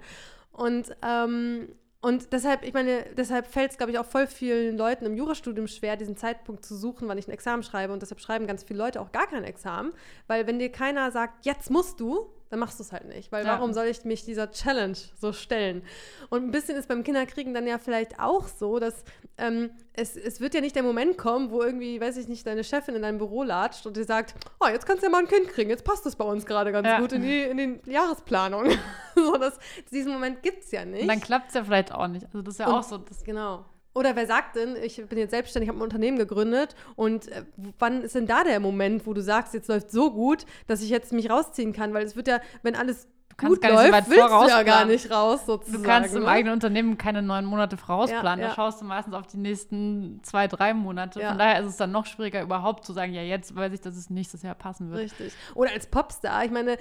Und, 0.52 0.96
ähm, 1.02 1.68
und 2.00 2.32
deshalb, 2.32 2.64
ich 2.64 2.74
meine, 2.74 3.04
deshalb 3.16 3.46
fällt 3.46 3.70
es, 3.72 3.78
glaube 3.78 3.92
ich, 3.92 3.98
auch 3.98 4.06
voll 4.06 4.26
vielen 4.26 4.76
Leuten 4.76 5.06
im 5.06 5.16
Jurastudium 5.16 5.68
schwer, 5.68 5.96
diesen 5.96 6.16
Zeitpunkt 6.16 6.64
zu 6.64 6.76
suchen, 6.76 7.06
wann 7.08 7.18
ich 7.18 7.28
ein 7.28 7.32
Examen 7.32 7.62
schreibe. 7.62 7.92
Und 7.92 8.02
deshalb 8.02 8.20
schreiben 8.20 8.46
ganz 8.48 8.64
viele 8.64 8.78
Leute 8.80 9.00
auch 9.00 9.12
gar 9.12 9.28
kein 9.28 9.44
Examen. 9.44 9.92
Weil 10.26 10.46
wenn 10.48 10.58
dir 10.58 10.70
keiner 10.72 11.10
sagt, 11.12 11.46
jetzt 11.46 11.70
musst 11.70 12.00
du, 12.00 12.32
dann 12.50 12.58
machst 12.60 12.78
du 12.78 12.82
es 12.82 12.92
halt 12.92 13.06
nicht. 13.06 13.30
Weil 13.32 13.44
Ja. 13.44 13.52
warum 13.52 13.72
soll 13.72 13.86
ich 13.86 14.04
mich 14.04 14.24
dieser 14.24 14.50
Challenge 14.50 14.96
so 15.20 15.32
stellen? 15.32 15.82
Und 16.30 16.44
ein 16.44 16.50
bisschen 16.50 16.76
ist 16.76 16.88
beim 16.88 17.04
Kinderkriegen 17.04 17.52
dann 17.54 17.66
ja 17.66 17.78
vielleicht 17.78 18.18
auch 18.20 18.48
so, 18.48 18.78
dass 18.78 19.04
ähm, 19.36 19.70
es, 19.92 20.16
es 20.16 20.40
wird 20.40 20.54
ja 20.54 20.60
nicht 20.60 20.74
der 20.76 20.82
Moment 20.82 21.18
kommen, 21.18 21.50
wo 21.50 21.62
irgendwie, 21.62 22.00
weiß 22.00 22.16
ich 22.16 22.28
nicht, 22.28 22.46
deine 22.46 22.64
Chefin 22.64 22.94
in 22.96 23.02
dein 23.02 23.18
Büro 23.18 23.42
latscht 23.42 23.86
und 23.86 23.96
dir 23.96 24.04
sagt, 24.04 24.34
oh, 24.60 24.66
jetzt 24.68 24.86
kannst 24.86 25.02
du 25.02 25.06
ja 25.06 25.10
mal 25.12 25.18
ein 25.20 25.28
Kind 25.28 25.48
kriegen, 25.48 25.70
jetzt 25.70 25.84
passt 25.84 26.04
das 26.06 26.16
bei 26.16 26.24
uns 26.24 26.46
gerade 26.46 26.72
ganz 26.72 26.86
Ja. 26.86 26.98
gut 27.00 27.12
in 27.12 27.22
die, 27.22 27.42
in 27.42 27.56
die 27.84 27.90
Jahresplanung. 27.90 28.70
so, 29.14 29.36
das, 29.36 29.58
diesen 29.92 30.12
Moment 30.12 30.42
gibt 30.42 30.64
es 30.64 30.70
ja 30.70 30.84
nicht. 30.84 31.02
Und 31.02 31.08
dann 31.08 31.20
klappt 31.20 31.48
es 31.48 31.54
ja 31.54 31.64
vielleicht 31.64 31.92
auch 31.92 32.08
nicht. 32.08 32.24
Also 32.26 32.42
das 32.42 32.54
ist 32.54 32.60
ja 32.60 32.66
Und- 32.68 32.74
auch 32.74 32.82
so. 32.82 32.98
Das, 32.98 33.22
Genau. 33.24 33.64
Oder 33.98 34.14
wer 34.14 34.28
sagt 34.28 34.54
denn, 34.54 34.76
ich 34.80 35.04
bin 35.08 35.18
jetzt 35.18 35.32
selbstständig, 35.32 35.68
habe 35.68 35.80
ein 35.80 35.82
Unternehmen 35.82 36.18
gegründet 36.18 36.76
und 36.94 37.26
äh, 37.32 37.42
wann 37.80 38.02
ist 38.02 38.14
denn 38.14 38.28
da 38.28 38.44
der 38.44 38.60
Moment, 38.60 39.08
wo 39.08 39.12
du 39.12 39.20
sagst, 39.20 39.54
jetzt 39.54 39.68
läuft 39.68 39.90
so 39.90 40.12
gut, 40.12 40.46
dass 40.68 40.82
ich 40.82 40.88
jetzt 40.88 41.12
mich 41.12 41.28
rausziehen 41.28 41.72
kann? 41.72 41.92
Weil 41.94 42.04
es 42.06 42.14
wird 42.14 42.28
ja, 42.28 42.38
wenn 42.62 42.76
alles 42.76 43.08
gut 43.36 43.60
so 43.60 43.68
läuft, 43.68 43.92
weit 43.92 44.08
willst 44.08 44.28
du 44.28 44.48
ja 44.48 44.62
gar 44.62 44.84
nicht 44.84 45.10
raus 45.10 45.46
sozusagen. 45.46 45.82
du 45.82 45.88
kannst 45.88 46.14
im 46.14 46.22
ne? 46.22 46.28
eigenen 46.28 46.54
Unternehmen 46.54 46.96
keine 46.96 47.22
neun 47.22 47.44
Monate 47.44 47.76
vorausplanen. 47.76 48.38
Ja, 48.38 48.46
Da 48.46 48.50
ja. 48.50 48.54
schaust 48.54 48.80
du 48.80 48.84
meistens 48.84 49.14
auf 49.14 49.26
die 49.26 49.36
nächsten 49.36 50.20
zwei, 50.22 50.46
drei 50.46 50.74
Monate. 50.74 51.20
Ja. 51.20 51.30
Von 51.30 51.38
daher 51.38 51.60
ist 51.60 51.66
es 51.66 51.76
dann 51.76 51.90
noch 51.90 52.06
schwieriger, 52.06 52.42
überhaupt 52.42 52.84
zu 52.84 52.92
sagen, 52.92 53.12
ja, 53.12 53.22
jetzt 53.22 53.56
weiß 53.56 53.72
ich, 53.72 53.80
dass 53.80 53.96
es 53.96 54.10
nächstes 54.10 54.42
Jahr 54.42 54.54
passen 54.54 54.90
wird. 54.90 55.00
Richtig. 55.02 55.32
Oder 55.56 55.72
als 55.72 55.88
Popstar. 55.88 56.44
Ich 56.44 56.52
meine, 56.52 56.76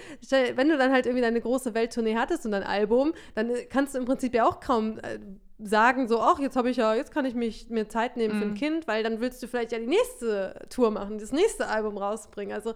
wenn 0.53 0.69
du 0.69 0.77
dann 0.77 0.91
halt 0.91 1.07
irgendwie 1.07 1.23
deine 1.23 1.41
große 1.41 1.73
Welttournee 1.73 2.15
hattest 2.15 2.45
und 2.45 2.51
dein 2.51 2.63
Album, 2.63 3.13
dann 3.33 3.49
äh, 3.49 3.63
kannst 3.65 3.95
du 3.95 3.99
im 3.99 4.05
Prinzip 4.05 4.35
ja 4.35 4.47
auch 4.47 4.59
kaum 4.59 4.99
äh, 4.99 5.17
sagen, 5.59 6.07
so, 6.07 6.21
ach, 6.21 6.39
jetzt 6.39 6.55
habe 6.55 6.69
ich 6.69 6.77
ja, 6.77 6.93
jetzt 6.93 7.11
kann 7.11 7.25
ich 7.25 7.33
mich 7.33 7.69
mir 7.69 7.89
Zeit 7.89 8.15
nehmen 8.15 8.37
für 8.37 8.45
ein 8.45 8.51
Mhm. 8.51 8.55
Kind, 8.55 8.87
weil 8.87 9.03
dann 9.03 9.19
willst 9.19 9.41
du 9.41 9.47
vielleicht 9.47 9.71
ja 9.71 9.79
die 9.79 9.87
nächste 9.87 10.67
Tour 10.69 10.91
machen, 10.91 11.17
das 11.17 11.31
nächste 11.31 11.67
Album 11.67 11.97
rausbringen. 11.97 12.53
Also 12.53 12.75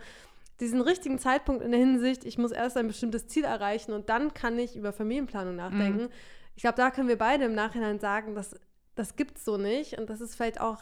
diesen 0.60 0.82
richtigen 0.82 1.20
Zeitpunkt 1.20 1.63
in 1.63 1.72
der 1.72 1.80
Hinsicht, 1.80 2.24
ich 2.24 2.38
muss 2.38 2.52
erst 2.52 2.78
ein 2.78 2.88
bestimmtes 2.88 3.28
Ziel 3.28 3.44
erreichen 3.44 3.94
und 3.94 4.10
dann 4.10 4.34
kann 4.34 4.58
ich 4.58 4.76
über 4.76 4.94
Familienplanung 4.94 5.56
nachdenken. 5.56 6.10
Ich 6.56 6.63
glaube, 6.63 6.76
da 6.78 6.91
können 6.91 7.08
wir 7.08 7.17
beide 7.17 7.46
im 7.46 7.54
Nachhinein 7.56 8.00
sagen, 8.00 8.36
dass 8.36 8.60
das 8.96 9.15
gibt 9.15 9.38
es 9.38 9.46
so 9.46 9.58
nicht 9.58 9.98
und 9.98 10.10
das 10.10 10.22
ist 10.22 10.36
vielleicht 10.36 10.60
auch 10.60 10.80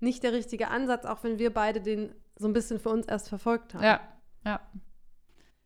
nicht 0.00 0.22
der 0.22 0.32
richtige 0.32 0.68
Ansatz, 0.68 1.04
auch 1.04 1.22
wenn 1.22 1.38
wir 1.38 1.52
beide 1.52 1.80
den 1.80 2.14
so 2.36 2.48
ein 2.48 2.52
bisschen 2.52 2.80
für 2.80 2.88
uns 2.88 3.06
erst 3.06 3.28
verfolgt 3.28 3.74
haben. 3.74 3.84
Ja, 3.84 4.00
ja. 4.44 4.60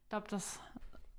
Ich 0.02 0.08
glaube, 0.08 0.26
das, 0.28 0.58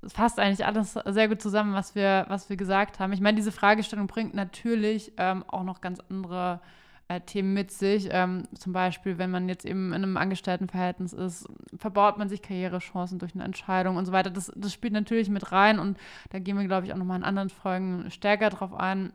das 0.06 0.14
fasst 0.14 0.40
eigentlich 0.40 0.68
alles 0.68 0.94
sehr 0.94 1.28
gut 1.28 1.42
zusammen, 1.42 1.74
was 1.74 1.96
wir, 1.96 2.26
was 2.30 2.48
wir 2.48 2.58
gesagt 2.58 3.00
haben. 3.00 3.12
Ich 3.12 3.22
meine, 3.22 3.38
diese 3.38 3.52
Fragestellung 3.52 4.06
bringt 4.06 4.36
natürlich 4.36 5.14
ähm, 5.18 5.44
auch 5.48 5.64
noch 5.64 5.82
ganz 5.82 6.00
andere 6.10 6.62
äh, 7.08 7.22
Themen 7.22 7.56
mit 7.56 7.72
sich. 7.72 8.10
Ähm, 8.12 8.44
zum 8.54 8.72
Beispiel, 8.72 9.18
wenn 9.18 9.32
man 9.32 9.50
jetzt 9.50 9.66
eben 9.66 9.94
in 9.94 10.04
einem 10.04 10.18
Angestelltenverhältnis 10.18 11.12
ist, 11.12 11.48
verbaut 11.76 12.20
man 12.20 12.30
sich 12.30 12.44
Karrierechancen 12.44 13.18
durch 13.18 13.34
eine 13.34 13.44
Entscheidung 13.44 13.98
und 13.98 14.06
so 14.06 14.12
weiter. 14.12 14.30
Das, 14.30 14.52
das 14.56 14.72
spielt 14.72 14.94
natürlich 14.94 15.30
mit 15.30 15.52
rein 15.52 15.80
und 15.80 15.98
da 16.30 16.38
gehen 16.38 16.56
wir, 16.56 16.66
glaube 16.66 16.86
ich, 16.86 16.94
auch 16.94 16.98
nochmal 16.98 17.18
in 17.18 17.24
anderen 17.24 17.50
Folgen 17.50 18.12
stärker 18.12 18.52
drauf 18.52 18.76
ein. 18.76 19.12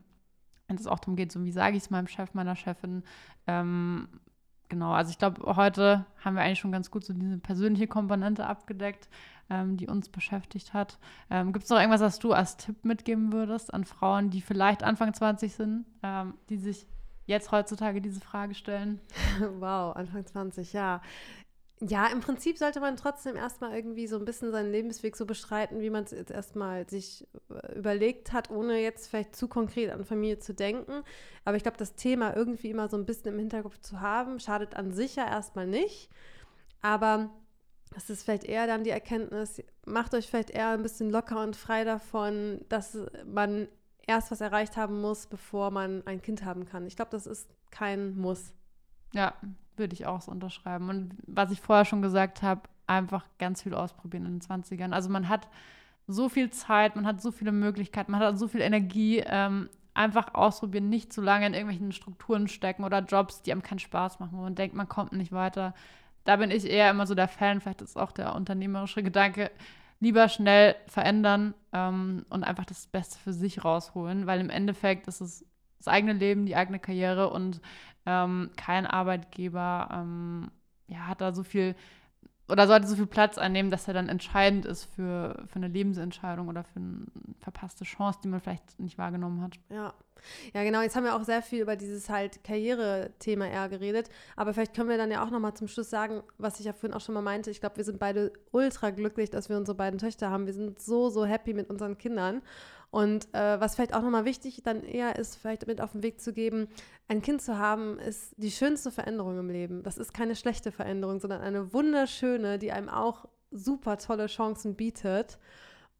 Wenn 0.66 0.76
es 0.76 0.88
auch 0.88 0.98
darum 0.98 1.14
geht, 1.14 1.30
so 1.30 1.44
wie 1.44 1.52
sage 1.52 1.76
ich 1.76 1.84
es 1.84 1.90
meinem 1.90 2.08
Chef, 2.08 2.34
meiner 2.34 2.56
Chefin, 2.56 3.04
ähm, 3.46 4.08
genau, 4.68 4.90
also 4.90 5.12
ich 5.12 5.18
glaube, 5.18 5.54
heute 5.54 6.04
haben 6.24 6.34
wir 6.34 6.42
eigentlich 6.42 6.58
schon 6.58 6.72
ganz 6.72 6.90
gut 6.90 7.04
so 7.04 7.12
diese 7.12 7.38
persönliche 7.38 7.86
Komponente 7.86 8.44
abgedeckt, 8.44 9.08
ähm, 9.50 9.76
die 9.76 9.88
uns 9.88 10.08
beschäftigt 10.08 10.72
hat. 10.72 10.98
Ähm, 11.28 11.52
Gibt 11.52 11.64
es 11.64 11.70
noch 11.70 11.78
irgendwas, 11.78 12.00
was 12.00 12.18
du 12.18 12.32
als 12.32 12.56
Tipp 12.56 12.84
mitgeben 12.84 13.32
würdest 13.32 13.74
an 13.74 13.84
Frauen, 13.84 14.30
die 14.30 14.40
vielleicht 14.40 14.82
Anfang 14.82 15.12
20 15.12 15.52
sind, 15.52 15.84
ähm, 16.02 16.34
die 16.48 16.56
sich 16.56 16.86
jetzt 17.26 17.52
heutzutage 17.52 18.00
diese 18.00 18.20
Frage 18.20 18.54
stellen? 18.54 19.00
Wow, 19.58 19.96
Anfang 19.96 20.24
20, 20.24 20.72
ja. 20.72 21.00
Ja, 21.82 22.08
im 22.08 22.20
Prinzip 22.20 22.58
sollte 22.58 22.78
man 22.78 22.96
trotzdem 22.96 23.36
erstmal 23.36 23.74
irgendwie 23.74 24.06
so 24.06 24.18
ein 24.18 24.26
bisschen 24.26 24.52
seinen 24.52 24.70
Lebensweg 24.70 25.16
so 25.16 25.24
beschreiten, 25.24 25.80
wie 25.80 25.88
man 25.88 26.04
es 26.04 26.10
jetzt 26.10 26.30
erstmal 26.30 26.86
sich 26.86 27.26
äh, 27.48 27.78
überlegt 27.78 28.34
hat, 28.34 28.50
ohne 28.50 28.78
jetzt 28.82 29.08
vielleicht 29.08 29.34
zu 29.34 29.48
konkret 29.48 29.90
an 29.90 30.04
Familie 30.04 30.38
zu 30.38 30.52
denken. 30.52 31.02
Aber 31.46 31.56
ich 31.56 31.62
glaube, 31.62 31.78
das 31.78 31.94
Thema 31.94 32.36
irgendwie 32.36 32.68
immer 32.68 32.88
so 32.90 32.98
ein 32.98 33.06
bisschen 33.06 33.32
im 33.32 33.38
Hinterkopf 33.38 33.78
zu 33.80 34.00
haben, 34.00 34.40
schadet 34.40 34.76
an 34.76 34.92
sich 34.92 35.16
ja 35.16 35.26
erstmal 35.26 35.66
nicht. 35.66 36.10
Aber 36.82 37.30
es 37.96 38.10
ist 38.10 38.22
vielleicht 38.22 38.44
eher 38.44 38.66
dann 38.66 38.84
die 38.84 38.90
Erkenntnis, 38.90 39.62
macht 39.84 40.14
euch 40.14 40.28
vielleicht 40.28 40.50
eher 40.50 40.70
ein 40.70 40.82
bisschen 40.82 41.10
locker 41.10 41.42
und 41.42 41.56
frei 41.56 41.84
davon, 41.84 42.60
dass 42.68 42.96
man 43.26 43.68
erst 44.06 44.30
was 44.30 44.40
erreicht 44.40 44.76
haben 44.76 45.00
muss, 45.00 45.26
bevor 45.26 45.70
man 45.70 46.06
ein 46.06 46.22
Kind 46.22 46.44
haben 46.44 46.66
kann. 46.66 46.86
Ich 46.86 46.96
glaube, 46.96 47.10
das 47.10 47.26
ist 47.26 47.48
kein 47.70 48.16
Muss. 48.16 48.52
Ja, 49.12 49.34
würde 49.76 49.94
ich 49.94 50.06
auch 50.06 50.20
so 50.20 50.30
unterschreiben. 50.30 50.88
Und 50.88 51.14
was 51.26 51.50
ich 51.50 51.60
vorher 51.60 51.84
schon 51.84 52.02
gesagt 52.02 52.42
habe, 52.42 52.62
einfach 52.86 53.24
ganz 53.38 53.62
viel 53.62 53.74
ausprobieren 53.74 54.26
in 54.26 54.38
den 54.38 54.40
20ern. 54.40 54.92
Also 54.92 55.08
man 55.08 55.28
hat 55.28 55.48
so 56.06 56.28
viel 56.28 56.50
Zeit, 56.50 56.96
man 56.96 57.06
hat 57.06 57.20
so 57.20 57.30
viele 57.30 57.52
Möglichkeiten, 57.52 58.12
man 58.12 58.20
hat 58.20 58.38
so 58.38 58.48
viel 58.48 58.60
Energie. 58.60 59.22
Ähm, 59.24 59.68
einfach 59.94 60.34
ausprobieren, 60.34 60.88
nicht 60.88 61.12
zu 61.12 61.20
lange 61.20 61.46
in 61.46 61.54
irgendwelchen 61.54 61.92
Strukturen 61.92 62.48
stecken 62.48 62.84
oder 62.84 63.00
Jobs, 63.00 63.42
die 63.42 63.52
einem 63.52 63.62
keinen 63.62 63.80
Spaß 63.80 64.20
machen, 64.20 64.38
wo 64.38 64.42
man 64.42 64.54
denkt, 64.54 64.74
man 64.74 64.88
kommt 64.88 65.12
nicht 65.12 65.32
weiter. 65.32 65.74
Da 66.24 66.36
bin 66.36 66.50
ich 66.50 66.68
eher 66.68 66.90
immer 66.90 67.06
so 67.06 67.14
der 67.14 67.28
Fan, 67.28 67.60
vielleicht 67.60 67.82
ist 67.82 67.96
auch 67.96 68.12
der 68.12 68.34
unternehmerische 68.34 69.02
Gedanke, 69.02 69.50
lieber 70.00 70.28
schnell 70.28 70.76
verändern 70.86 71.54
ähm, 71.72 72.24
und 72.30 72.44
einfach 72.44 72.64
das 72.64 72.86
Beste 72.86 73.18
für 73.18 73.32
sich 73.32 73.64
rausholen, 73.64 74.26
weil 74.26 74.40
im 74.40 74.50
Endeffekt 74.50 75.06
ist 75.06 75.20
es 75.20 75.44
das 75.78 75.88
eigene 75.88 76.12
Leben, 76.12 76.46
die 76.46 76.56
eigene 76.56 76.78
Karriere 76.78 77.30
und 77.30 77.60
ähm, 78.06 78.50
kein 78.56 78.86
Arbeitgeber 78.86 79.88
ähm, 79.92 80.50
ja, 80.88 81.06
hat 81.06 81.20
da 81.20 81.32
so 81.32 81.42
viel 81.42 81.74
oder 82.50 82.66
sollte 82.66 82.86
so 82.86 82.96
viel 82.96 83.06
Platz 83.06 83.38
einnehmen, 83.38 83.70
dass 83.70 83.88
er 83.88 83.94
dann 83.94 84.08
entscheidend 84.08 84.64
ist 84.64 84.84
für, 84.84 85.44
für 85.46 85.56
eine 85.56 85.68
Lebensentscheidung 85.68 86.48
oder 86.48 86.64
für 86.64 86.80
eine 86.80 87.06
verpasste 87.40 87.84
Chance, 87.84 88.20
die 88.24 88.28
man 88.28 88.40
vielleicht 88.40 88.78
nicht 88.78 88.98
wahrgenommen 88.98 89.42
hat. 89.42 89.54
Ja. 89.70 89.94
Ja, 90.52 90.62
genau. 90.64 90.82
Jetzt 90.82 90.96
haben 90.96 91.04
wir 91.04 91.16
auch 91.16 91.24
sehr 91.24 91.40
viel 91.40 91.62
über 91.62 91.76
dieses 91.76 92.10
halt 92.10 92.44
Karriere-Thema 92.44 93.48
eher 93.48 93.68
geredet. 93.68 94.10
Aber 94.36 94.52
vielleicht 94.52 94.74
können 94.74 94.88
wir 94.88 94.98
dann 94.98 95.10
ja 95.10 95.24
auch 95.24 95.30
nochmal 95.30 95.54
zum 95.54 95.68
Schluss 95.68 95.90
sagen, 95.90 96.22
was 96.38 96.60
ich 96.60 96.66
ja 96.66 96.72
vorhin 96.72 96.94
auch 96.94 97.00
schon 97.00 97.14
mal 97.14 97.22
meinte. 97.22 97.50
Ich 97.50 97.60
glaube, 97.60 97.78
wir 97.78 97.84
sind 97.84 97.98
beide 97.98 98.32
ultra 98.50 98.90
glücklich, 98.90 99.30
dass 99.30 99.48
wir 99.48 99.56
unsere 99.56 99.76
beiden 99.76 99.98
Töchter 99.98 100.30
haben. 100.30 100.46
Wir 100.46 100.52
sind 100.52 100.80
so, 100.80 101.08
so 101.08 101.24
happy 101.24 101.54
mit 101.54 101.70
unseren 101.70 101.96
Kindern. 101.96 102.42
Und 102.90 103.32
äh, 103.34 103.60
was 103.60 103.76
vielleicht 103.76 103.94
auch 103.94 104.02
nochmal 104.02 104.24
wichtig 104.24 104.62
dann 104.64 104.82
eher 104.82 105.16
ist, 105.16 105.36
vielleicht 105.36 105.66
mit 105.66 105.80
auf 105.80 105.92
den 105.92 106.02
Weg 106.02 106.20
zu 106.20 106.32
geben, 106.32 106.68
ein 107.08 107.22
Kind 107.22 107.40
zu 107.40 107.56
haben, 107.56 107.98
ist 108.00 108.34
die 108.36 108.50
schönste 108.50 108.90
Veränderung 108.90 109.38
im 109.38 109.48
Leben. 109.48 109.82
Das 109.84 109.96
ist 109.96 110.12
keine 110.12 110.34
schlechte 110.34 110.72
Veränderung, 110.72 111.20
sondern 111.20 111.40
eine 111.40 111.72
wunderschöne, 111.72 112.58
die 112.58 112.72
einem 112.72 112.88
auch 112.88 113.26
super 113.52 113.96
tolle 113.98 114.26
Chancen 114.26 114.74
bietet. 114.74 115.38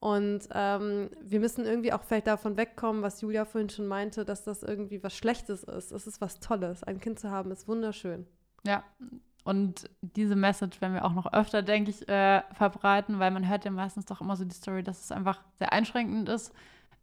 Und 0.01 0.49
ähm, 0.53 1.11
wir 1.21 1.41
müssen 1.41 1.65
irgendwie 1.65 1.93
auch 1.93 2.03
vielleicht 2.03 2.27
davon 2.27 2.57
wegkommen, 2.57 3.03
was 3.03 3.21
Julia 3.21 3.45
vorhin 3.45 3.69
schon 3.69 3.87
meinte, 3.87 4.25
dass 4.25 4.45
das 4.45 4.63
irgendwie 4.63 5.03
was 5.03 5.15
Schlechtes 5.15 5.63
ist. 5.63 5.93
Es 5.93 6.07
ist 6.07 6.21
was 6.21 6.41
Tolles. 6.41 6.83
Ein 6.83 7.01
Kind 7.01 7.21
zu 7.21 7.31
haben 7.31 7.51
ist 7.51 7.69
wunderschön. 7.69 8.27
Ja, 8.65 8.83
und 9.45 9.91
diese 10.01 10.37
Message 10.37 10.81
werden 10.81 10.95
wir 10.95 11.05
auch 11.05 11.13
noch 11.13 11.33
öfter, 11.33 11.63
denke 11.63 11.91
ich, 11.91 12.09
äh, 12.09 12.43
verbreiten, 12.53 13.19
weil 13.19 13.31
man 13.31 13.49
hört 13.49 13.65
ja 13.65 13.71
meistens 13.71 14.07
doch 14.07 14.21
immer 14.21 14.37
so 14.37 14.45
die 14.45 14.55
Story, 14.55 14.83
dass 14.83 15.05
es 15.05 15.13
einfach 15.13 15.41
sehr 15.59 15.73
einschränkend 15.73 16.29
ist. 16.29 16.53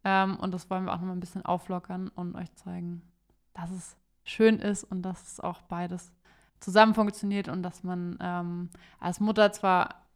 Ähm, 0.03 0.37
und 0.37 0.53
das 0.53 0.69
wollen 0.69 0.85
wir 0.85 0.93
auch 0.93 0.99
noch 0.99 1.07
mal 1.07 1.13
ein 1.13 1.19
bisschen 1.19 1.45
auflockern 1.45 2.09
und 2.09 2.35
euch 2.35 2.53
zeigen, 2.55 3.01
dass 3.53 3.71
es 3.71 3.97
schön 4.23 4.59
ist 4.59 4.83
und 4.83 5.01
dass 5.01 5.33
es 5.33 5.39
auch 5.39 5.61
beides 5.61 6.11
zusammen 6.59 6.93
funktioniert 6.93 7.47
und 7.47 7.63
dass 7.63 7.83
man 7.83 8.17
ähm, 8.21 8.69
als 8.99 9.19
Mutter 9.19 9.51
zwar 9.51 10.07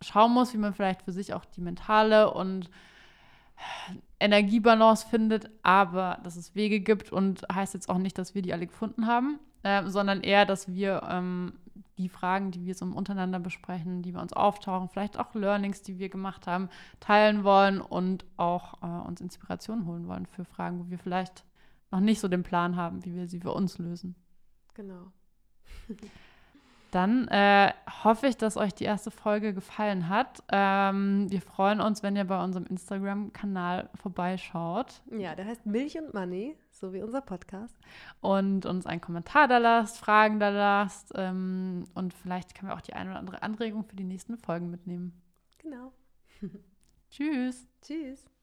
schauen 0.00 0.32
muss, 0.32 0.52
wie 0.52 0.58
man 0.58 0.74
vielleicht 0.74 1.02
für 1.02 1.12
sich 1.12 1.34
auch 1.34 1.44
die 1.44 1.60
mentale 1.60 2.32
und 2.32 2.70
Energiebalance 4.20 5.06
findet, 5.06 5.50
aber 5.62 6.18
dass 6.22 6.36
es 6.36 6.54
Wege 6.54 6.80
gibt 6.80 7.12
und 7.12 7.42
heißt 7.52 7.74
jetzt 7.74 7.88
auch 7.88 7.98
nicht, 7.98 8.18
dass 8.18 8.34
wir 8.34 8.42
die 8.42 8.52
alle 8.52 8.66
gefunden 8.66 9.06
haben, 9.06 9.38
äh, 9.62 9.86
sondern 9.86 10.20
eher, 10.20 10.44
dass 10.44 10.68
wir 10.72 11.02
ähm, 11.08 11.52
die 11.96 12.08
Fragen, 12.08 12.50
die 12.50 12.64
wir 12.64 12.74
so 12.74 12.84
untereinander 12.84 13.38
besprechen, 13.40 14.02
die 14.02 14.14
wir 14.14 14.20
uns 14.20 14.32
auftauchen, 14.32 14.88
vielleicht 14.88 15.18
auch 15.18 15.34
Learnings, 15.34 15.82
die 15.82 15.98
wir 15.98 16.08
gemacht 16.08 16.46
haben, 16.46 16.68
teilen 17.00 17.44
wollen 17.44 17.80
und 17.80 18.24
auch 18.36 18.82
äh, 18.82 19.08
uns 19.08 19.20
Inspiration 19.20 19.86
holen 19.86 20.06
wollen 20.06 20.26
für 20.26 20.44
Fragen, 20.44 20.78
wo 20.78 20.90
wir 20.90 20.98
vielleicht 20.98 21.44
noch 21.90 22.00
nicht 22.00 22.20
so 22.20 22.28
den 22.28 22.42
Plan 22.42 22.76
haben, 22.76 23.04
wie 23.04 23.14
wir 23.14 23.28
sie 23.28 23.40
für 23.40 23.52
uns 23.52 23.78
lösen. 23.78 24.14
Genau. 24.74 25.12
Dann 26.90 27.28
äh, 27.28 27.72
hoffe 28.02 28.26
ich, 28.26 28.36
dass 28.36 28.56
euch 28.56 28.74
die 28.74 28.84
erste 28.84 29.10
Folge 29.10 29.52
gefallen 29.52 30.08
hat. 30.08 30.42
Ähm, 30.50 31.26
wir 31.28 31.42
freuen 31.42 31.80
uns, 31.80 32.02
wenn 32.02 32.16
ihr 32.16 32.24
bei 32.24 32.42
unserem 32.42 32.66
Instagram-Kanal 32.66 33.90
vorbeischaut. 33.94 35.02
Ja, 35.10 35.34
der 35.34 35.44
heißt 35.44 35.66
Milch 35.66 35.98
und 35.98 36.14
Money, 36.14 36.56
so 36.70 36.92
wie 36.94 37.02
unser 37.02 37.20
Podcast. 37.20 37.76
Und 38.20 38.64
uns 38.64 38.86
einen 38.86 39.02
Kommentar 39.02 39.48
da 39.48 39.58
lasst, 39.58 39.98
Fragen 39.98 40.40
da 40.40 40.48
lasst. 40.48 41.12
Ähm, 41.14 41.84
und 41.94 42.14
vielleicht 42.14 42.54
können 42.54 42.70
wir 42.70 42.76
auch 42.76 42.80
die 42.80 42.94
eine 42.94 43.10
oder 43.10 43.18
andere 43.18 43.42
Anregung 43.42 43.84
für 43.84 43.96
die 43.96 44.04
nächsten 44.04 44.38
Folgen 44.38 44.70
mitnehmen. 44.70 45.20
Genau. 45.58 45.92
Tschüss. 47.10 47.68
Tschüss. 47.82 48.37